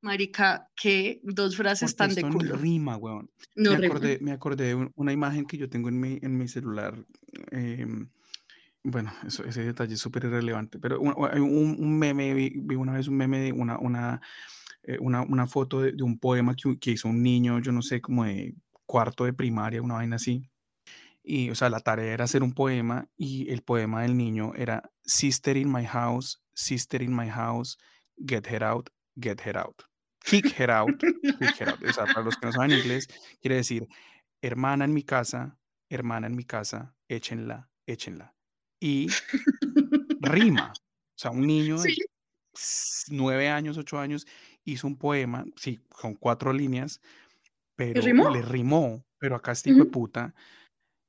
marica, 0.00 0.68
qué 0.74 1.20
dos 1.22 1.56
frases 1.56 1.94
Porque 1.94 2.14
tan 2.14 2.14
de 2.14 2.38
culo. 2.38 2.56
rima, 2.56 2.96
weón. 2.96 3.30
No 3.56 3.70
me, 3.72 3.76
riman. 3.76 3.90
acordé, 3.90 4.18
me 4.20 4.32
acordé 4.32 4.64
de 4.68 4.74
un- 4.74 4.92
una 4.96 5.12
imagen 5.12 5.44
que 5.44 5.58
yo 5.58 5.68
tengo 5.68 5.88
en 5.88 6.00
mi, 6.00 6.18
en 6.22 6.36
mi 6.38 6.48
celular. 6.48 6.94
em, 7.52 8.08
bueno, 8.82 9.12
eso, 9.26 9.44
ese 9.44 9.62
detalle 9.64 9.94
es 9.94 10.00
súper 10.00 10.24
irrelevante, 10.24 10.78
pero 10.78 11.00
un, 11.00 11.12
un- 11.16 11.76
un 11.78 11.98
meme, 11.98 12.34
vi, 12.34 12.52
vi 12.56 12.74
una 12.76 12.94
vez 12.94 13.08
un 13.08 13.16
meme 13.16 13.38
de 13.40 13.52
una, 13.52 13.78
una, 13.78 14.20
eh, 14.84 14.98
una, 15.00 15.22
una 15.22 15.46
foto 15.46 15.80
de, 15.82 15.92
de 15.92 16.02
un 16.02 16.18
poema 16.18 16.54
que, 16.56 16.78
que 16.78 16.92
hizo 16.92 17.08
un 17.08 17.22
niño, 17.22 17.60
yo 17.60 17.72
no 17.72 17.82
sé, 17.82 18.00
como 18.00 18.24
de 18.24 18.54
cuarto 18.86 19.24
de 19.24 19.32
primaria, 19.34 19.82
una 19.82 19.94
vaina 19.96 20.16
así. 20.16 20.50
Y, 21.22 21.50
o 21.50 21.54
sea, 21.54 21.68
la 21.70 21.80
tarea 21.80 22.12
era 22.12 22.24
hacer 22.24 22.42
un 22.42 22.52
poema 22.54 23.08
y 23.16 23.50
el 23.52 23.62
poema 23.62 24.02
del 24.02 24.16
niño 24.16 24.54
era 24.56 24.90
Sister 25.04 25.56
in 25.56 25.70
my 25.70 25.84
house, 25.86 26.42
sister 26.54 27.02
in 27.02 27.14
my 27.14 27.28
house, 27.28 27.78
get 28.16 28.46
her 28.48 28.64
out, 28.64 28.90
get 29.20 29.40
her 29.46 29.56
out. 29.58 29.82
Kick 30.24 30.52
her 30.58 30.70
out, 30.70 31.02
kick 31.38 31.60
her 31.60 31.70
out. 31.70 31.82
O 31.84 31.92
sea, 31.92 32.06
para 32.08 32.24
los 32.24 32.36
que 32.36 32.46
no 32.46 32.52
saben 32.52 32.72
inglés, 32.72 33.08
quiere 33.40 33.56
decir 33.56 33.88
hermana 34.42 34.84
en 34.84 34.92
mi 34.94 35.02
casa, 35.02 35.58
hermana 35.88 36.26
en 36.26 36.36
mi 36.36 36.44
casa, 36.44 36.94
échenla, 37.08 37.70
échenla. 37.86 38.34
Y 38.80 39.18
rima. 40.20 40.80
O 41.16 41.18
sea, 41.18 41.30
un 41.32 41.46
niño 41.46 41.82
de 41.82 41.94
Sí, 42.54 43.10
nueve 43.10 43.48
años, 43.50 43.78
ocho 43.78 43.98
años, 43.98 44.26
hizo 44.64 44.86
un 44.86 44.98
poema, 44.98 45.44
sí, 45.56 45.80
con 45.90 46.14
cuatro 46.14 46.52
líneas, 46.52 47.00
pero 47.76 48.04
rimó? 48.04 48.26
le 48.28 48.42
rimó. 48.42 49.06
Pero 49.18 49.36
acá 49.36 49.52
este 49.52 49.70
hijo 49.70 49.84
de 49.84 49.86
Ujú. 49.86 49.90
puta, 49.90 50.34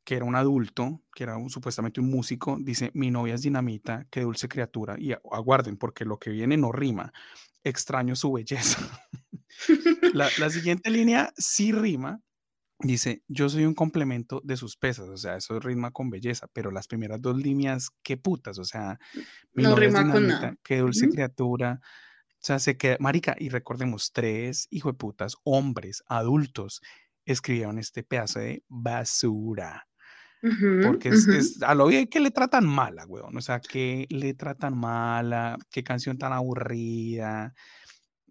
que 0.06 0.16
era 0.18 0.26
un 0.26 0.36
adulto, 0.36 1.04
que 1.16 1.24
era 1.26 1.38
un- 1.38 1.50
supuestamente 1.52 2.02
un 2.02 2.10
músico, 2.12 2.58
dice, 2.62 2.92
mi 2.96 3.12
novia 3.12 3.36
es 3.36 3.44
dinamita, 3.44 4.08
qué 4.12 4.22
dulce 4.22 4.50
criatura. 4.50 4.96
Y 5.00 5.14
aguarden, 5.14 5.78
porque 5.78 6.06
lo 6.06 6.20
que 6.20 6.32
viene 6.32 6.58
no 6.58 6.72
rima. 6.74 7.14
Extraño 7.64 8.16
su 8.18 8.34
belleza. 8.34 8.80
La, 10.12 10.34
la 10.36 10.50
siguiente 10.50 10.90
línea 10.90 11.32
sí 11.38 11.72
rima. 11.72 12.22
Dice, 12.84 13.24
yo 13.28 13.50
soy 13.50 13.66
un 13.66 13.74
complemento 13.74 14.42
de 14.44 14.58
sus 14.58 14.76
pesas, 14.78 15.08
o 15.10 15.18
sea, 15.18 15.38
eso 15.38 15.60
rima 15.60 15.92
con 15.92 16.10
belleza, 16.10 16.48
pero 16.52 16.72
las 16.72 16.88
primeras 16.88 17.22
dos 17.22 17.38
líneas, 17.38 17.90
qué 18.04 18.18
putas, 18.18 18.58
o 18.58 18.66
sea, 18.66 19.00
mi 19.54 19.64
No 19.64 19.76
rima 19.76 20.00
con 20.00 20.24
dinamita, 20.24 20.40
nada. 20.40 20.56
qué 20.64 20.80
dulce 20.80 21.10
criatura, 21.10 21.80
o 21.84 22.44
sea, 22.44 22.58
se 22.60 22.78
queda, 22.78 22.98
marica, 23.00 23.36
y 23.38 23.50
recordemos, 23.50 24.12
tres 24.12 24.68
hijo 24.72 24.92
de 24.92 24.98
putas, 24.98 25.36
hombres, 25.44 26.04
adultos, 26.08 26.82
escribieron 27.26 27.78
este 27.78 28.04
pedazo 28.04 28.40
de 28.40 28.64
basura, 28.68 29.88
porque 30.84 31.10
es, 31.10 31.62
a 31.62 31.76
lo 31.76 31.86
bien 31.86 32.08
que 32.08 32.20
le 32.20 32.32
tratan 32.32 32.66
mala, 32.66 33.06
weón, 33.06 33.38
o 33.38 33.42
sea, 33.42 33.60
qué 33.60 34.08
letra 34.10 34.56
tan 34.56 34.76
mala, 34.76 35.56
qué 35.70 35.84
canción 35.84 36.18
tan 36.18 36.34
aburrida, 36.34 37.54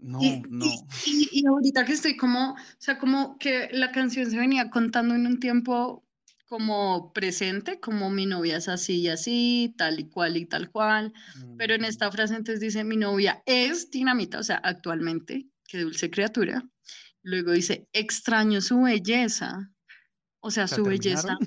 no, 0.02 0.20
Y, 0.20 0.42
no, 0.48 0.66
y, 1.06 1.28
y, 1.32 1.46
ahorita 1.46 1.84
que 1.84 1.92
estoy 1.92 2.16
como, 2.16 2.52
o 2.52 2.56
sea, 2.78 2.98
como 2.98 3.38
que 3.38 3.68
la 3.72 3.92
canción 3.92 4.30
se 4.30 4.38
venía 4.38 4.70
contando 4.70 5.14
en 5.14 5.26
un 5.26 5.40
tiempo 5.40 6.04
como 6.48 7.12
presente, 7.12 7.78
como 7.78 8.10
mi 8.10 8.26
novia 8.26 8.56
es 8.56 8.68
así 8.68 9.02
y 9.02 9.08
así, 9.08 9.74
tal 9.78 10.00
y 10.00 10.08
cual 10.10 10.36
y 10.36 10.46
tal 10.46 10.70
cual, 10.70 11.12
pero 11.56 11.74
en 11.74 11.82
Ujú. 11.82 11.90
esta 11.90 12.10
frase 12.10 12.34
entonces 12.34 12.60
dice 12.60 12.82
mi 12.82 12.96
novia 12.96 13.42
es 13.46 13.90
dinamita, 13.90 14.40
o 14.40 14.42
sea, 14.42 14.56
actualmente, 14.56 15.46
qué 15.68 15.78
dulce 15.78 16.10
criatura. 16.10 16.68
Luego 17.22 17.52
dice 17.52 17.88
extraño 17.92 18.60
su 18.60 18.82
belleza, 18.82 19.70
o 20.40 20.50
sea, 20.50 20.66
su 20.66 20.84
belleza, 20.84 21.38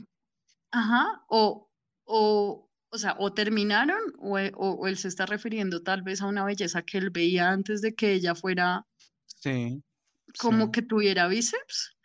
ajá, 0.72 1.24
o, 1.28 1.70
o, 2.06 2.70
o 2.94 2.98
sea, 3.00 3.16
o 3.20 3.34
terminaron 3.34 4.00
o, 4.20 4.40
e- 4.40 4.52
o- 4.56 4.72
o 4.82 4.88
él 4.88 4.98
se 4.98 5.10
está 5.10 5.26
refiriendo 5.26 5.84
tal 5.84 6.04
vez 6.04 6.22
a 6.22 6.28
una 6.28 6.46
belleza 6.46 6.84
que 6.84 6.98
él 7.00 7.10
veía 7.12 7.50
antes 7.52 7.82
de 7.82 7.96
que 7.96 8.14
ella 8.14 8.36
fuera 8.36 8.88
Sí, 9.42 9.84
como 10.38 10.72
sí, 10.72 10.72
que 10.72 10.82
tuviera 10.82 11.28
bíceps. 11.28 11.96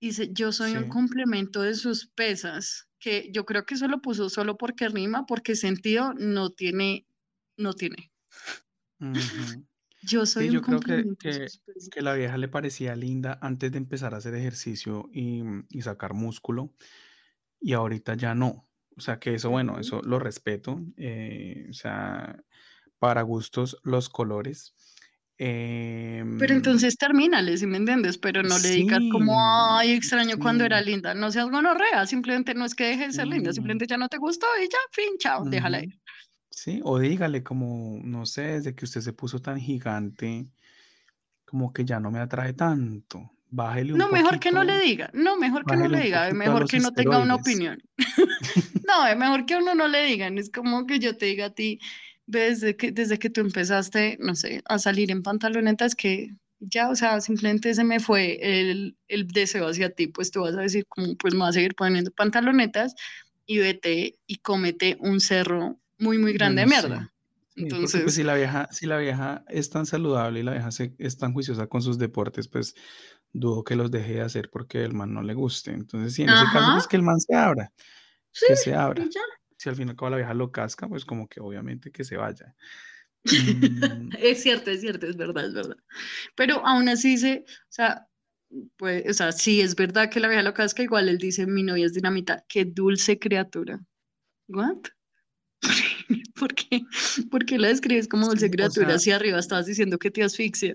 Dice, 0.00 0.30
yo 0.32 0.52
soy 0.52 0.76
un 0.76 0.86
sí. 0.86 0.88
complemento 0.88 1.62
de 1.62 1.74
sus 1.74 2.08
pesas, 2.08 2.88
que 3.00 3.30
yo 3.32 3.46
creo 3.46 3.66
que 3.66 3.74
eso 3.74 3.88
lo 3.88 4.02
puso 4.02 4.30
solo 4.30 4.56
porque 4.58 4.88
rima, 4.88 5.26
porque 5.26 5.56
sentido 5.56 6.14
no 6.14 6.50
tiene, 6.52 7.06
no 7.56 7.74
tiene. 7.74 8.12
Ujú. 9.00 9.64
Yo 10.02 10.26
Sí, 10.38 10.48
soy 10.48 10.50
un 10.50 10.60
yo 10.60 10.62
creo 10.62 10.82
que, 10.82 11.10
que, 11.18 11.52
que 11.90 12.02
la 12.02 12.14
vieja 12.14 12.38
le 12.38 12.48
parecía 12.48 12.96
linda 12.96 13.38
antes 13.42 13.72
de 13.72 13.78
empezar 13.78 14.14
a 14.14 14.18
hacer 14.18 14.34
ejercicio 14.34 15.10
y, 15.12 15.42
y 15.70 15.82
sacar 15.82 16.14
músculo, 16.14 16.74
y 17.60 17.74
ahorita 17.74 18.14
ya 18.16 18.34
no. 18.34 18.67
O 18.98 19.00
sea, 19.00 19.18
que 19.18 19.34
eso, 19.34 19.50
bueno, 19.50 19.78
eso 19.78 20.02
lo 20.02 20.18
respeto. 20.18 20.80
eh, 20.96 21.66
o 21.70 21.72
sea, 21.72 22.36
para 22.98 23.22
gustos 23.22 23.78
los 23.84 24.08
colores. 24.08 24.74
Pero 26.36 26.54
Em, 26.54 26.56
entonces 26.56 26.96
termínale, 26.96 27.56
si 27.56 27.66
me 27.66 27.76
entiendes, 27.76 28.18
pero 28.18 28.42
no 28.42 28.58
le 28.58 28.70
digas 28.70 29.00
como, 29.08 29.32
sí, 29.32 29.38
ay, 29.78 29.92
extraño 29.92 30.38
cuando 30.38 30.64
era 30.64 30.80
sí. 30.80 30.86
linda. 30.90 31.14
No 31.14 31.30
seas 31.30 31.48
gonorrea, 31.50 32.06
simplemente 32.06 32.54
no 32.54 32.64
es 32.64 32.74
que 32.74 32.84
deje 32.86 33.06
de 33.06 33.12
ser 33.12 33.28
linda, 33.28 33.52
sí, 33.52 33.56
simplemente 33.56 33.86
ya 33.86 33.96
no 33.98 34.08
te 34.08 34.18
gustó 34.18 34.46
y 34.60 34.68
ya, 34.68 34.78
fin, 34.92 35.16
chao, 35.18 35.44
déjala 35.44 35.82
ir. 35.82 35.90
Sí, 36.50 36.80
o 36.84 36.98
dígale 36.98 37.42
como, 37.42 38.00
no 38.02 38.26
sé, 38.26 38.42
desde 38.42 38.74
que 38.74 38.84
usted 38.84 39.00
se 39.00 39.12
puso 39.12 39.40
tan 39.40 39.60
gigante, 39.60 40.46
como 41.44 41.72
que 41.72 41.84
ya 41.84 42.00
no 42.00 42.10
me 42.10 42.20
atrae 42.20 42.52
tanto. 42.54 43.30
Bájele 43.50 43.92
un 43.94 43.98
No, 43.98 44.08
mejor 44.10 44.38
que 44.40 44.50
no 44.50 44.62
le 44.64 44.72
poquito, 44.74 44.86
diga, 44.88 45.10
no, 45.14 45.36
mejor 45.38 45.64
que 45.64 45.76
no 45.76 45.88
le 45.88 46.00
diga, 46.00 46.18
poquito 46.20 46.34
a 46.34 46.38
mejor 46.38 46.68
que 46.68 46.80
no 46.80 46.92
tenga 46.92 47.18
una 47.18 47.34
opinión. 47.36 47.82
No, 48.86 49.06
es 49.06 49.16
mejor 49.16 49.44
que 49.46 49.56
uno 49.56 49.74
no 49.74 49.86
le 49.88 50.04
digan, 50.04 50.38
es 50.38 50.50
como 50.50 50.86
que 50.86 50.98
yo 50.98 51.16
te 51.16 51.26
diga 51.26 51.46
a 51.46 51.50
ti, 51.54 51.78
desde 52.26 52.76
que, 52.76 52.90
desde 52.92 53.18
que 53.18 53.28
tú 53.30 53.40
empezaste, 53.40 54.16
no 54.20 54.34
sé, 54.34 54.62
a 54.66 54.78
salir 54.78 55.10
en 55.10 55.22
pantalonetas, 55.22 55.94
que 55.94 56.30
ya, 56.60 56.88
o 56.90 56.94
sea, 56.96 57.20
simplemente 57.20 57.74
se 57.74 57.84
me 57.84 58.00
fue 58.00 58.38
el, 58.40 58.96
el 59.08 59.26
deseo 59.28 59.68
hacia 59.68 59.90
ti, 59.90 60.06
pues 60.08 60.30
tú 60.30 60.40
vas 60.40 60.54
a 60.56 60.60
decir 60.62 60.84
como, 60.88 61.16
pues 61.16 61.34
me 61.34 61.40
voy 61.40 61.48
a 61.50 61.52
seguir 61.52 61.74
poniendo 61.74 62.10
pantalonetas 62.10 62.94
y 63.46 63.58
vete 63.58 64.14
y 64.26 64.36
cómete 64.38 64.96
un 65.00 65.20
cerro 65.20 65.78
muy, 65.98 66.18
muy 66.18 66.32
grande 66.32 66.62
de 66.62 66.66
Bueno, 66.66 66.82
sí. 66.82 66.88
mierda. 66.88 67.12
Sí, 67.48 67.64
porque 67.64 67.76
pues 67.80 67.92
Entonces, 67.94 68.14
si 68.14 68.22
la 68.22 68.34
vieja, 68.34 68.68
si 68.70 68.86
la 68.86 68.98
vieja 68.98 69.44
es 69.48 69.68
tan 69.70 69.84
saludable 69.84 70.40
y 70.40 70.42
la 70.44 70.52
vieja 70.52 70.70
se- 70.70 70.94
es 70.98 71.18
tan 71.18 71.32
juiciosa 71.32 71.66
con 71.66 71.82
sus 71.82 71.98
deportes, 71.98 72.46
pues 72.48 72.74
dudo 73.32 73.64
que 73.64 73.76
los 73.76 73.90
deje 73.90 74.14
de 74.14 74.20
hacer 74.22 74.50
porque 74.50 74.84
el 74.84 74.94
man 74.94 75.12
no 75.12 75.22
le 75.22 75.34
guste. 75.34 75.72
Entonces, 75.72 76.14
sí, 76.14 76.22
en 76.22 76.30
ese 76.30 76.44
caso, 76.44 76.58
ajá, 76.58 76.74
pues 76.74 76.86
que 76.86 76.96
el 76.96 77.02
man 77.02 77.20
se 77.20 77.34
abra, 77.34 77.72
sí, 78.32 78.46
que 78.48 78.56
se 78.56 78.74
abra. 78.74 79.04
ya. 79.04 79.20
Si 79.56 79.68
al 79.68 79.74
final 79.76 79.94
acaba 79.94 80.10
la 80.10 80.16
vieja 80.18 80.34
lo 80.34 80.52
casca, 80.52 80.88
pues 80.88 81.04
como 81.04 81.28
que 81.28 81.40
obviamente 81.40 81.90
que 81.90 82.04
se 82.04 82.16
vaya. 82.16 82.54
Mm, 83.24 84.10
Es 84.20 84.42
cierto, 84.42 84.70
es 84.70 84.80
cierto, 84.80 85.06
es 85.06 85.16
verdad, 85.16 85.46
es 85.46 85.52
verdad. 85.52 85.76
Pero 86.36 86.64
aún 86.66 86.88
así 86.88 87.10
dice, 87.10 87.44
o 87.46 87.66
sea, 87.68 88.06
pues, 88.76 89.04
o 89.08 89.12
sea, 89.12 89.32
sí 89.32 89.60
es 89.60 89.74
verdad 89.74 90.08
que 90.10 90.20
la 90.20 90.28
vieja 90.28 90.42
lo 90.42 90.54
casca, 90.54 90.82
igual 90.82 91.08
él 91.08 91.18
dice, 91.18 91.46
mi 91.46 91.62
novia 91.62 91.86
es 91.86 91.92
dinamita, 91.92 92.44
qué 92.48 92.64
dulce 92.64 93.18
criatura. 93.18 93.80
¿What? 94.48 94.78
¿Por 96.38 96.54
qué? 96.54 96.82
¿Por 97.30 97.44
qué 97.44 97.58
la 97.58 97.68
describes 97.68 98.08
como 98.08 98.28
dulce 98.28 98.46
o 98.46 98.50
criatura? 98.50 98.86
sea, 98.88 98.96
Hacia 98.96 99.16
arriba 99.16 99.38
estabas 99.38 99.66
diciendo 99.66 99.98
que 99.98 100.10
te 100.10 100.22
asfixia. 100.22 100.74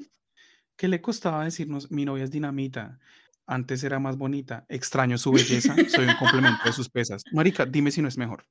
¿Qué 0.75 0.87
le 0.87 1.01
costaba 1.01 1.43
decirnos, 1.43 1.91
mi 1.91 2.05
novia 2.05 2.23
es 2.23 2.31
dinamita? 2.31 2.99
Antes 3.45 3.83
era 3.83 3.99
más 3.99 4.17
bonita, 4.17 4.65
extraño 4.69 5.17
su 5.17 5.31
belleza, 5.31 5.75
soy 5.89 6.05
un 6.05 6.15
complemento 6.15 6.61
de 6.65 6.73
sus 6.73 6.89
pesas. 6.89 7.23
Marica, 7.31 7.65
dime 7.65 7.91
si 7.91 8.01
no 8.01 8.07
es 8.07 8.17
mejor. 8.17 8.45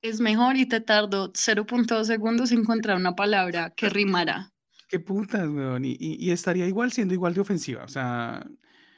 Es 0.00 0.20
mejor 0.20 0.56
y 0.56 0.66
te 0.66 0.80
tardó 0.80 1.32
0.2 1.34 2.06
segundos 2.06 2.52
en 2.52 2.60
encontrar 2.60 2.96
una 2.96 3.14
palabra 3.14 3.70
que 3.76 3.88
rimara. 3.88 4.52
Qué 4.88 5.00
putas, 5.00 5.48
weón. 5.48 5.84
Y, 5.84 5.96
y- 5.98 6.16
y 6.18 6.30
estaría 6.30 6.66
igual 6.66 6.92
siendo 6.92 7.12
igual 7.14 7.34
de 7.34 7.40
ofensiva. 7.40 7.84
O 7.84 7.88
sea, 7.88 8.46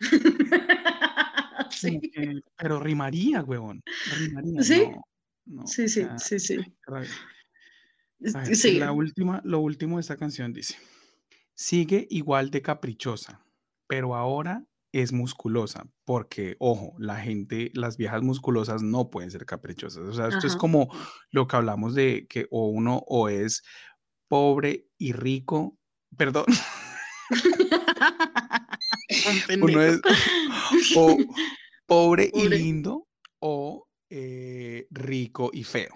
Sí, 1.71 2.01
que, 2.01 2.41
pero 2.57 2.79
rimaría, 2.81 3.43
weón. 3.43 3.81
Rimaría, 4.19 4.63
sí, 4.63 4.83
no, 4.87 5.03
no, 5.47 5.67
sí, 5.67 5.85
o 5.85 5.89
sí, 5.89 6.01
sea, 6.03 6.19
sí, 6.19 6.39
sí. 6.39 6.57
ver, 6.89 7.07
Sí. 8.55 8.79
La 8.79 8.93
última, 8.93 9.41
lo 9.45 9.61
último 9.61 9.97
de 9.97 10.03
esta 10.03 10.17
canción 10.17 10.53
dice, 10.53 10.77
sigue 11.61 12.07
igual 12.09 12.51
de 12.51 12.63
caprichosa, 12.63 13.45
pero 13.87 14.15
ahora 14.15 14.65
es 14.93 15.13
musculosa, 15.13 15.87
porque, 16.07 16.57
ojo, 16.59 16.95
la 16.99 17.17
gente, 17.17 17.71
las 17.75 17.99
viejas 17.99 18.23
musculosas 18.23 18.83
no 18.83 19.11
pueden 19.11 19.31
ser 19.31 19.45
caprichosas. 19.45 20.05
O 20.09 20.15
sea, 20.15 20.29
esto 20.29 20.47
es 20.47 20.57
como 20.57 20.89
lo 21.31 21.47
que 21.47 21.57
hablamos 21.57 21.95
de 21.95 22.27
que 22.29 22.47
o 22.51 22.69
uno 22.69 23.05
o 23.07 23.29
es 23.29 23.63
pobre 24.27 24.87
y 24.97 25.13
rico, 25.13 25.77
perdón, 26.17 26.47
Un 29.51 29.63
uno 29.63 29.83
es 29.83 30.01
o 30.97 31.19
pobre 31.85 32.31
y 32.33 32.49
lindo 32.49 33.07
o 33.39 33.87
eh, 34.09 34.87
rico 34.91 35.51
y 35.53 35.65
feo. 35.65 35.95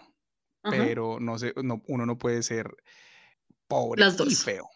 Ajá. 0.63 0.77
pero 0.79 1.21
no 1.21 1.39
sé, 1.39 1.53
no, 1.63 1.83
uno 1.89 2.07
no 2.07 2.17
puede 2.17 2.43
ser 2.43 2.75
pobre 3.67 4.01
Las 4.01 4.19
y 4.21 4.35
feo. 4.35 4.69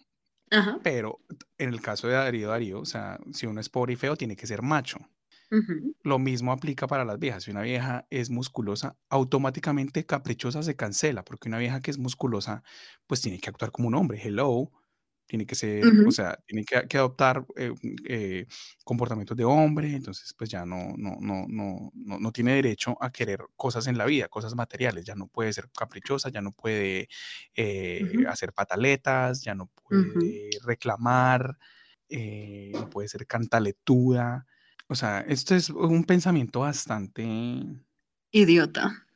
Ajá. 0.51 0.79
Pero 0.83 1.21
en 1.59 1.71
el 1.71 1.81
caso 1.81 2.09
de 2.09 2.15
Darío 2.15 2.49
Darío, 2.49 2.81
o 2.81 2.85
sea, 2.87 3.19
si 3.33 3.47
uno 3.47 3.61
es 3.61 3.69
pobre 3.69 3.95
y 3.95 3.97
feo, 3.97 4.17
tiene 4.17 4.37
que 4.37 4.47
ser 4.47 4.63
macho. 4.63 4.99
Lo 6.03 6.19
mismo 6.19 6.53
aplica 6.53 6.87
para 6.87 7.05
las 7.05 7.19
viejas. 7.19 7.45
Si 7.45 7.51
una 7.51 7.63
vieja 7.63 8.07
es 8.11 8.31
musculosa, 8.31 8.97
automáticamente 9.11 10.07
caprichosa 10.07 10.63
se 10.63 10.77
cancela, 10.77 11.25
porque 11.25 11.49
una 11.49 11.59
vieja 11.59 11.81
que 11.81 11.91
es 11.91 11.99
musculosa, 11.99 12.63
pues 13.07 13.21
tiene 13.21 13.41
que 13.41 13.51
actuar 13.51 13.73
como 13.73 13.89
un 13.89 13.95
hombre. 13.95 14.21
Hello. 14.23 14.71
Tiene 15.29 15.47
que 15.47 15.55
ser, 15.55 15.85
o 16.07 16.11
sea, 16.11 16.39
tiene 16.47 16.65
que, 16.65 16.89
que 16.89 16.97
adoptar 16.97 17.45
eh, 17.57 17.73
eh, 18.07 18.47
comportamientos 18.83 19.37
de 19.37 19.45
hombre, 19.45 19.95
entonces 19.95 20.35
pues 20.37 20.49
ya 20.49 20.65
no, 20.65 20.95
no, 20.97 21.19
no, 21.21 21.45
no, 21.47 21.91
no, 21.95 22.19
no 22.19 22.33
tiene 22.33 22.55
derecho 22.55 22.97
a 23.01 23.13
querer 23.13 23.41
cosas 23.55 23.87
en 23.89 23.99
la 23.99 24.07
vida, 24.07 24.29
cosas 24.29 24.55
materiales, 24.55 25.05
ya 25.05 25.15
no 25.15 25.29
puede 25.29 25.53
ser 25.53 25.69
caprichosa, 25.71 26.31
ya 26.31 26.41
no 26.41 26.53
puede 26.53 27.09
eh, 27.55 28.25
hacer 28.27 28.55
pataletas, 28.55 29.43
ya 29.43 29.55
no 29.55 29.67
puede 29.67 30.49
reclamar, 30.65 31.59
no 32.11 32.91
puede 32.91 33.09
ser 33.09 33.27
cantaletuda. 33.27 34.47
O 34.89 34.95
sea, 34.95 35.21
esto 35.21 35.55
es 35.55 35.69
un 35.69 36.05
pensamiento 36.05 36.61
bastante, 36.61 37.23
Idiota. 38.31 39.07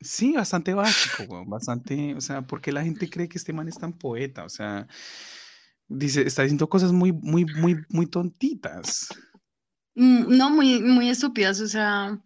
sí, 0.00 0.32
bastante 0.34 0.74
básico, 0.74 1.44
bastante, 1.46 2.14
o 2.14 2.20
sea, 2.20 2.42
porque 2.46 2.72
la 2.72 2.82
gente 2.82 3.08
cree 3.10 3.28
que 3.28 3.38
este 3.38 3.52
man 3.52 3.68
es 3.68 3.78
tan 3.78 3.92
poeta, 3.92 4.44
o 4.44 4.48
sea, 4.48 4.86
dice, 5.88 6.22
está 6.22 6.42
diciendo 6.42 6.68
cosas 6.68 6.92
muy, 6.92 7.12
muy, 7.12 7.44
muy, 7.46 7.76
muy 7.88 8.06
tontitas. 8.06 9.08
Mm, 9.94 10.36
No, 10.36 10.50
muy, 10.50 10.80
muy 10.82 11.08
estúpidas, 11.10 11.60
o 11.60 11.68
sea, 11.68 12.20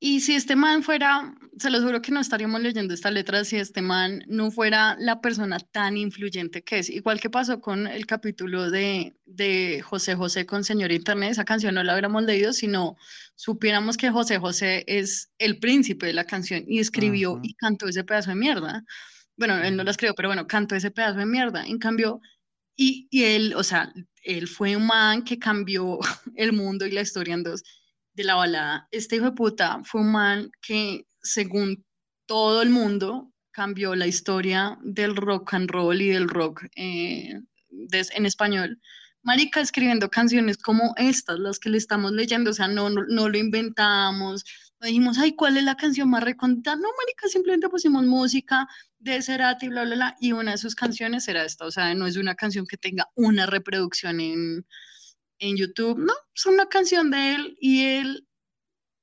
y 0.00 0.20
si 0.20 0.34
este 0.34 0.54
man 0.56 0.82
fuera, 0.82 1.34
se 1.58 1.70
los 1.70 1.82
juro 1.82 2.02
que 2.02 2.12
no 2.12 2.20
estaríamos 2.20 2.60
leyendo 2.60 2.92
esta 2.92 3.10
letra 3.10 3.44
si 3.44 3.56
este 3.56 3.80
man 3.80 4.22
no 4.26 4.50
fuera 4.50 4.96
la 4.98 5.20
persona 5.22 5.58
tan 5.58 5.96
influyente 5.96 6.62
que 6.62 6.80
es. 6.80 6.90
Igual 6.90 7.20
que 7.20 7.30
pasó 7.30 7.60
con 7.60 7.86
el 7.86 8.04
capítulo 8.06 8.70
de, 8.70 9.16
de 9.24 9.80
José 9.82 10.14
José 10.14 10.44
con 10.46 10.62
Señor 10.64 10.92
Internet, 10.92 11.30
esa 11.32 11.44
canción 11.46 11.74
no 11.74 11.82
la 11.84 11.94
hubiéramos 11.94 12.24
leído, 12.24 12.52
sino 12.52 12.96
supiéramos 13.34 13.96
que 13.96 14.10
José 14.10 14.38
José 14.38 14.84
es 14.86 15.30
el 15.38 15.58
príncipe 15.58 16.06
de 16.06 16.12
la 16.12 16.24
canción 16.26 16.64
y 16.66 16.80
escribió 16.80 17.36
Ajá. 17.36 17.40
y 17.42 17.54
cantó 17.54 17.88
ese 17.88 18.04
pedazo 18.04 18.30
de 18.30 18.36
mierda. 18.36 18.84
Bueno, 19.36 19.56
él 19.62 19.76
no 19.76 19.84
la 19.84 19.90
escribió, 19.92 20.14
pero 20.14 20.28
bueno, 20.28 20.46
cantó 20.46 20.76
ese 20.76 20.90
pedazo 20.90 21.18
de 21.18 21.26
mierda. 21.26 21.64
En 21.64 21.78
cambio, 21.78 22.20
y, 22.76 23.08
y 23.10 23.24
él, 23.24 23.54
o 23.56 23.62
sea, 23.62 23.92
él 24.22 24.48
fue 24.48 24.76
un 24.76 24.86
man 24.86 25.22
que 25.24 25.38
cambió 25.38 25.98
el 26.36 26.52
mundo 26.52 26.86
y 26.86 26.90
la 26.92 27.02
historia 27.02 27.34
en 27.34 27.42
dos 27.44 27.62
de 28.14 28.24
la 28.24 28.34
balada. 28.36 28.88
Este 28.90 29.16
hijo 29.16 29.26
de 29.26 29.32
puta 29.32 29.80
fue 29.84 30.00
un 30.02 30.12
man 30.12 30.50
que, 30.62 31.06
según 31.22 31.84
todo 32.26 32.62
el 32.62 32.70
mundo, 32.70 33.32
cambió 33.50 33.94
la 33.94 34.06
historia 34.06 34.78
del 34.82 35.16
rock 35.16 35.54
and 35.54 35.70
roll 35.70 36.00
y 36.00 36.08
del 36.08 36.28
rock 36.28 36.64
eh, 36.76 37.40
des- 37.70 38.10
en 38.14 38.26
español. 38.26 38.80
Marica 39.22 39.60
escribiendo 39.60 40.10
canciones 40.10 40.58
como 40.58 40.92
estas, 40.96 41.38
las 41.38 41.58
que 41.58 41.70
le 41.70 41.78
estamos 41.78 42.12
leyendo, 42.12 42.50
o 42.50 42.54
sea, 42.54 42.68
no, 42.68 42.90
no, 42.90 43.02
no 43.08 43.28
lo 43.28 43.38
inventamos, 43.38 44.44
dijimos, 44.86 45.18
ay, 45.18 45.34
¿cuál 45.34 45.56
es 45.56 45.64
la 45.64 45.76
canción 45.76 46.10
más 46.10 46.22
recomendada? 46.22 46.76
No, 46.76 46.88
Marica, 46.98 47.28
simplemente 47.28 47.68
pusimos 47.68 48.04
música 48.04 48.66
de 48.98 49.20
Cerati, 49.22 49.68
bla, 49.68 49.84
bla, 49.84 49.94
bla, 49.94 50.16
y 50.20 50.32
una 50.32 50.52
de 50.52 50.58
sus 50.58 50.74
canciones 50.74 51.26
era 51.28 51.44
esta, 51.44 51.66
o 51.66 51.70
sea, 51.70 51.94
no 51.94 52.06
es 52.06 52.16
una 52.16 52.34
canción 52.34 52.66
que 52.66 52.76
tenga 52.76 53.08
una 53.14 53.46
reproducción 53.46 54.20
en, 54.20 54.66
en 55.38 55.56
YouTube, 55.56 55.98
no, 55.98 56.12
es 56.34 56.46
una 56.46 56.66
canción 56.66 57.10
de 57.10 57.34
él 57.34 57.56
y 57.60 57.84
él, 57.84 58.26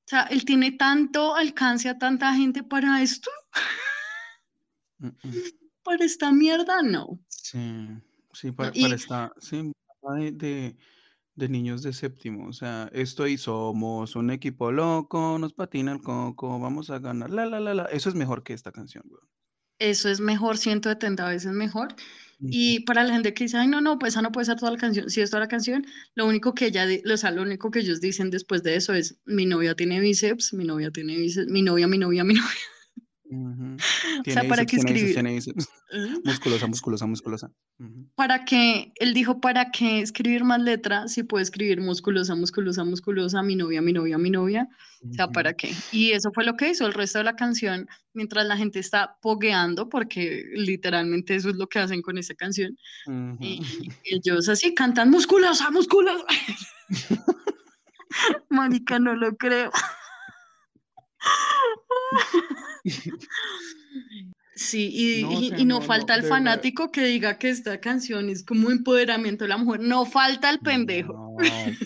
o 0.04 0.08
sea, 0.08 0.22
él 0.24 0.44
tiene 0.44 0.72
tanto 0.72 1.34
alcance 1.36 1.88
a 1.88 1.98
tanta 1.98 2.34
gente 2.34 2.62
para 2.62 3.00
esto, 3.02 3.30
para 5.82 6.04
esta 6.04 6.32
mierda, 6.32 6.82
no. 6.82 7.18
Sí, 7.28 7.88
sí, 8.32 8.52
para, 8.52 8.70
y- 8.74 8.82
para 8.82 8.94
esta, 8.94 9.32
sí, 9.40 9.72
de, 10.18 10.32
de, 10.32 10.76
de 11.34 11.48
niños 11.48 11.82
de 11.82 11.92
séptimo, 11.92 12.46
o 12.48 12.52
sea, 12.52 12.90
esto 12.92 13.26
y 13.26 13.38
somos 13.38 14.16
un 14.16 14.30
equipo 14.30 14.70
loco, 14.70 15.38
nos 15.38 15.54
patina 15.54 15.92
el 15.92 16.02
coco, 16.02 16.58
vamos 16.58 16.90
a 16.90 16.98
ganar, 16.98 17.30
la, 17.30 17.46
la, 17.46 17.60
la, 17.60 17.74
la, 17.74 17.84
eso 17.86 18.08
es 18.08 18.14
mejor 18.14 18.42
que 18.42 18.52
esta 18.52 18.72
canción, 18.72 19.04
weón. 19.06 19.26
Eso 19.78 20.08
es 20.08 20.20
mejor, 20.20 20.58
170 20.58 21.28
veces 21.28 21.52
mejor. 21.52 21.94
Y 22.44 22.80
para 22.80 23.04
la 23.04 23.12
gente 23.12 23.34
que 23.34 23.44
dice, 23.44 23.56
ay, 23.56 23.68
no, 23.68 23.80
no, 23.80 23.98
pues 23.98 24.14
esa 24.14 24.22
no 24.22 24.32
puede 24.32 24.46
ser 24.46 24.56
toda 24.56 24.72
la 24.72 24.78
canción. 24.78 25.08
Si 25.08 25.20
es 25.20 25.30
toda 25.30 25.40
la 25.40 25.48
canción, 25.48 25.84
lo 26.14 26.26
único 26.26 26.54
que 26.54 26.66
ella, 26.66 26.86
o 27.12 27.16
sea, 27.16 27.30
lo 27.30 27.42
único 27.42 27.70
que 27.70 27.80
ellos 27.80 28.00
dicen 28.00 28.30
después 28.30 28.62
de 28.62 28.76
eso 28.76 28.94
es, 28.94 29.20
mi 29.26 29.46
novia 29.46 29.74
tiene 29.74 30.00
bíceps, 30.00 30.52
mi 30.54 30.64
novia 30.64 30.90
tiene 30.90 31.16
bíceps, 31.16 31.48
mi 31.48 31.62
novia, 31.62 31.86
mi 31.86 31.98
novia, 31.98 32.24
mi 32.24 32.34
novia. 32.34 32.71
O 34.20 34.22
Tiene 34.22 34.40
sea, 34.40 34.48
¿para 34.48 34.66
qué 34.66 34.76
tiene 34.76 34.92
bíceps, 34.92 35.10
escribir? 35.10 35.14
tiene 35.14 35.34
bíceps. 35.34 35.68
¿Eh? 35.92 36.20
Musculosa, 36.24 36.66
musculosa, 36.66 37.06
musculosa. 37.06 37.50
Ujú. 37.78 38.08
¿Para 38.14 38.44
qué? 38.44 38.92
Él 38.96 39.14
dijo, 39.14 39.40
¿para 39.40 39.70
qué 39.70 40.00
escribir 40.00 40.44
más 40.44 40.60
letra 40.60 41.08
si 41.08 41.22
puede 41.22 41.42
escribir 41.42 41.80
musculosa, 41.80 42.34
musculosa, 42.34 42.84
musculosa, 42.84 43.42
mi 43.42 43.56
novia, 43.56 43.80
mi 43.80 43.92
novia, 43.92 44.18
mi 44.18 44.30
novia? 44.30 44.68
O 45.10 45.14
sea, 45.14 45.28
¿para 45.28 45.54
qué? 45.54 45.72
Y 45.90 46.12
eso 46.12 46.30
fue 46.32 46.44
lo 46.44 46.56
que 46.56 46.70
hizo 46.70 46.86
el 46.86 46.92
resto 46.92 47.18
de 47.18 47.24
la 47.24 47.34
canción, 47.34 47.88
mientras 48.12 48.46
la 48.46 48.56
gente 48.56 48.78
está 48.78 49.16
pogueando, 49.20 49.88
porque 49.88 50.44
literalmente 50.54 51.34
eso 51.34 51.50
es 51.50 51.56
lo 51.56 51.66
que 51.66 51.80
hacen 51.80 52.02
con 52.02 52.18
esa 52.18 52.34
canción. 52.34 52.76
Y 53.40 53.60
Ujú. 53.60 53.92
ellos 54.04 54.48
así 54.48 54.74
cantan 54.74 55.10
musculosa, 55.10 55.70
musculosa. 55.70 56.24
Marica, 58.50 58.98
no 58.98 59.14
lo 59.16 59.34
creo. 59.36 59.72
Sí, 64.54 64.90
y, 64.92 65.22
No, 65.22 65.30
o 65.30 65.40
y- 65.40 65.48
sea, 65.48 65.58
y 65.58 65.64
no 65.64 65.76
no, 65.80 65.82
falta 65.82 66.12
no, 66.12 66.16
el 66.16 66.22
verdad. 66.22 66.36
fanático 66.36 66.90
que 66.92 67.04
diga 67.04 67.38
que 67.38 67.48
esta 67.48 67.80
canción 67.80 68.28
es 68.28 68.44
como 68.44 68.70
empoderamiento 68.70 69.44
de 69.44 69.48
la 69.48 69.56
mujer. 69.56 69.80
No 69.80 70.04
falta 70.04 70.50
el 70.50 70.58
pendejo. 70.60 71.14
No, 71.14 71.36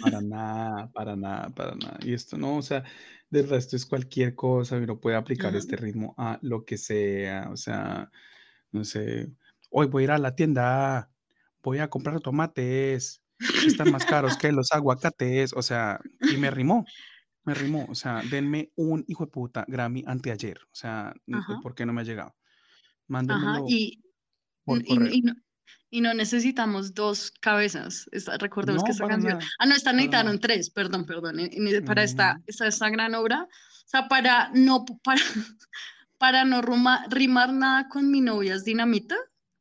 para 0.01 0.21
nada, 0.21 0.91
para 0.93 1.15
nada, 1.17 1.51
para 1.51 1.77
nada. 1.77 1.99
Y 2.03 2.13
esto 2.13 2.37
no, 2.37 2.57
o 2.57 2.63
sea, 2.63 2.83
del 3.31 3.49
resto 3.49 3.77
es 3.77 3.87
cualquier 3.87 4.35
cosa, 4.35 4.77
uno 4.77 4.99
puede 4.99 5.17
aplicar 5.17 5.51
Ajá. 5.51 5.59
este 5.59 5.77
ritmo 5.77 6.15
a 6.19 6.39
lo 6.43 6.65
que 6.65 6.77
sea, 6.77 7.49
o 7.53 7.57
sea, 7.57 8.11
no 8.73 8.85
sé, 8.85 9.31
hoy 9.71 9.87
voy 9.87 10.03
a 10.03 10.05
ir 10.05 10.11
a 10.11 10.19
la 10.19 10.35
tienda, 10.35 11.09
voy 11.63 11.79
a 11.79 11.89
comprar 11.89 12.21
tomates, 12.21 13.23
están 13.65 13.93
más 13.93 14.05
caros 14.07 14.37
que 14.39 14.51
los 14.51 14.73
aguacates, 14.73 15.53
o 15.53 15.63
sea, 15.63 16.01
y 16.21 16.37
me 16.37 16.51
rimó, 16.51 16.85
me 17.47 17.55
rimó, 17.55 17.87
o 17.89 17.95
sea, 17.95 18.23
denme 18.31 18.73
un 18.77 19.05
hijo 19.09 19.25
de 19.25 19.31
puta 19.31 19.65
Grammy 19.69 20.03
anteayer, 20.07 20.59
o 20.65 20.75
sea, 20.75 21.15
n- 21.27 21.39
Ajá. 21.39 21.61
¿por 21.63 21.75
qué 21.75 21.87
no 21.87 21.93
me 21.93 22.03
ha 22.03 22.05
llegado? 22.05 22.31
Ajá, 22.31 22.37
Mándenmelo 23.09 23.65
y, 23.69 24.03
por 24.65 24.83
y- 24.83 24.85
y 25.19 25.23
no, 25.23 25.35
y 25.91 26.01
no 26.01 26.13
necesitamos 26.13 26.93
dos 26.93 27.31
cabezas. 27.41 28.09
Esta- 28.13 28.37
recordemos 28.37 28.83
que 28.83 28.89
No, 28.89 28.93
esta 28.93 29.05
para 29.05 29.15
canción. 29.15 29.39
nada, 29.39 29.51
Ah, 29.61 29.67
no, 29.67 29.75
esta 29.75 29.91
para 29.91 29.97
necesitaron 29.97 30.27
nada. 30.27 30.41
tres, 30.41 30.71
perdón, 30.71 31.07
perdón. 31.07 31.39
en- 31.41 31.85
para 31.85 32.03
esta, 32.03 32.41
esta, 32.47 32.67
esta 32.67 32.91
gran 32.91 33.15
obra. 33.15 33.43
O 33.45 33.89
sea, 33.89 34.09
para 34.09 34.51
no, 34.53 34.85
para, 35.05 35.21
para 36.19 36.45
no 36.45 36.61
ruma- 36.63 37.07
rimar 37.09 37.53
nada 37.53 37.89
con 37.89 38.11
mi 38.11 38.21
novia 38.21 38.55
es 38.57 38.65
dinamita, 38.65 39.17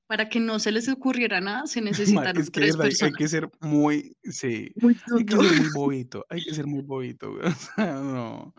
para 0.07 0.29
que 0.29 0.39
no 0.39 0.59
se 0.59 0.71
les 0.71 0.87
ocurriera 0.89 1.41
nada, 1.41 1.67
se 1.67 1.81
Ma, 2.05 2.29
necesitaron 2.29 2.35
Es 2.35 2.49
que 2.51 2.61
tres 2.61 2.77
verdad 2.77 2.97
hay 3.01 3.13
que 3.13 3.27
personas. 3.27 3.29
ser 3.29 3.49
muy, 3.61 4.17
sí, 4.23 4.71
Muy 4.75 4.95
hay 5.17 5.25
que 5.25 5.37
ser 5.37 5.53
muy 5.53 5.69
bobito, 5.69 6.25
hay 6.29 6.43
que 6.43 6.53
ser 6.53 6.67
muy 6.67 6.81
bobito, 6.83 7.31
güey, 7.33 7.43
O 7.51 7.55
sea, 7.55 7.93
no, 8.01 8.53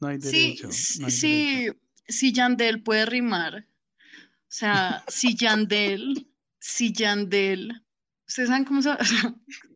no 0.00 0.08
hay 0.08 0.18
derecho, 0.18 0.70
sí, 0.72 0.98
no 0.98 1.06
hay 1.08 1.16
derecho. 1.16 1.52
sí, 1.56 1.68
si 2.08 2.32
Yandel 2.32 2.82
puede 2.82 3.06
rimar, 3.06 3.66
o 3.68 4.46
sea, 4.48 5.04
si 5.08 5.36
Yandel, 5.36 6.28
si 6.60 6.92
Yandel, 6.92 7.84
¿ustedes 8.26 8.48
saben 8.48 8.64
cómo 8.64 8.82
son? 8.82 8.98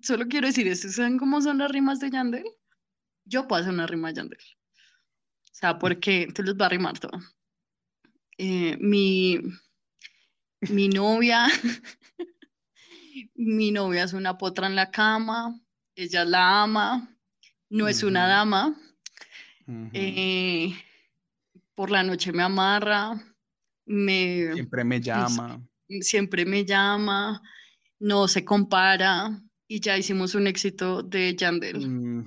Solo 0.03 0.27
quiero 0.29 0.47
decir 0.49 0.69
esto, 0.69 0.89
¿saben 0.91 1.19
cómo 1.19 1.41
son 1.41 1.59
las 1.59 1.71
rimas 1.71 2.01
de 2.01 2.11
Yandel? 2.11 2.45
Yo 3.25 3.47
puedo 3.49 3.63
hacer 3.63 3.75
una 3.75 3.87
rima 3.87 4.09
de 4.09 4.15
Yandel. 4.17 4.39
O 4.41 5.55
sea, 5.59 5.79
porque 5.79 6.29
te 6.35 6.43
los 6.43 6.55
va 6.57 6.67
a 6.67 6.71
rimar 6.71 6.99
todo. 6.99 7.19
Eh, 8.39 8.77
mi, 8.81 9.39
mi 10.61 10.89
novia, 10.89 11.47
mi 13.35 13.71
novia 13.71 14.05
es 14.05 14.13
una 14.13 14.37
potra 14.37 14.67
en 14.67 14.77
la 14.77 14.91
cama, 14.91 15.61
ella 15.95 16.25
la 16.25 16.63
ama, 16.63 17.17
no 17.71 17.89
es 17.89 18.03
una 18.03 18.27
dama, 18.27 18.77
eh, 19.93 20.75
por 21.75 21.91
la 21.91 22.03
noche 22.03 22.33
me 22.33 22.43
amarra, 22.43 23.23
me, 23.87 24.53
Siempre 24.55 24.85
me 24.85 25.01
llama. 25.01 25.63
siempre 26.01 26.45
me 26.45 26.65
llama, 26.65 27.43
no 27.99 28.29
se 28.29 28.45
compara 28.45 29.41
y 29.67 29.81
ya 29.81 29.99
hicimos 29.99 30.35
un 30.35 30.47
éxito 30.47 31.03
de 31.03 31.37
Yandel. 31.37 32.25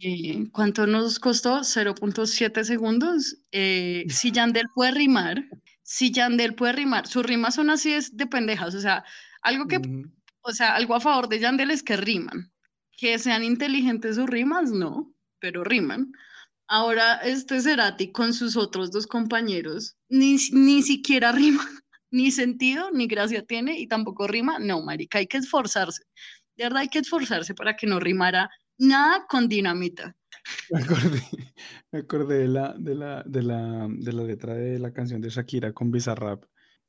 Eh, 0.00 0.48
¿cuánto 0.52 0.86
nos 0.86 1.18
costó? 1.18 1.60
0.7 1.60 2.64
segundos. 2.64 3.38
Eh, 3.50 4.04
si 4.08 4.30
Yandel 4.30 4.66
puede 4.74 4.92
rimar, 4.92 5.44
si 5.82 6.12
Yandel 6.12 6.54
puede 6.54 6.72
rimar, 6.74 7.06
sus 7.06 7.24
rimas 7.24 7.54
son 7.54 7.70
así 7.70 7.92
es 7.92 8.16
de 8.16 8.26
pendejas, 8.26 8.74
o 8.74 8.80
sea, 8.80 9.04
algo 9.42 9.66
que, 9.66 9.78
Ujú. 9.78 10.10
o 10.42 10.52
sea, 10.52 10.74
algo 10.74 10.94
a 10.94 11.00
favor 11.00 11.28
de 11.28 11.40
Yandel 11.40 11.70
es 11.70 11.82
que 11.82 11.96
riman. 11.96 12.52
Que 12.96 13.18
sean 13.18 13.42
inteligentes 13.42 14.16
sus 14.16 14.28
rimas, 14.28 14.70
no, 14.70 15.12
pero 15.40 15.64
riman. 15.64 16.12
Ahora, 16.68 17.16
este 17.16 17.60
Cerati 17.60 18.12
con 18.12 18.32
sus 18.32 18.56
otros 18.56 18.92
dos 18.92 19.06
compañeros, 19.06 19.96
ni, 20.08 20.36
ni 20.52 20.82
siquiera 20.82 21.32
rima, 21.32 21.64
ni 22.10 22.30
sentido, 22.30 22.90
ni 22.92 23.06
gracia 23.06 23.44
tiene, 23.44 23.78
y 23.78 23.88
tampoco 23.88 24.26
rima. 24.28 24.58
No, 24.58 24.82
marica, 24.82 25.18
hay 25.18 25.26
que 25.26 25.38
esforzarse. 25.38 26.04
De 26.56 26.64
verdad 26.64 26.80
hay 26.80 26.88
que 26.88 27.00
esforzarse 27.00 27.54
para 27.54 27.76
que 27.76 27.86
no 27.86 27.98
rimara 27.98 28.48
nada 28.78 29.26
con 29.28 29.48
dinamita. 29.48 30.14
Me 30.70 30.80
acordé, 30.80 31.22
me 31.92 31.98
acordé 32.00 32.38
de 32.38 32.48
la, 32.48 32.74
de 32.78 32.94
la, 32.94 33.22
de 33.24 33.42
la, 33.42 33.88
de 33.90 34.12
la 34.12 34.22
letra 34.22 34.54
de 34.54 34.78
la 34.78 34.92
canción 34.92 35.20
de 35.20 35.30
Shakira 35.30 35.72
con 35.72 35.90
Bizarrap, 35.90 36.44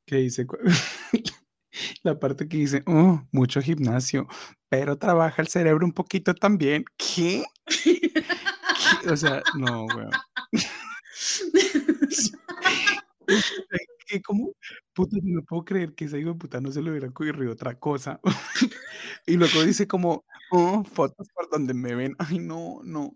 que 0.05 0.17
dice, 0.17 0.45
la 2.03 2.19
parte 2.19 2.47
que 2.47 2.57
dice, 2.57 2.83
oh, 2.87 3.21
mucho 3.31 3.61
gimnasio, 3.61 4.27
pero 4.69 4.97
trabaja 4.97 5.41
el 5.41 5.47
cerebro 5.47 5.85
un 5.85 5.93
poquito 5.93 6.33
también. 6.33 6.85
¿Qué? 6.97 7.43
¿Qué? 7.65 8.11
O 9.09 9.15
sea, 9.17 9.41
no, 9.57 9.85
weón. 9.85 10.11
Que 14.13 14.21
como, 14.21 14.53
puta, 14.93 15.17
yo 15.17 15.33
no 15.33 15.41
puedo 15.43 15.65
creer 15.65 15.95
que 15.95 16.05
ese 16.05 16.19
hijo 16.19 16.33
de 16.33 16.35
puta 16.35 16.61
no 16.61 16.71
se 16.71 16.83
le 16.83 16.91
hubiera 16.91 17.07
ocurrido 17.07 17.51
otra 17.51 17.79
cosa. 17.79 18.19
Y 19.25 19.37
luego 19.37 19.63
dice 19.63 19.87
como, 19.87 20.23
oh, 20.51 20.83
fotos 20.83 21.27
por 21.33 21.49
donde 21.49 21.73
me 21.73 21.95
ven. 21.95 22.15
Ay, 22.19 22.37
no, 22.37 22.81
no. 22.83 23.15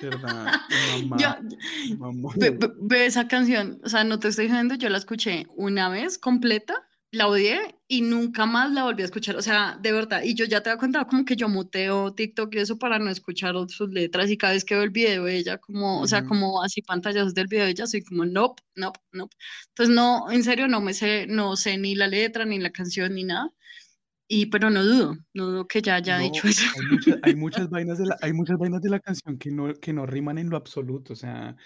Verdad, 0.00 0.50
mamá, 1.10 1.16
Yo, 1.18 1.96
mamá. 1.98 2.32
ve, 2.36 2.50
ve- 2.52 2.72
ve 2.80 3.04
esa 3.06 3.28
canción, 3.28 3.80
o 3.84 3.88
sea, 3.90 4.02
no 4.04 4.18
te 4.18 4.28
estoy 4.28 4.46
diciendo, 4.46 4.76
yo 4.76 4.88
la 4.88 4.96
escuché 4.96 5.46
una 5.56 5.90
vez 5.90 6.16
completa, 6.16 6.74
la 7.14 7.28
odié 7.28 7.76
y 7.88 8.02
nunca 8.02 8.46
más 8.46 8.72
la 8.72 8.84
volví 8.84 9.02
a 9.02 9.04
escuchar, 9.06 9.36
o 9.36 9.42
sea, 9.42 9.78
de 9.80 9.92
verdad, 9.92 10.22
y 10.24 10.34
yo 10.34 10.44
ya 10.44 10.62
te 10.62 10.70
había 10.70 10.80
contado 10.80 11.06
como 11.06 11.24
que 11.24 11.36
yo 11.36 11.48
muteo 11.48 12.14
TikTok 12.14 12.54
y 12.54 12.58
eso 12.58 12.78
para 12.78 12.98
no 12.98 13.10
escuchar 13.10 13.54
sus 13.68 13.90
letras 13.90 14.30
y 14.30 14.36
cada 14.36 14.52
vez 14.54 14.64
que 14.64 14.74
veo 14.74 14.84
el 14.84 14.90
video 14.90 15.24
de 15.24 15.36
ella, 15.36 15.58
como, 15.58 16.00
o 16.00 16.06
sea, 16.06 16.24
como 16.24 16.62
así 16.62 16.82
pantallazos 16.82 17.34
del 17.34 17.46
video 17.46 17.64
de 17.64 17.70
ella, 17.70 17.86
soy 17.86 18.02
como, 18.02 18.24
nope, 18.24 18.62
nope, 18.74 19.00
nope. 19.12 19.36
Entonces, 19.68 19.94
no, 19.94 20.30
en 20.30 20.44
serio, 20.44 20.68
no 20.68 20.80
me 20.80 20.94
sé, 20.94 21.26
no 21.26 21.56
sé 21.56 21.78
ni 21.78 21.94
la 21.94 22.06
letra, 22.06 22.44
ni 22.44 22.58
la 22.58 22.70
canción, 22.70 23.14
ni 23.14 23.24
nada, 23.24 23.50
y 24.26 24.46
pero 24.46 24.70
no 24.70 24.82
dudo, 24.82 25.16
no 25.34 25.46
dudo 25.46 25.68
que 25.68 25.82
ya 25.82 25.96
haya 25.96 26.18
dicho 26.18 26.42
No, 26.44 26.50
eso. 26.50 26.64
hay 26.74 26.86
muchas, 26.90 27.18
hay 27.22 27.34
muchas 27.36 27.70
vainas 27.70 27.98
de 27.98 28.06
la, 28.06 28.16
hay 28.20 28.32
muchas 28.32 28.58
vainas 28.58 28.80
de 28.80 28.90
la 28.90 29.00
canción 29.00 29.38
que 29.38 29.50
no, 29.50 29.74
que 29.74 29.92
no 29.92 30.06
riman 30.06 30.38
en 30.38 30.50
lo 30.50 30.56
absoluto. 30.56 31.12
O 31.12 31.16
sea, 31.16 31.56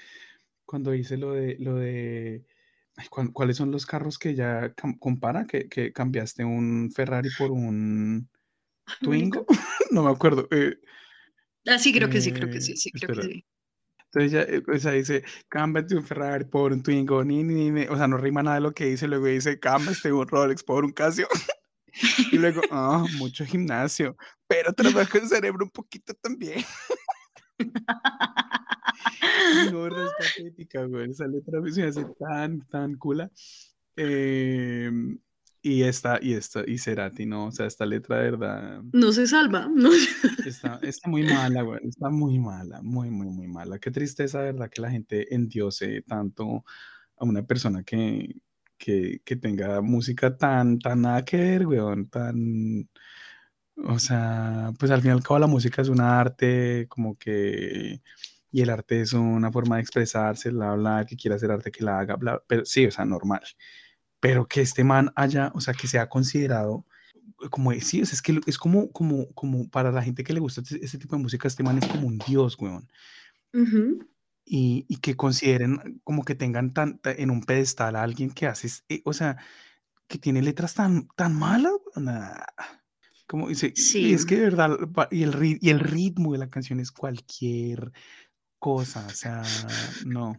cuando 0.64 0.90
dice 0.90 1.16
lo 1.16 1.32
de, 1.32 1.56
lo 1.60 1.76
de, 1.76 2.44
ay, 2.98 3.06
¿cuál- 3.08 3.32
¿cuáles 3.32 3.56
son 3.56 3.70
los 3.70 3.86
carros 3.86 4.18
que 4.18 4.34
ya 4.34 4.74
compara? 5.00 5.46
Que, 5.46 5.68
que 5.68 5.92
cambiaste 5.92 6.44
un 6.44 6.90
Ferrari 6.94 7.30
por 7.38 7.50
un. 7.52 8.28
Twingo. 9.00 9.46
No 9.90 10.02
me 10.02 10.10
acuerdo. 10.10 10.46
eh, 10.50 10.76
Ah, 11.66 11.78
sí, 11.78 11.92
creo 11.94 12.10
que 12.10 12.20
sí, 12.20 12.32
creo 12.32 12.50
que 12.50 12.58
eh, 12.58 12.60
sí, 12.60 12.76
sí, 12.76 12.90
creo 12.92 13.08
que 13.08 13.12
espera. 13.20 13.34
sí. 13.34 13.44
Entonces 14.04 14.32
ya, 14.32 14.42
eh, 14.42 14.62
o 14.74 14.78
sea, 14.78 14.92
dice, 14.92 15.22
cámbiate 15.48 15.94
un 15.96 16.04
Ferrari 16.04 16.44
por 16.44 16.72
un 16.72 16.82
Twingo, 16.82 17.24
ni, 17.24 17.42
ni, 17.42 17.54
ni, 17.54 17.70
ni". 17.70 17.82
O 17.88 17.96
sea, 17.96 18.06
no 18.08 18.16
rima 18.18 18.42
nada 18.42 18.56
de 18.56 18.62
lo 18.62 18.72
que 18.72 18.86
dice, 18.86 19.06
luego 19.08 19.26
dice, 19.26 19.58
cámbiate 19.60 20.12
un 20.12 20.26
Rolex 20.28 20.62
por 20.62 20.84
un 20.84 20.92
Casio. 20.92 21.26
Y 22.32 22.36
luego, 22.38 22.62
ah, 22.70 23.04
mucho 23.18 23.44
gimnasio, 23.44 24.14
pero 24.46 24.72
trabaja 24.72 25.18
el 25.18 25.26
cerebro 25.28 25.64
un 25.64 25.70
poquito 25.70 26.14
también. 26.14 26.62
No, 29.72 29.82
verdad, 29.82 30.06
es 30.06 30.12
patética, 30.36 30.84
güey. 30.84 31.10
Esa 31.10 31.26
letra 31.26 31.60
me 31.60 31.82
hace 31.82 32.04
tan, 32.18 32.60
tan 32.68 32.96
cula. 32.96 33.30
Em, 33.96 35.18
y 35.60 35.82
esta, 35.82 36.18
y 36.22 36.34
esta, 36.34 36.62
y 36.66 36.78
Cerati, 36.78 37.26
¿no? 37.26 37.46
O 37.46 37.52
sea, 37.52 37.66
esta 37.66 37.84
letra, 37.84 38.18
de 38.18 38.30
verdad, 38.30 38.82
No 38.92 39.12
se 39.12 39.26
salva, 39.26 39.68
no. 39.74 39.90
está, 40.46 40.78
está 40.82 41.08
muy 41.08 41.24
mala, 41.24 41.62
güey. 41.62 41.80
Está 41.86 42.08
muy 42.10 42.38
mala, 42.38 42.80
muy, 42.82 43.10
muy, 43.10 43.28
muy 43.28 43.48
mala. 43.48 43.78
Qué 43.78 43.90
tristeza, 43.90 44.40
verdad, 44.40 44.70
que 44.70 44.82
la 44.82 44.90
gente 44.90 45.34
endiose 45.34 46.02
tanto 46.02 46.64
a 47.16 47.24
una 47.24 47.44
persona 47.44 47.82
que, 47.82 48.36
que, 48.76 49.20
que 49.24 49.36
tenga 49.36 49.80
música 49.80 50.36
tan, 50.36 50.78
tan 50.78 51.02
nada 51.02 51.24
que 51.24 51.36
ver, 51.36 51.66
weón, 51.66 52.08
tan... 52.08 52.88
O 53.84 53.98
sea, 54.00 54.72
pues 54.78 54.90
al 54.90 55.00
fin 55.02 55.10
y 55.10 55.14
al 55.14 55.22
cabo 55.22 55.38
la 55.38 55.46
música 55.46 55.82
es 55.82 55.88
un 55.88 56.00
arte, 56.00 56.86
como 56.88 57.16
que, 57.16 58.00
y 58.50 58.62
el 58.62 58.70
arte 58.70 59.00
es 59.00 59.12
una 59.12 59.52
forma 59.52 59.76
de 59.76 59.82
expresarse, 59.82 60.50
bla, 60.50 60.74
bla, 60.74 61.04
que 61.06 61.16
quiera 61.16 61.36
hacer 61.36 61.50
arte 61.50 61.70
que 61.70 61.84
la 61.84 61.98
haga, 61.98 62.16
bla, 62.16 62.42
pero 62.46 62.64
sí, 62.64 62.86
o 62.86 62.90
sea, 62.90 63.04
normal. 63.04 63.42
Pero 64.20 64.46
que 64.46 64.62
este 64.62 64.84
man 64.84 65.12
haya, 65.16 65.52
o 65.54 65.60
sea, 65.60 65.74
que 65.74 65.86
sea 65.86 66.08
considerado, 66.08 66.86
como, 67.50 67.72
sí, 67.74 68.02
o 68.02 68.06
sea, 68.06 68.14
es 68.14 68.22
que 68.22 68.40
es 68.46 68.58
como, 68.58 68.90
como, 68.90 69.30
como 69.34 69.68
para 69.68 69.92
la 69.92 70.02
gente 70.02 70.24
que 70.24 70.32
le 70.32 70.40
gusta 70.40 70.60
ese, 70.62 70.78
ese 70.82 70.98
tipo 70.98 71.14
de 71.16 71.22
música, 71.22 71.46
este 71.46 71.62
man 71.62 71.78
es 71.78 71.86
como 71.86 72.06
un 72.08 72.18
dios, 72.18 72.56
weón. 72.58 72.88
Ujú. 73.52 74.06
Y, 74.44 74.86
y 74.88 74.96
que 74.96 75.14
consideren 75.14 76.00
como 76.04 76.24
que 76.24 76.34
tengan 76.34 76.72
tan, 76.72 76.98
ta- 76.98 77.12
en 77.12 77.30
un 77.30 77.44
pedestal 77.44 77.96
a 77.96 78.02
alguien 78.02 78.30
que 78.30 78.46
hace, 78.46 78.68
eh, 78.88 79.02
o 79.04 79.12
sea, 79.12 79.36
que 80.08 80.18
tiene 80.18 80.40
letras 80.42 80.74
tan, 80.74 81.06
tan 81.16 81.34
malas, 81.34 81.72
weón, 81.94 82.06
nah. 82.06 82.44
Como 83.26 83.48
dice, 83.48 83.74
y 83.76 83.80
Sí. 83.80 84.14
es 84.14 84.24
que 84.24 84.36
de 84.36 84.44
verdad, 84.44 84.70
y 85.10 85.22
el, 85.22 85.58
y 85.60 85.68
el 85.68 85.80
ritmo 85.80 86.32
de 86.32 86.38
la 86.38 86.48
canción 86.48 86.80
es 86.80 86.90
cualquier 86.90 87.92
cosa, 88.58 89.06
o 89.06 89.10
sea, 89.10 89.42
no, 90.06 90.36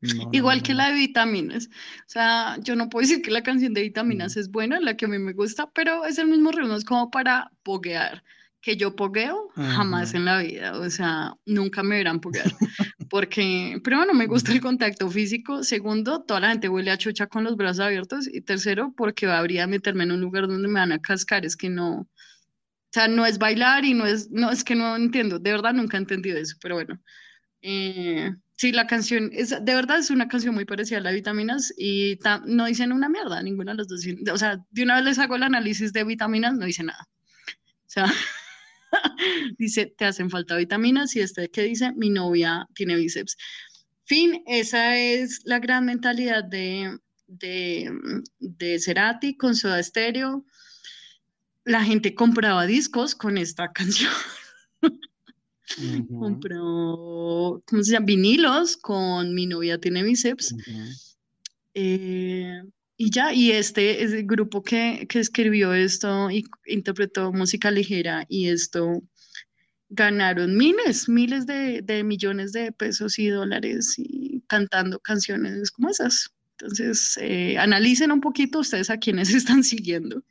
no, 0.00 0.30
Igual 0.32 0.58
no, 0.58 0.62
que 0.62 0.72
no. 0.72 0.78
la 0.78 0.88
de 0.90 0.94
vitaminas. 0.94 1.66
O 1.68 2.08
sea, 2.08 2.56
yo 2.62 2.76
no 2.76 2.88
puedo 2.88 3.02
decir 3.06 3.22
que 3.22 3.30
la 3.30 3.42
canción 3.42 3.74
de 3.74 3.82
vitaminas 3.82 4.36
Mm. 4.36 4.40
es 4.40 4.50
buena, 4.50 4.80
la 4.80 4.96
que 4.96 5.06
a 5.06 5.08
mí 5.08 5.18
me 5.18 5.32
gusta, 5.32 5.70
pero 5.72 6.04
es 6.04 6.18
el 6.18 6.28
mismo 6.28 6.50
ritmo, 6.52 6.74
es 6.76 6.84
como 6.84 7.10
para 7.10 7.50
poguear. 7.62 8.22
Que 8.60 8.76
yo 8.76 8.96
pogueo 8.96 9.50
jamás 9.54 10.14
en 10.14 10.24
la 10.24 10.38
vida, 10.40 10.76
o 10.78 10.90
sea, 10.90 11.32
nunca 11.46 11.82
me 11.84 11.96
verán 11.96 12.20
poguear. 12.20 12.44
Porque, 13.10 13.80
primero, 13.84 14.04
no 14.06 14.14
me 14.14 14.26
gusta 14.26 14.52
el 14.52 14.60
contacto 14.60 15.08
físico. 15.10 15.62
Segundo, 15.64 16.22
toda 16.24 16.40
la 16.40 16.50
gente 16.50 16.68
huele 16.68 16.90
a 16.90 16.98
chucha 16.98 17.26
con 17.28 17.44
los 17.44 17.56
brazos 17.56 17.80
abiertos. 17.86 18.28
Y 18.30 18.40
tercero, 18.42 18.92
porque 18.96 19.26
habría 19.26 19.66
meterme 19.66 20.04
en 20.04 20.12
un 20.12 20.20
lugar 20.20 20.46
donde 20.48 20.68
me 20.68 20.80
van 20.80 20.92
a 20.92 20.98
cascar. 21.00 21.46
Es 21.46 21.56
que 21.56 21.70
no, 21.70 22.00
o 22.00 22.08
sea, 22.92 23.08
no 23.08 23.24
es 23.26 23.38
bailar 23.38 23.84
y 23.84 23.94
no 23.94 24.04
es, 24.06 24.30
no, 24.30 24.50
es 24.50 24.62
que 24.64 24.74
no 24.74 24.96
entiendo. 24.96 25.38
De 25.38 25.52
verdad 25.52 25.72
nunca 25.72 25.96
he 25.96 26.00
entendido 26.00 26.36
eso, 26.36 26.56
pero 26.60 26.74
bueno. 26.74 27.00
Eh, 27.62 28.30
sí, 28.56 28.72
la 28.72 28.86
canción, 28.86 29.30
es, 29.32 29.50
de 29.50 29.74
verdad 29.74 29.98
es 29.98 30.10
una 30.10 30.28
canción 30.28 30.54
muy 30.54 30.64
parecida 30.64 30.98
a 30.98 31.00
la 31.00 31.10
de 31.10 31.16
Vitaminas 31.16 31.72
y 31.76 32.16
ta- 32.16 32.42
no 32.46 32.66
dicen 32.66 32.92
una 32.92 33.08
mierda, 33.08 33.42
ninguna 33.42 33.72
de 33.72 33.78
las 33.78 33.88
dos. 33.88 34.04
O 34.32 34.38
sea, 34.38 34.58
de 34.70 34.82
una 34.82 34.96
vez 34.96 35.04
les 35.04 35.18
hago 35.18 35.36
el 35.36 35.42
análisis 35.42 35.92
de 35.92 36.04
vitaminas, 36.04 36.54
no 36.54 36.66
dice 36.66 36.84
nada. 36.84 37.08
O 37.86 37.90
sea, 37.90 38.06
dice, 39.58 39.86
te 39.96 40.04
hacen 40.04 40.30
falta 40.30 40.56
vitaminas 40.56 41.14
y 41.16 41.20
este 41.20 41.48
que 41.50 41.62
dice, 41.62 41.92
mi 41.96 42.10
novia 42.10 42.66
tiene 42.74 42.96
bíceps. 42.96 43.36
Fin, 44.04 44.42
esa 44.46 44.96
es 44.96 45.42
la 45.44 45.58
gran 45.58 45.84
mentalidad 45.84 46.44
de, 46.44 46.98
de, 47.26 47.92
de 48.38 48.78
Cerati 48.80 49.36
con 49.36 49.54
Soda 49.54 49.82
Stereo. 49.82 50.44
La 51.64 51.84
gente 51.84 52.14
compraba 52.16 52.66
discos 52.66 53.14
con 53.14 53.38
esta 53.38 53.70
canción. 53.72 54.10
Ujú, 55.76 56.18
Compró, 56.18 57.62
¿cómo 57.66 57.82
se 57.82 57.92
llama? 57.92 58.06
Vinilos 58.06 58.76
con 58.76 59.34
Mi 59.34 59.46
novia 59.46 59.78
tiene 59.78 60.02
bíceps. 60.02 60.54
Eh, 61.74 62.62
y 62.96 63.10
ya, 63.10 63.32
y 63.32 63.52
este 63.52 64.02
es 64.02 64.12
el 64.12 64.26
grupo 64.26 64.62
que, 64.62 65.06
que 65.08 65.20
escribió 65.20 65.72
esto 65.74 66.30
y 66.30 66.44
interpretó 66.66 67.32
música 67.32 67.70
ligera 67.70 68.24
y 68.28 68.48
esto 68.48 69.02
ganaron 69.90 70.56
miles, 70.56 71.08
miles 71.08 71.46
de, 71.46 71.82
de 71.82 72.04
millones 72.04 72.52
de 72.52 72.72
pesos 72.72 73.18
y 73.18 73.28
dólares 73.28 73.94
y 73.96 74.42
cantando 74.48 74.98
canciones 74.98 75.70
como 75.70 75.90
esas. 75.90 76.30
Entonces, 76.58 77.16
eh, 77.20 77.56
analicen 77.58 78.10
un 78.10 78.20
poquito 78.20 78.58
ustedes 78.58 78.90
a 78.90 78.98
quienes 78.98 79.30
están 79.34 79.62
siguiendo. 79.62 80.22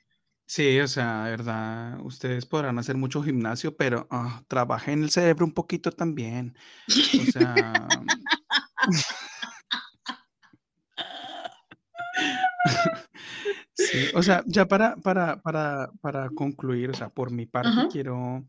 Sí, 0.47 0.79
o 0.79 0.87
sea, 0.87 1.25
de 1.25 1.31
verdad, 1.31 1.99
ustedes 2.01 2.45
podrán 2.45 2.79
hacer 2.79 2.95
mucho 2.95 3.21
gimnasio, 3.21 3.75
pero 3.75 4.07
ah, 4.09 4.43
trabajen 4.47 5.03
el 5.03 5.09
cerebro 5.09 5.45
un 5.45 5.53
poquito 5.53 5.91
también. 5.91 6.55
O 6.87 7.31
sea, 7.31 7.89
sí, 13.73 14.07
o 14.15 14.23
sea, 14.23 14.41
ya 14.47 14.65
para, 14.65 14.95
para, 14.95 15.41
para, 15.41 15.91
para 15.99 16.29
concluir, 16.29 16.91
o 16.91 16.93
sea, 16.93 17.09
por 17.09 17.29
mi 17.29 17.45
parte 17.45 17.69
Ajá. 17.69 17.89
quiero, 17.91 18.45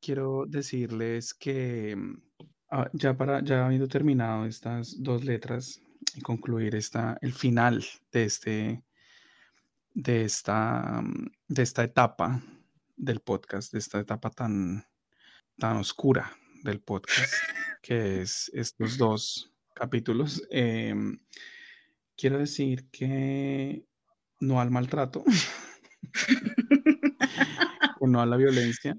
quiero 0.00 0.44
decirles 0.46 1.34
que 1.34 1.96
mm, 1.96 2.22
ah, 2.70 2.88
ya 2.92 3.16
para, 3.16 3.42
ya 3.42 3.66
habiendo 3.66 3.88
terminado 3.88 4.46
estas 4.46 5.02
dos 5.02 5.24
letras, 5.24 5.82
y 6.14 6.20
concluir 6.20 6.74
esta, 6.74 7.18
el 7.20 7.32
final 7.32 7.84
de, 8.12 8.24
este, 8.24 8.82
de, 9.96 10.24
esta, 10.24 11.00
mm, 11.02 11.30
de 11.48 11.62
esta 11.62 11.82
etapa 11.82 12.42
del 12.96 13.20
podcast, 13.20 13.72
de 13.72 13.78
esta 13.78 13.98
etapa 13.98 14.30
tan, 14.30 14.84
tan 15.58 15.78
oscura 15.78 16.36
del 16.62 16.80
podcast, 16.80 17.32
que 17.82 18.20
es 18.20 18.50
estos 18.54 18.98
dos 18.98 19.52
capítulos. 19.74 20.42
Em, 20.50 21.18
quiero 22.14 22.38
decir 22.38 22.90
que 22.90 23.86
no 24.40 24.60
al 24.60 24.70
maltrato, 24.70 25.24
no 28.02 28.20
a 28.20 28.26
la 28.26 28.36
violencia, 28.36 28.98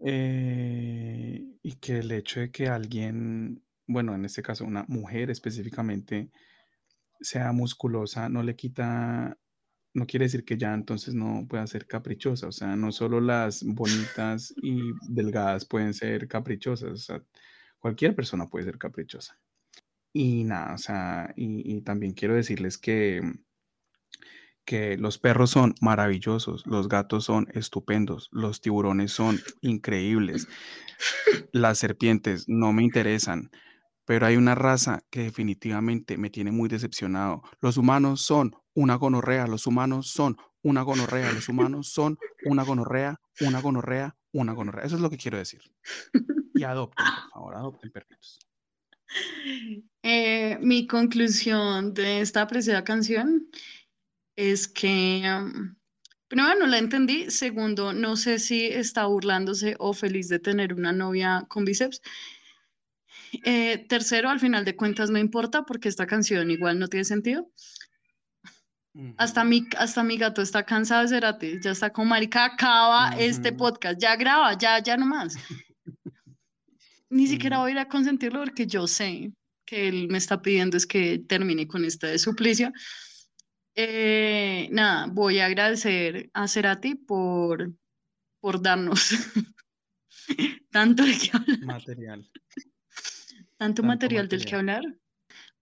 eh, 0.00 1.44
y 1.62 1.72
que 1.76 1.98
el 1.98 2.10
hecho 2.10 2.40
de 2.40 2.50
que 2.50 2.66
alguien, 2.66 3.62
bueno, 3.86 4.14
en 4.14 4.24
este 4.24 4.42
caso 4.42 4.64
una 4.64 4.84
mujer 4.88 5.30
específicamente, 5.30 6.30
sea 7.20 7.52
musculosa, 7.52 8.28
no 8.28 8.42
le 8.42 8.56
quita, 8.56 9.38
no 9.94 10.06
quiere 10.06 10.26
decir 10.26 10.44
que 10.44 10.56
ya 10.58 10.74
entonces 10.74 11.14
no 11.14 11.46
pueda 11.48 11.66
ser 11.66 11.86
caprichosa. 11.86 12.48
O 12.48 12.52
sea, 12.52 12.76
no 12.76 12.92
solo 12.92 13.20
las 13.20 13.62
bonitas 13.64 14.54
y 14.62 14.80
delgadas 15.08 15.64
pueden 15.64 15.94
ser 15.94 16.28
caprichosas, 16.28 16.90
o 16.90 16.96
sea, 16.96 17.22
cualquier 17.78 18.14
persona 18.14 18.48
puede 18.48 18.64
ser 18.66 18.78
caprichosa. 18.78 19.38
Y 20.12 20.44
nada, 20.44 20.74
o 20.74 20.78
sea, 20.78 21.32
y 21.36 21.80
también 21.82 22.12
quiero 22.14 22.34
decirles 22.34 22.78
que 22.78 23.22
que 24.64 24.96
los 24.96 25.18
perros 25.18 25.50
son 25.50 25.74
maravillosos, 25.80 26.66
los 26.66 26.88
gatos 26.88 27.24
son 27.24 27.48
estupendos, 27.52 28.28
los 28.32 28.60
tiburones 28.60 29.12
son 29.12 29.40
increíbles, 29.60 30.48
las 31.52 31.78
serpientes 31.78 32.48
no 32.48 32.72
me 32.72 32.84
interesan, 32.84 33.50
pero 34.04 34.26
hay 34.26 34.36
una 34.36 34.54
raza 34.54 35.02
que 35.10 35.22
definitivamente 35.22 36.16
me 36.16 36.30
tiene 36.30 36.52
muy 36.52 36.68
decepcionado. 36.68 37.42
Los 37.60 37.76
humanos 37.76 38.22
son 38.22 38.54
una 38.74 38.94
gonorrea, 38.96 39.46
los 39.46 39.66
humanos 39.66 40.08
son 40.08 40.36
una 40.62 40.82
gonorrea, 40.82 41.32
los 41.32 41.48
humanos 41.48 41.88
son 41.88 42.18
una 42.44 42.62
gonorrea, 42.62 43.20
una 43.40 43.60
gonorrea, 43.60 44.16
una 44.32 44.52
gonorrea. 44.52 44.84
Eso 44.84 44.96
es 44.96 45.02
lo 45.02 45.10
que 45.10 45.16
quiero 45.16 45.38
decir. 45.38 45.60
Y 46.54 46.62
adopten, 46.62 47.04
por 47.04 47.30
favor, 47.32 47.54
adopten 47.56 47.90
perritos. 47.90 48.38
Eh, 50.02 50.58
mi 50.60 50.86
conclusión 50.86 51.92
de 51.94 52.20
esta 52.20 52.42
apreciada 52.42 52.84
canción 52.84 53.48
es 54.36 54.68
que, 54.68 55.22
primero, 56.28 56.54
no 56.58 56.66
la 56.66 56.78
entendí. 56.78 57.30
Segundo, 57.30 57.92
no 57.92 58.16
sé 58.16 58.38
si 58.38 58.66
está 58.66 59.06
burlándose 59.06 59.76
o 59.78 59.92
feliz 59.92 60.28
de 60.28 60.38
tener 60.38 60.74
una 60.74 60.92
novia 60.92 61.44
con 61.48 61.64
bíceps. 61.64 62.00
Eh, 63.44 63.86
tercero, 63.88 64.28
al 64.28 64.40
final 64.40 64.64
de 64.64 64.76
cuentas 64.76 65.10
no 65.10 65.18
importa 65.18 65.64
porque 65.64 65.88
esta 65.88 66.06
canción 66.06 66.50
igual 66.50 66.78
no 66.78 66.88
tiene 66.88 67.04
sentido. 67.04 67.50
Hasta 69.16 69.42
mi, 69.42 69.66
hasta 69.78 70.02
mi 70.02 70.18
gato 70.18 70.42
está 70.42 70.64
cansado 70.64 71.02
de 71.02 71.08
ser 71.08 71.24
a 71.24 71.38
ti, 71.38 71.58
ya 71.62 71.70
está 71.70 71.90
con 71.90 72.08
marica, 72.08 72.44
acaba 72.44 73.16
este 73.18 73.52
podcast, 73.52 73.98
ya 73.98 74.16
graba, 74.16 74.56
ya, 74.58 74.78
ya 74.80 74.96
nomás. 74.96 75.34
Ni 77.08 77.26
siquiera 77.26 77.58
voy 77.58 77.70
a 77.70 77.72
ir 77.72 77.78
a 77.78 77.88
consentirlo 77.88 78.40
porque 78.40 78.66
yo 78.66 78.86
sé 78.86 79.32
que 79.64 79.88
él 79.88 80.08
me 80.08 80.18
está 80.18 80.42
pidiendo 80.42 80.76
es 80.76 80.86
que 80.86 81.18
termine 81.20 81.66
con 81.66 81.84
este 81.84 82.18
suplicio. 82.18 82.72
Eh, 83.74 84.68
nada, 84.70 85.06
voy 85.10 85.38
a 85.38 85.46
agradecer 85.46 86.30
a 86.34 86.46
Cerati 86.46 86.94
por, 86.94 87.72
por 88.40 88.60
darnos 88.60 89.10
tanto 90.70 91.04
de 91.04 91.30
hablar. 91.32 91.58
Material. 91.60 92.30
Tanto, 93.56 93.82
material, 93.82 94.28
del 94.28 94.44
que 94.44 94.56
hablar, 94.56 94.82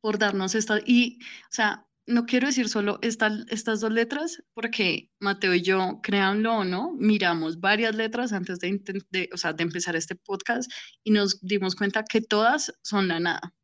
por 0.00 0.18
darnos 0.18 0.54
esta. 0.54 0.80
Y, 0.84 1.18
o 1.22 1.52
sea, 1.52 1.86
no 2.10 2.26
quiero 2.26 2.48
decir 2.48 2.68
solo 2.68 2.98
estas 3.02 3.80
dos 3.80 3.92
letras, 3.92 4.42
porque 4.52 5.10
Mateo 5.20 5.54
y 5.54 5.62
yo, 5.62 6.00
créanlo 6.02 6.58
o 6.58 6.64
no, 6.64 6.92
miramos 6.98 7.60
varias 7.60 7.94
letras 7.94 8.32
antes 8.32 8.58
de, 8.58 8.80
de, 9.10 9.30
o 9.32 9.36
sea, 9.36 9.52
de 9.52 9.62
empezar 9.62 9.96
este 9.96 10.16
podcast 10.16 10.70
y 11.04 11.12
nos 11.12 11.40
dimos 11.40 11.76
cuenta 11.76 12.04
que 12.04 12.20
todas 12.20 12.72
son 12.82 13.08
la 13.08 13.20
nada. 13.20 13.54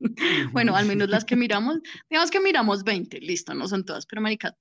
bueno, 0.52 0.76
al 0.76 0.86
menos 0.86 1.08
las 1.08 1.24
que 1.24 1.36
miramos, 1.36 1.78
digamos 2.08 2.30
que 2.30 2.40
miramos 2.40 2.84
20, 2.84 3.20
listo, 3.20 3.54
no 3.54 3.66
son 3.68 3.84
todas, 3.84 4.06
pero 4.06 4.20
marica, 4.20 4.54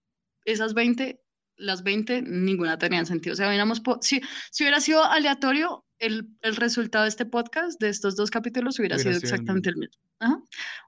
esas 0.46 0.74
20, 0.74 1.22
las 1.58 1.84
20, 1.84 2.22
ninguna 2.22 2.78
tenían 2.78 3.06
sentido. 3.06 3.34
O 3.34 3.36
sea, 3.36 3.52
si, 4.02 4.22
si 4.52 4.64
hubiera 4.64 4.80
sido 4.80 5.04
aleatorio, 5.04 5.86
el, 6.00 6.28
el, 6.42 6.56
resultado 6.56 7.04
de 7.04 7.10
este 7.10 7.26
podcast, 7.26 7.80
de 7.80 7.90
estos 7.90 8.16
dos 8.16 8.32
capítulos, 8.32 8.80
hubiera, 8.80 8.98
sido, 8.98 9.18
exactamente 9.18 9.70
el 9.70 9.78
mismo. 9.78 10.02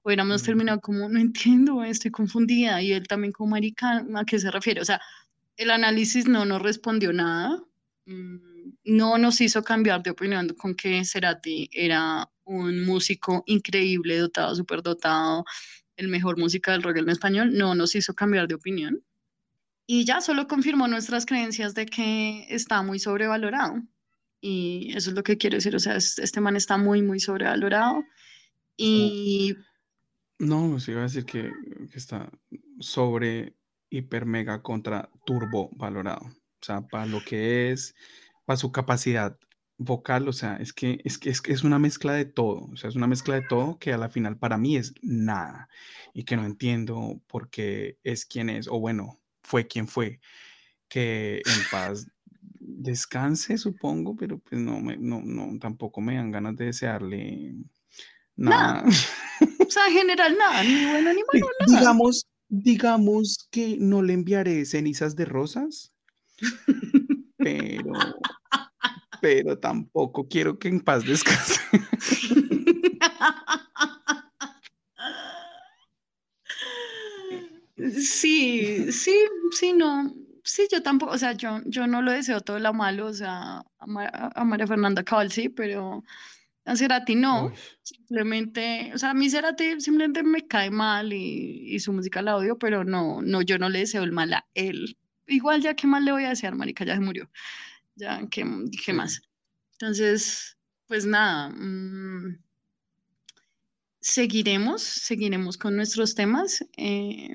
Hubiéramos 0.03 0.43
terminado 0.43 0.79
como, 0.81 1.07
no 1.09 1.19
entiendo, 1.19 1.83
estoy 1.83 2.11
confundida, 2.11 2.81
y 2.81 2.93
él 2.93 3.07
también 3.07 3.31
como 3.31 3.51
marica, 3.51 4.05
¿a 4.15 4.25
qué 4.25 4.39
se 4.39 4.51
refiere? 4.51 4.81
O 4.81 4.85
sea, 4.85 5.01
el 5.57 5.71
análisis 5.71 6.27
no 6.27 6.45
nos 6.45 6.61
respondió 6.61 7.13
nada, 7.13 7.61
mm, 8.05 8.51
no 8.85 9.17
nos 9.17 9.41
hizo 9.41 9.63
cambiar 9.63 10.01
de 10.01 10.11
opinión 10.11 10.49
con 10.49 10.75
que 10.75 11.03
Cerati 11.05 11.69
era 11.71 12.29
un 12.45 12.85
músico 12.85 13.43
increíble, 13.45 14.17
dotado, 14.17 14.55
súper 14.55 14.81
dotado, 14.81 15.45
el 15.97 16.07
mejor 16.07 16.37
música 16.37 16.71
del 16.71 16.83
rock 16.83 16.97
en 16.97 17.09
español, 17.09 17.57
no 17.57 17.75
nos 17.75 17.95
hizo 17.95 18.13
cambiar 18.13 18.47
de 18.47 18.55
opinión. 18.55 19.03
Y 19.85 20.05
ya 20.05 20.21
solo 20.21 20.47
confirmó 20.47 20.87
nuestras 20.87 21.25
creencias 21.25 21.73
de 21.73 21.85
que 21.85 22.45
está 22.49 22.81
muy 22.81 22.99
sobrevalorado. 22.99 23.81
Y 24.41 24.91
eso 24.95 25.11
es 25.11 25.15
lo 25.15 25.23
que 25.23 25.37
quiero 25.37 25.57
decir, 25.57 25.75
o 25.75 25.79
sea, 25.79 25.95
este 25.95 26.41
man 26.41 26.55
está 26.55 26.77
muy, 26.77 27.01
muy 27.01 27.19
sobrevalorado. 27.19 28.03
Y... 28.75 29.55
No, 30.39 30.79
se 30.79 30.91
iba 30.91 31.01
a 31.01 31.03
decir 31.03 31.25
que, 31.25 31.51
que 31.91 31.97
está 31.97 32.31
sobre, 32.79 33.55
hiper, 33.91 34.25
mega, 34.25 34.63
contra, 34.63 35.09
turbo 35.25 35.69
valorado. 35.73 36.25
O 36.25 36.63
sea, 36.63 36.81
para 36.81 37.05
lo 37.05 37.23
que 37.23 37.71
es, 37.71 37.95
para 38.45 38.57
su 38.57 38.71
capacidad 38.71 39.37
vocal, 39.77 40.27
o 40.27 40.33
sea, 40.33 40.55
es 40.57 40.73
que, 40.73 40.99
es 41.03 41.17
que 41.17 41.29
es, 41.29 41.41
es 41.45 41.63
una 41.63 41.79
mezcla 41.79 42.13
de 42.13 42.25
todo, 42.25 42.69
o 42.71 42.75
sea, 42.75 42.89
es 42.89 42.95
una 42.95 43.07
mezcla 43.07 43.35
de 43.35 43.41
todo 43.47 43.79
que 43.79 43.93
a 43.93 43.97
la 43.97 44.09
final 44.09 44.37
para 44.37 44.57
mí 44.57 44.77
es 44.77 44.93
nada 45.01 45.69
y 46.13 46.23
que 46.23 46.35
no 46.35 46.45
entiendo 46.45 47.21
por 47.27 47.49
qué 47.49 47.97
es 48.03 48.25
quien 48.25 48.49
es, 48.49 48.67
o 48.67 48.79
bueno, 48.79 49.19
fue 49.41 49.67
quien 49.67 49.87
fue, 49.87 50.19
que 50.87 51.37
en 51.37 51.61
paz 51.71 52.10
descanse, 52.81 53.57
supongo, 53.57 54.15
pero 54.15 54.39
pues 54.39 54.59
no, 54.59 54.79
me, 54.79 54.97
no, 54.97 55.21
no, 55.21 55.57
tampoco 55.59 56.01
me 56.01 56.15
dan 56.15 56.31
ganas 56.31 56.55
de 56.55 56.65
desearle 56.65 57.55
nada. 58.35 58.83
O 58.85 59.71
sea, 59.71 59.87
en 59.87 59.93
general 59.93 60.37
nada, 60.37 60.63
ni 60.63 60.85
bueno 60.85 61.13
ni 61.13 61.21
malo, 61.21 61.47
nada. 61.67 61.79
Digamos, 61.79 62.27
digamos 62.49 63.47
que 63.51 63.77
no 63.79 64.01
le 64.01 64.13
enviaré 64.13 64.65
cenizas 64.65 65.15
de 65.15 65.25
rosas, 65.25 65.93
pero 67.37 67.93
pero 69.21 69.59
tampoco 69.59 70.27
quiero 70.27 70.57
que 70.59 70.67
en 70.67 70.81
paz 70.81 71.05
descanse. 71.05 71.61
Sí, 77.97 78.91
sí, 78.91 79.15
sí, 79.51 79.73
no, 79.73 80.13
sí, 80.43 80.67
yo 80.71 80.81
tampoco, 80.83 81.13
o 81.13 81.17
sea, 81.17 81.33
yo, 81.33 81.61
yo 81.65 81.87
no 81.87 82.01
lo 82.01 82.11
deseo 82.11 82.41
todo 82.41 82.59
lo 82.59 82.73
malo, 82.73 83.07
o 83.07 83.13
sea, 83.13 83.63
a, 83.79 84.43
María 84.45 84.67
Fernanda 84.67 85.03
Cabal 85.03 85.31
sí, 85.31 85.49
pero 85.49 86.03
a 86.65 86.75
Cerati 86.75 87.15
no, 87.15 87.51
simplemente, 87.83 88.91
o 88.93 88.97
sea, 88.97 89.11
a 89.11 89.13
mí 89.13 89.29
Cerati 89.29 89.81
simplemente 89.81 90.23
me 90.23 90.47
cae 90.47 90.69
mal 90.71 91.13
y, 91.13 91.73
y, 91.75 91.79
su 91.79 91.93
música 91.93 92.21
la 92.21 92.37
odio, 92.37 92.57
pero 92.57 92.83
no, 92.83 93.21
no, 93.21 93.41
yo 93.41 93.57
no 93.57 93.69
le 93.69 93.79
deseo 93.79 94.03
el 94.03 94.11
mal 94.11 94.33
a 94.33 94.45
él. 94.53 94.97
Igual 95.27 95.61
ya, 95.61 95.75
¿qué 95.75 95.87
más 95.87 96.03
le 96.03 96.11
voy 96.11 96.25
a 96.25 96.29
desear, 96.29 96.55
marica? 96.55 96.85
Ya 96.85 96.95
se 96.95 97.01
murió. 97.01 97.29
Ya, 97.95 98.21
¿qué, 98.29 98.45
qué 98.85 98.93
más? 98.93 99.21
Entonces, 99.73 100.57
pues 100.87 101.05
nada, 101.05 101.49
mm, 101.49 102.37
seguiremos, 104.01 104.81
seguiremos 104.81 105.57
con 105.57 105.75
nuestros 105.75 106.15
temas 106.15 106.65
eh, 106.77 107.33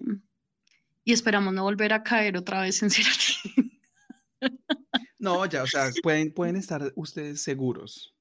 y 1.07 1.12
esperamos 1.12 1.54
no 1.54 1.62
volver 1.62 1.92
a 1.92 2.02
caer 2.02 2.36
otra 2.36 2.61
vez 2.61 2.82
en 2.82 2.90
Cerati. 2.90 3.80
No, 5.18 5.46
ya, 5.46 5.62
o 5.62 5.66
sea, 5.66 5.88
pueden, 6.02 6.34
pueden 6.34 6.57
estar 6.57 6.92
ustedes 6.96 7.40
seguros 7.40 8.14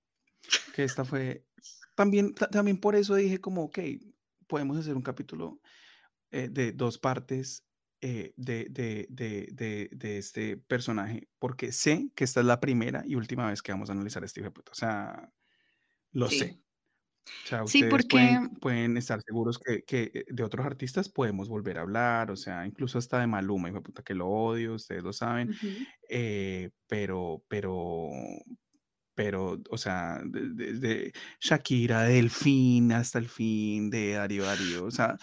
que 0.73 0.83
esta 0.83 1.03
fue, 1.03 1.43
también, 1.95 2.35
también 2.35 2.79
por 2.79 2.95
eso 2.95 3.15
dije 3.15 3.41
como, 3.41 3.63
ok, 3.63 3.79
podemos 4.47 4.77
hacer 4.77 4.95
un 4.95 5.01
capítulo 5.01 5.59
eh, 6.29 6.47
de 6.49 6.71
dos 6.73 6.99
partes 6.99 7.65
eh, 8.01 8.33
de, 8.37 8.67
de, 8.69 9.07
de, 9.09 9.89
de, 9.91 10.17
este 10.17 10.57
personaje, 10.57 11.27
porque 11.39 11.71
sé 11.71 12.11
que 12.15 12.23
esta 12.23 12.41
es 12.41 12.45
la 12.45 12.59
primera 12.59 13.03
y 13.07 13.15
última 13.15 13.47
vez 13.47 13.63
que 13.63 13.71
vamos 13.71 13.89
a 13.89 13.93
analizar 13.93 14.23
este 14.23 14.41
hijo 14.41 14.49
de 14.49 14.53
puta. 14.53 14.71
O 14.71 14.75
sea, 14.75 15.33
lo 16.11 16.29
sé. 16.29 16.61
O 17.25 17.47
sea, 17.47 17.63
ustedes 17.63 17.89
porque... 17.89 18.39
pueden, 18.61 18.97
estar 18.97 19.21
seguros 19.21 19.59
que, 19.59 19.83
que, 19.83 20.11
eh, 20.13 20.25
de 20.27 20.43
otros 20.43 20.65
artistas 20.65 21.09
podemos 21.09 21.49
volver 21.49 21.77
a 21.77 21.81
hablar, 21.81 22.31
o 22.31 22.35
sea, 22.35 22.65
incluso 22.65 22.97
hasta 22.97 23.19
de 23.19 23.27
Maluma, 23.27 23.69
hijo 23.69 23.77
de 23.77 23.83
puta, 23.83 24.03
que 24.03 24.13
lo 24.13 24.27
odio, 24.27 24.75
ustedes 24.75 25.03
lo 25.03 25.13
saben, 25.13 25.55
eh, 26.09 26.69
pero, 26.87 27.43
pero, 27.47 28.09
pero, 29.15 29.59
o 29.69 29.77
sea, 29.77 30.21
desde 30.23 31.13
Shakira, 31.39 32.03
Delfín 32.03 32.91
hasta 32.91 33.19
el 33.19 33.27
fin, 33.27 33.89
de 33.89 34.13
Darío 34.13 34.45
Darío, 34.45 34.85
o 34.85 34.91
sea, 34.91 35.17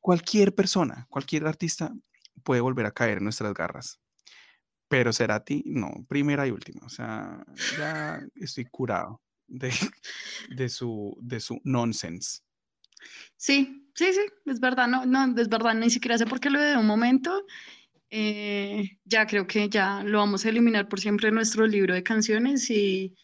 cualquier 0.00 0.54
persona, 0.54 1.06
cualquier 1.08 1.46
artista 1.46 1.92
puede 2.42 2.60
volver 2.60 2.86
a 2.86 2.92
caer 2.92 3.18
en 3.18 3.24
nuestras 3.24 3.54
garras. 3.54 4.00
Pero 4.88 5.12
Cerati, 5.12 5.62
no, 5.66 6.04
primera 6.08 6.48
y 6.48 6.50
última. 6.50 6.84
O 6.84 6.88
sea, 6.88 7.44
ya 7.78 8.20
estoy 8.34 8.64
curado 8.64 9.20
de, 9.50 9.70
de, 10.56 10.68
su, 10.68 11.16
de 11.20 11.40
su 11.40 11.60
nonsense. 11.64 12.40
Sí, 13.36 13.86
sí, 13.94 14.12
sí, 14.12 14.20
es 14.46 14.60
verdad, 14.60 14.88
no, 14.88 15.04
no, 15.06 15.40
es 15.40 15.48
verdad, 15.48 15.74
ni 15.74 15.90
siquiera 15.90 16.18
sé 16.18 16.26
por 16.26 16.40
qué 16.40 16.50
lo 16.50 16.60
de 16.60 16.76
un 16.76 16.86
momento. 16.86 17.46
Eh, 18.10 18.98
ya 19.04 19.26
creo 19.26 19.46
que 19.46 19.68
ya 19.68 20.02
lo 20.02 20.18
vamos 20.18 20.44
a 20.44 20.48
eliminar 20.48 20.88
por 20.88 21.00
siempre 21.00 21.28
en 21.28 21.36
nuestro 21.36 21.66
libro 21.66 21.94
de 21.94 22.02
canciones 22.02 22.68
y, 22.68 23.14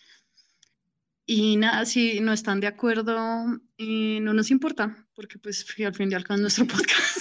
y 1.27 1.57
nada, 1.57 1.85
si 1.85 2.21
no 2.21 2.33
están 2.33 2.61
de 2.61 2.69
acuerdo, 2.69 3.61
eh, 3.79 4.21
no 4.21 4.33
nos 4.33 4.51
importa, 4.51 5.09
porque 5.15 5.39
pues 5.39 5.67
al 5.85 5.95
fin 5.95 6.13
y 6.13 6.15
al 6.15 6.25
cabo 6.25 6.41
nuestro 6.41 6.67
podcast. 6.69 7.17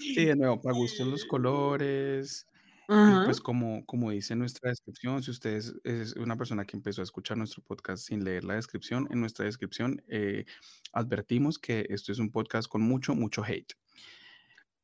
Sí, 0.00 0.24
de 0.24 0.36
nuevo, 0.36 0.60
para 0.60 0.76
gusto 0.76 1.04
los 1.04 1.24
colores. 1.26 2.46
Y 2.88 3.24
pues 3.24 3.40
como, 3.40 3.84
como 3.84 4.10
dice 4.12 4.36
nuestra 4.36 4.70
descripción, 4.70 5.22
si 5.22 5.32
usted 5.32 5.60
es, 5.82 6.12
una 6.14 6.36
persona 6.36 6.64
que 6.64 6.76
empezó 6.76 7.00
a 7.00 7.04
escuchar 7.04 7.36
nuestro 7.36 7.62
podcast 7.64 8.06
sin 8.06 8.24
leer 8.24 8.44
la 8.44 8.54
descripción, 8.54 9.08
en 9.10 9.20
nuestra 9.20 9.44
descripción 9.44 10.02
eh, 10.08 10.44
advertimos 10.92 11.58
que 11.58 11.86
esto 11.88 12.12
es 12.12 12.20
un 12.20 12.30
podcast 12.30 12.68
con 12.68 12.82
mucho, 12.82 13.14
mucho 13.14 13.42
hate. 13.44 13.74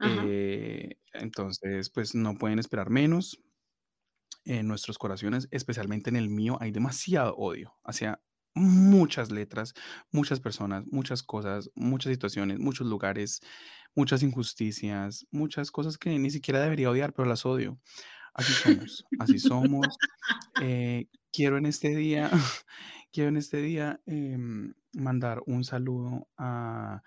Eh, 0.00 0.96
entonces, 1.12 1.90
pues 1.90 2.14
no 2.14 2.36
pueden 2.36 2.58
esperar 2.58 2.90
menos. 2.90 3.40
En 4.44 4.66
nuestros 4.66 4.98
corazones, 4.98 5.46
especialmente 5.52 6.10
en 6.10 6.16
el 6.16 6.28
mío, 6.28 6.58
hay 6.60 6.72
demasiado 6.72 7.36
odio 7.36 7.76
hacia 7.84 8.20
muchas 8.54 9.30
letras, 9.30 9.74
muchas 10.10 10.40
personas, 10.40 10.84
muchas 10.90 11.22
cosas, 11.22 11.70
muchas 11.74 12.12
situaciones, 12.12 12.58
muchos 12.58 12.86
lugares, 12.86 13.40
muchas 13.94 14.22
injusticias, 14.22 15.26
muchas 15.30 15.70
cosas 15.70 15.98
que 15.98 16.18
ni 16.18 16.30
siquiera 16.30 16.60
debería 16.60 16.90
odiar, 16.90 17.12
pero 17.12 17.28
las 17.28 17.46
odio. 17.46 17.78
Así 18.34 18.52
somos, 18.52 19.04
así 19.18 19.38
somos. 19.38 19.86
Eh, 20.60 21.08
quiero 21.32 21.58
en 21.58 21.66
este 21.66 21.94
día, 21.94 22.30
quiero 23.12 23.28
en 23.28 23.36
este 23.36 23.58
día 23.58 24.00
em, 24.06 24.74
mandar 24.92 25.42
un 25.46 25.64
saludo 25.64 26.28
a 26.36 27.02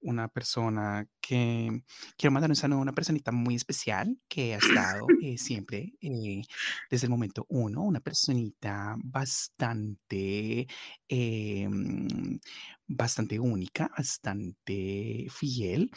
una 0.00 0.28
persona 0.28 1.06
que 1.20 1.82
quiero 2.16 2.32
mandar 2.32 2.50
un 2.50 2.56
saludo 2.56 2.78
a 2.78 2.82
una 2.82 2.92
personita 2.92 3.32
muy 3.32 3.54
especial 3.54 4.18
que 4.28 4.54
ha 4.54 4.58
estado 4.58 5.06
eh, 5.22 5.38
siempre 5.38 5.94
eh, 6.00 6.42
desde 6.90 7.06
el 7.06 7.10
momento 7.10 7.46
uno, 7.48 7.82
una 7.82 8.00
personita 8.00 8.96
bastante, 8.98 10.66
em, 11.08 12.38
bastante 12.86 13.38
única, 13.38 13.90
bastante 13.96 15.26
fiel 15.30 15.90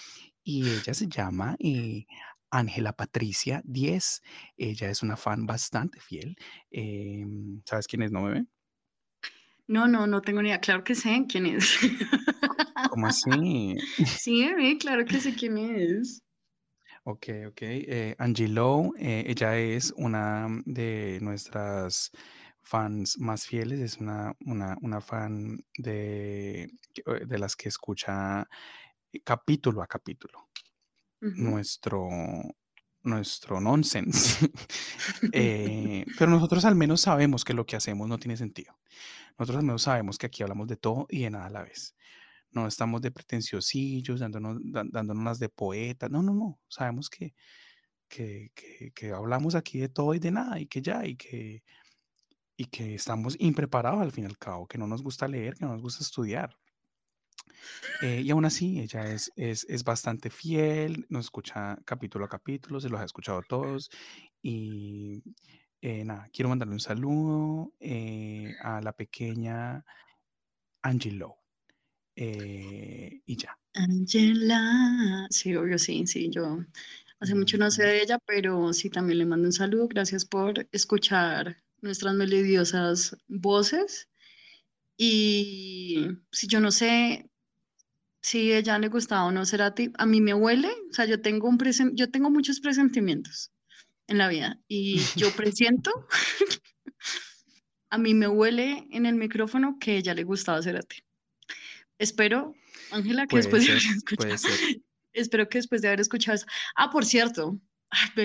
y 0.44 0.70
ella 0.70 0.94
se 0.94 1.08
llama 1.08 1.56
eh, 1.60 2.06
Ángela 2.52 2.94
Patricia 2.94 3.62
10. 3.66 4.22
Ella 4.58 4.90
es 4.90 5.04
una 5.04 5.18
fan 5.18 5.46
bastante 5.46 6.00
fiel. 6.00 6.36
Em, 6.70 7.62
¿Sabes 7.66 7.88
quién 7.88 8.04
es, 8.04 8.12
no, 8.12 8.24
bebé? 8.24 8.46
No, 9.72 9.88
no, 9.88 10.06
no 10.06 10.22
tengo 10.22 10.42
ni 10.42 10.50
idea. 10.50 10.60
Claro 10.60 10.84
que 10.84 10.96
sé 10.96 11.26
quién 11.30 11.46
es. 11.46 11.80
¿Cómo 12.90 13.08
así? 13.08 13.78
Sí, 14.06 14.78
claro 14.82 15.06
que 15.06 15.22
sé 15.22 15.34
quién 15.34 15.58
es. 15.58 16.22
Ok, 17.06 17.28
ok. 17.48 17.62
Eh, 17.62 18.16
Angie 18.20 18.50
Lowe, 18.50 18.92
eh, 19.00 19.24
ella 19.28 19.58
es 19.58 19.94
una 19.96 20.50
de 20.66 21.20
nuestras 21.22 22.12
fans 22.62 23.18
más 23.18 23.46
fieles, 23.46 23.80
es 23.80 23.98
una, 23.98 24.36
una, 24.42 25.00
fan 25.00 25.64
de, 25.78 26.64
eh, 26.64 27.26
de 27.26 27.40
las 27.40 27.56
que 27.56 27.70
escucha 27.70 28.46
capítulo 29.24 29.82
a 29.82 29.88
capítulo 29.88 30.50
nuestro, 31.22 32.10
nuestro 33.04 33.62
nonsense. 33.62 34.52
pero 36.20 36.30
nosotros 36.30 36.66
al 36.66 36.76
menos 36.76 37.00
sabemos 37.00 37.46
que 37.46 37.54
lo 37.54 37.66
que 37.66 37.78
hacemos 37.78 38.10
no 38.10 38.18
tiene 38.18 38.36
sentido. 38.36 38.76
Nosotros 39.38 39.60
al 39.60 39.66
menos 39.66 39.84
sabemos 39.84 40.18
que 40.18 40.28
aquí 40.28 40.44
hablamos 40.44 40.68
de 40.68 40.78
todo 40.78 41.08
y 41.10 41.24
de 41.24 41.30
nada 41.32 41.48
a 41.48 41.50
la 41.50 41.64
vez 41.64 41.96
no 42.52 42.68
estamos 42.68 43.02
de 43.02 43.12
pretenciosillos, 43.12 44.20
dándonos, 44.20 44.58
dándonos 44.64 45.24
las 45.24 45.40
de 45.40 45.50
poeta, 45.50 46.10
no, 46.10 46.22
no, 46.22 46.34
no, 46.34 46.60
sabemos 46.68 47.10
que, 47.10 47.34
que, 48.08 48.52
que, 48.94 49.12
hablamos 49.12 49.56
aquí 49.56 49.80
de 49.80 49.90
todo 49.90 50.14
y 50.14 50.20
de 50.20 50.32
nada 50.32 50.60
y 50.60 50.68
que 50.68 50.82
ya, 50.82 51.06
y 51.06 51.16
que, 51.16 51.64
y 52.58 52.66
que 52.66 52.96
estamos 52.96 53.36
impreparados 53.40 54.02
al 54.02 54.12
fin 54.12 54.26
y 54.26 54.28
al 54.28 54.38
cabo, 54.38 54.68
que 54.68 54.78
no 54.78 54.88
nos 54.88 55.02
gusta 55.02 55.28
leer, 55.28 55.56
que 55.56 55.66
no 55.66 55.74
nos 55.74 55.82
gusta 55.82 56.04
estudiar. 56.04 56.58
Eh, 58.02 58.22
y 58.24 58.32
aún 58.32 58.46
así, 58.46 58.80
ella 58.80 59.06
es, 59.06 59.32
es, 59.36 59.66
es, 59.70 59.84
bastante 59.84 60.30
fiel, 60.30 61.06
nos 61.10 61.26
escucha 61.26 61.78
capítulo 61.86 62.26
a 62.26 62.30
capítulo, 62.30 62.80
se 62.80 62.90
los 62.90 63.00
ha 63.00 63.06
escuchado 63.06 63.42
todos. 63.48 63.90
Y 64.42 65.24
eh, 65.82 66.06
nada, 66.06 66.30
quiero 66.32 66.50
mandarle 66.50 66.74
un 66.76 66.80
saludo 66.80 67.74
eh, 67.80 68.56
a 68.62 68.82
la 68.82 68.94
pequeña 68.94 69.84
Angie 70.84 71.12
Lowe. 71.12 71.38
Eh, 72.16 73.22
y 73.26 73.36
ya. 73.36 73.58
Angela, 73.74 75.28
sí, 75.30 75.56
obvio, 75.56 75.80
sí, 75.80 76.06
sí, 76.06 76.30
yo 76.30 76.60
hace 77.20 77.36
mucho 77.36 77.58
no 77.58 77.72
sé 77.72 77.84
de 77.84 78.04
ella, 78.04 78.20
pero 78.26 78.74
sí 78.74 78.90
también 78.90 79.20
le 79.20 79.26
mando 79.26 79.48
un 79.48 79.54
saludo. 79.54 79.88
Gracias 79.88 80.26
por 80.26 80.68
escuchar 80.72 81.58
nuestras 81.82 82.14
melodiosas 82.14 83.18
voces. 83.28 84.08
Y 84.98 86.06
si 86.32 86.48
yo 86.48 86.60
no 86.60 86.70
sé 86.70 87.28
si 88.22 88.54
ella 88.54 88.78
le 88.78 88.90
gustaba 88.90 89.26
o 89.26 89.32
no 89.32 89.44
ti 89.74 89.92
a 89.98 90.06
mí 90.06 90.22
me 90.22 90.36
huele, 90.36 90.70
o 90.92 90.94
sea, 90.94 91.06
yo 91.06 91.22
tengo, 91.22 91.50
un 91.50 91.58
yo 91.96 92.12
tengo 92.12 92.30
muchos 92.30 92.60
presentimientos 92.60 93.52
en 94.12 94.18
la 94.18 94.28
vida 94.28 94.60
y 94.68 94.98
yo 95.16 95.32
presiento, 95.36 95.92
a 97.90 97.98
mí 97.98 98.14
me 98.14 98.28
huele 98.28 98.88
en 98.92 99.06
el 99.06 99.16
micrófono 99.16 99.78
que 99.80 99.98
ella 99.98 100.14
le 100.14 100.24
gustaba 100.24 100.62
ti 100.62 101.04
Espero, 101.98 102.54
Ángela, 102.92 103.28
que 103.28 103.38
después 103.38 103.66
de 103.66 103.72
haber 103.72 103.84
escuchado. 103.84 104.36
Espero 105.14 105.50
que 105.50 105.58
después 105.58 105.82
de 105.82 105.90
haber 105.90 106.00
escuchado 106.00 106.36
eso. 106.36 106.46
Ah, 106.76 106.90
por 106.90 107.06
cierto, 107.06 107.60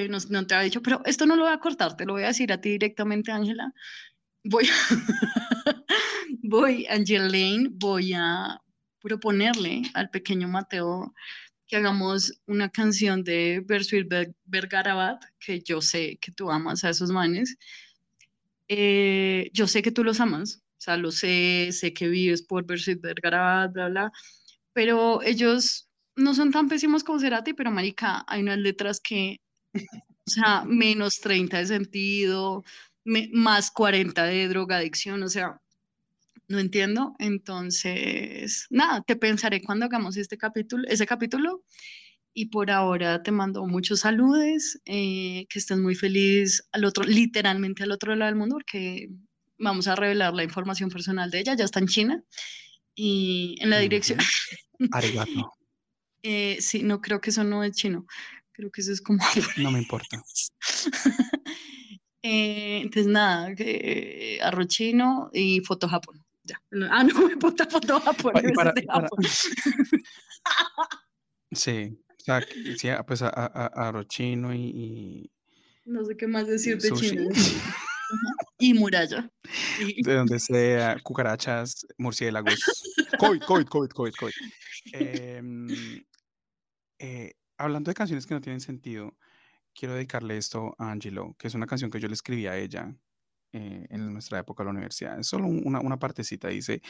no, 0.08 0.46
te 0.46 0.54
había 0.54 0.64
dicho, 0.64 0.82
pero 0.82 1.02
esto 1.04 1.26
no 1.26 1.36
lo 1.36 1.44
voy 1.44 1.52
a 1.52 1.58
cortar, 1.58 1.96
te 1.96 2.06
lo 2.06 2.14
voy 2.14 2.22
a 2.22 2.28
decir 2.28 2.52
a 2.52 2.60
ti 2.60 2.70
directamente, 2.70 3.32
Ángela. 3.32 3.72
Voy, 4.44 4.68
voy, 6.42 6.86
Angeline, 6.86 7.68
voy 7.72 8.12
a 8.14 8.60
proponerle 9.00 9.82
al 9.94 10.08
pequeño 10.10 10.48
Mateo 10.48 11.12
que 11.66 11.76
hagamos 11.76 12.40
una 12.46 12.70
canción 12.70 13.24
de 13.24 13.62
Bersuil 13.64 14.08
Bergarabat, 14.44 15.22
que 15.38 15.60
yo 15.60 15.80
sé 15.80 16.18
que 16.20 16.32
tú 16.32 16.50
amas 16.50 16.84
a 16.84 16.90
esos 16.90 17.10
manes. 17.10 17.56
Eh, 18.68 19.50
yo 19.52 19.66
sé 19.66 19.82
que 19.82 19.92
tú 19.92 20.04
los 20.04 20.20
amas, 20.20 20.62
o 20.78 20.80
sea, 20.80 20.96
lo 20.96 21.12
sé, 21.12 21.70
sé 21.72 21.92
que 21.92 22.08
vives 22.08 22.42
por 22.42 22.66
Bersuit 22.66 23.00
Vergara, 23.00 23.68
bla, 23.68 23.88
bla, 23.88 24.12
pero 24.72 25.22
ellos 25.22 25.88
no 26.16 26.34
son 26.34 26.50
tan 26.52 26.68
pésimos 26.68 27.04
como 27.04 27.20
Cerati, 27.20 27.54
pero 27.54 27.70
marica, 27.70 28.24
hay 28.26 28.42
unas 28.42 28.58
letras 28.58 29.00
que, 29.00 29.40
o 29.74 30.30
sea, 30.30 30.64
menos 30.66 31.20
30 31.20 31.58
de 31.58 31.66
sentido, 31.66 32.64
más 33.32 33.70
40 33.70 34.24
de 34.24 34.48
drogadicción, 34.48 35.22
o 35.22 35.28
sea, 35.28 35.60
no 36.48 36.58
entiendo. 36.58 37.14
Entonces, 37.18 38.66
nada, 38.70 39.02
te 39.02 39.16
pensaré 39.16 39.62
cuando 39.62 39.86
hagamos 39.86 40.16
este 40.16 40.38
capítulo, 40.38 40.84
ese 40.88 41.06
capítulo. 41.06 41.64
Y 42.38 42.46
por 42.46 42.70
ahora 42.70 43.22
te 43.22 43.30
mando 43.30 43.64
muchos 43.66 44.00
saludos, 44.00 44.78
eh, 44.84 45.46
que 45.48 45.58
estés 45.58 45.78
muy 45.78 45.94
feliz 45.94 46.68
al 46.72 46.84
otro, 46.84 47.04
literalmente 47.04 47.82
al 47.82 47.92
otro 47.92 48.14
lado 48.14 48.30
del 48.30 48.38
mundo, 48.38 48.56
porque 48.56 49.08
vamos 49.58 49.88
a 49.88 49.96
revelar 49.96 50.34
la 50.34 50.44
información 50.44 50.90
personal 50.90 51.30
de 51.30 51.40
ella, 51.40 51.54
ya 51.54 51.64
está 51.64 51.78
en 51.78 51.86
China. 51.86 52.22
Y 52.94 53.56
en 53.60 53.70
la 53.70 53.78
dirección... 53.78 54.18
Arigato. 54.92 55.52
eh, 56.22 56.58
sí, 56.60 56.82
no, 56.82 57.00
creo 57.00 57.22
que 57.22 57.30
eso 57.30 57.42
no 57.42 57.64
es 57.64 57.72
chino, 57.72 58.06
creo 58.52 58.70
que 58.70 58.82
eso 58.82 58.92
es 58.92 59.00
como... 59.00 59.24
no 59.56 59.70
me 59.70 59.78
importa. 59.78 60.22
eh, 62.22 62.80
entonces, 62.82 63.06
nada, 63.06 63.54
eh, 63.56 64.38
arroz 64.42 64.68
chino 64.68 65.30
y 65.32 65.60
foto 65.60 65.88
Japón. 65.88 66.25
Ya. 66.46 66.62
Ah, 66.90 67.02
no, 67.02 67.12
me 67.28 67.36
foto, 67.36 67.68
foto 67.68 68.00
Japón. 68.00 68.32
Para, 68.54 68.72
Japón. 68.88 69.24
sí, 71.52 71.98
o 72.08 72.24
sea, 72.24 72.40
sí, 72.78 72.88
pues 73.06 73.22
a, 73.22 73.28
a, 73.28 73.88
arroz 73.88 74.06
chino 74.06 74.54
y, 74.54 74.60
y, 74.60 75.32
No 75.84 76.04
sé 76.04 76.16
qué 76.16 76.28
más 76.28 76.46
decir 76.46 76.78
de 76.78 76.92
China. 76.92 77.28
Y 78.58 78.72
muralla. 78.72 79.28
De 80.04 80.14
donde 80.14 80.38
sea, 80.38 80.96
cucarachas, 81.02 81.84
murciélagos. 81.98 82.54
COVID, 83.18 83.40
COVID, 83.40 83.66
COVID, 83.66 83.88
COVID, 83.88 84.12
COVID. 84.14 84.32
Em, 84.92 85.66
eh, 87.00 87.32
hablando 87.58 87.90
de 87.90 87.94
canciones 87.94 88.24
que 88.24 88.34
no 88.34 88.40
tienen 88.40 88.60
sentido, 88.60 89.16
quiero 89.74 89.94
dedicarle 89.94 90.36
esto 90.36 90.74
a 90.78 90.92
Angelo, 90.92 91.34
que 91.36 91.48
es 91.48 91.54
una 91.54 91.66
canción 91.66 91.90
que 91.90 91.98
yo 91.98 92.06
le 92.06 92.14
escribí 92.14 92.46
a 92.46 92.56
ella 92.56 92.96
eh, 93.56 93.86
en 93.88 94.12
nuestra 94.12 94.38
época 94.38 94.62
de 94.62 94.66
la 94.66 94.72
universidad. 94.72 95.18
Es 95.18 95.28
solo 95.28 95.46
una, 95.46 95.80
una 95.80 95.98
partecita, 95.98 96.48
dice, 96.48 96.82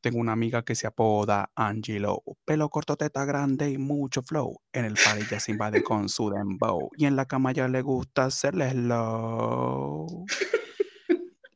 tengo 0.00 0.18
una 0.18 0.32
amiga 0.32 0.64
que 0.64 0.74
se 0.74 0.88
apoda 0.88 1.52
Angelo, 1.54 2.24
pelo 2.44 2.68
corto, 2.68 2.96
teta 2.96 3.24
grande 3.24 3.70
y 3.70 3.78
mucho 3.78 4.22
flow. 4.22 4.60
En 4.72 4.84
el 4.86 4.94
party 4.94 5.24
ya 5.30 5.38
se 5.38 5.52
invade 5.52 5.84
con 5.84 6.08
su 6.08 6.30
dembow 6.30 6.90
y 6.96 7.04
en 7.06 7.14
la 7.14 7.26
cama 7.26 7.52
ya 7.52 7.68
le 7.68 7.80
gusta 7.82 8.24
hacerle 8.24 8.70
slow. 8.72 10.26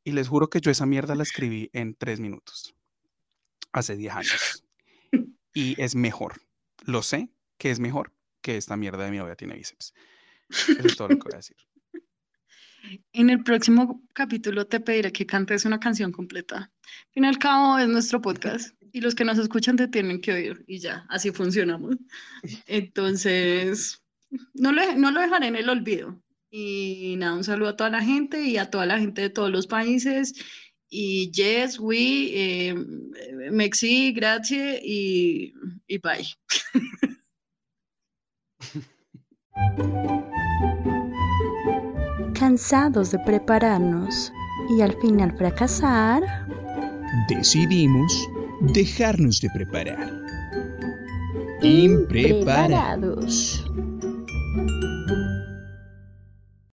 Y 0.04 0.12
les 0.12 0.28
juro 0.28 0.48
que 0.48 0.60
yo 0.60 0.70
esa 0.70 0.86
mierda 0.86 1.16
la 1.16 1.24
escribí 1.24 1.70
en 1.72 1.94
tres 1.94 2.20
minutos, 2.20 2.76
hace 3.72 3.96
10 3.96 4.14
años. 4.14 4.64
Y 5.52 5.80
es 5.82 5.94
mejor, 5.94 6.34
lo 6.84 7.02
sé 7.02 7.30
que 7.58 7.70
es 7.70 7.80
mejor 7.80 8.12
que 8.42 8.56
esta 8.56 8.76
mierda 8.76 9.04
de 9.04 9.10
mi 9.10 9.16
novia 9.16 9.34
tiene 9.34 9.54
bíceps. 9.54 9.94
Eso 10.50 10.86
es 10.86 10.96
todo 10.96 11.08
lo 11.08 11.16
que 11.16 11.24
voy 11.24 11.32
a 11.32 11.36
decir. 11.38 11.56
En 13.12 13.30
el 13.30 13.42
próximo 13.42 14.02
capítulo 14.12 14.66
te 14.66 14.80
pediré 14.80 15.12
que 15.12 15.26
cantes 15.26 15.64
una 15.64 15.80
canción 15.80 16.12
completa. 16.12 16.56
Al 16.56 17.12
fin 17.12 17.24
y 17.24 17.26
al 17.26 17.38
cabo 17.38 17.78
es 17.78 17.88
nuestro 17.88 18.20
podcast 18.20 18.74
y 18.92 19.00
los 19.00 19.14
que 19.14 19.24
nos 19.24 19.38
escuchan 19.38 19.76
te 19.76 19.88
tienen 19.88 20.20
que 20.20 20.32
oír 20.32 20.64
y 20.66 20.78
ya, 20.78 21.06
así 21.08 21.30
funcionamos. 21.30 21.96
Entonces, 22.66 24.02
no 24.54 24.72
lo, 24.72 24.94
no 24.96 25.10
lo 25.10 25.20
dejaré 25.20 25.48
en 25.48 25.56
el 25.56 25.68
olvido. 25.68 26.20
Y 26.50 27.16
nada, 27.18 27.34
un 27.34 27.44
saludo 27.44 27.70
a 27.70 27.76
toda 27.76 27.90
la 27.90 28.02
gente 28.02 28.40
y 28.42 28.58
a 28.58 28.70
toda 28.70 28.86
la 28.86 28.98
gente 29.00 29.22
de 29.22 29.30
todos 29.30 29.50
los 29.50 29.66
países. 29.66 30.34
Y 30.88 31.32
yes, 31.32 31.80
we, 31.80 32.30
eh, 32.32 32.74
Mexi, 33.50 34.12
gracias 34.12 34.78
y, 34.84 35.52
y 35.88 35.98
bye. 35.98 36.24
Cansados 42.44 43.10
de 43.10 43.18
prepararnos 43.20 44.30
y 44.76 44.82
al 44.82 44.92
final 45.00 45.34
fracasar, 45.38 46.22
Decidimos 47.26 48.28
dejarnos 48.60 49.40
de 49.40 49.48
preparar. 49.54 50.12
Impreparados. 51.62 53.64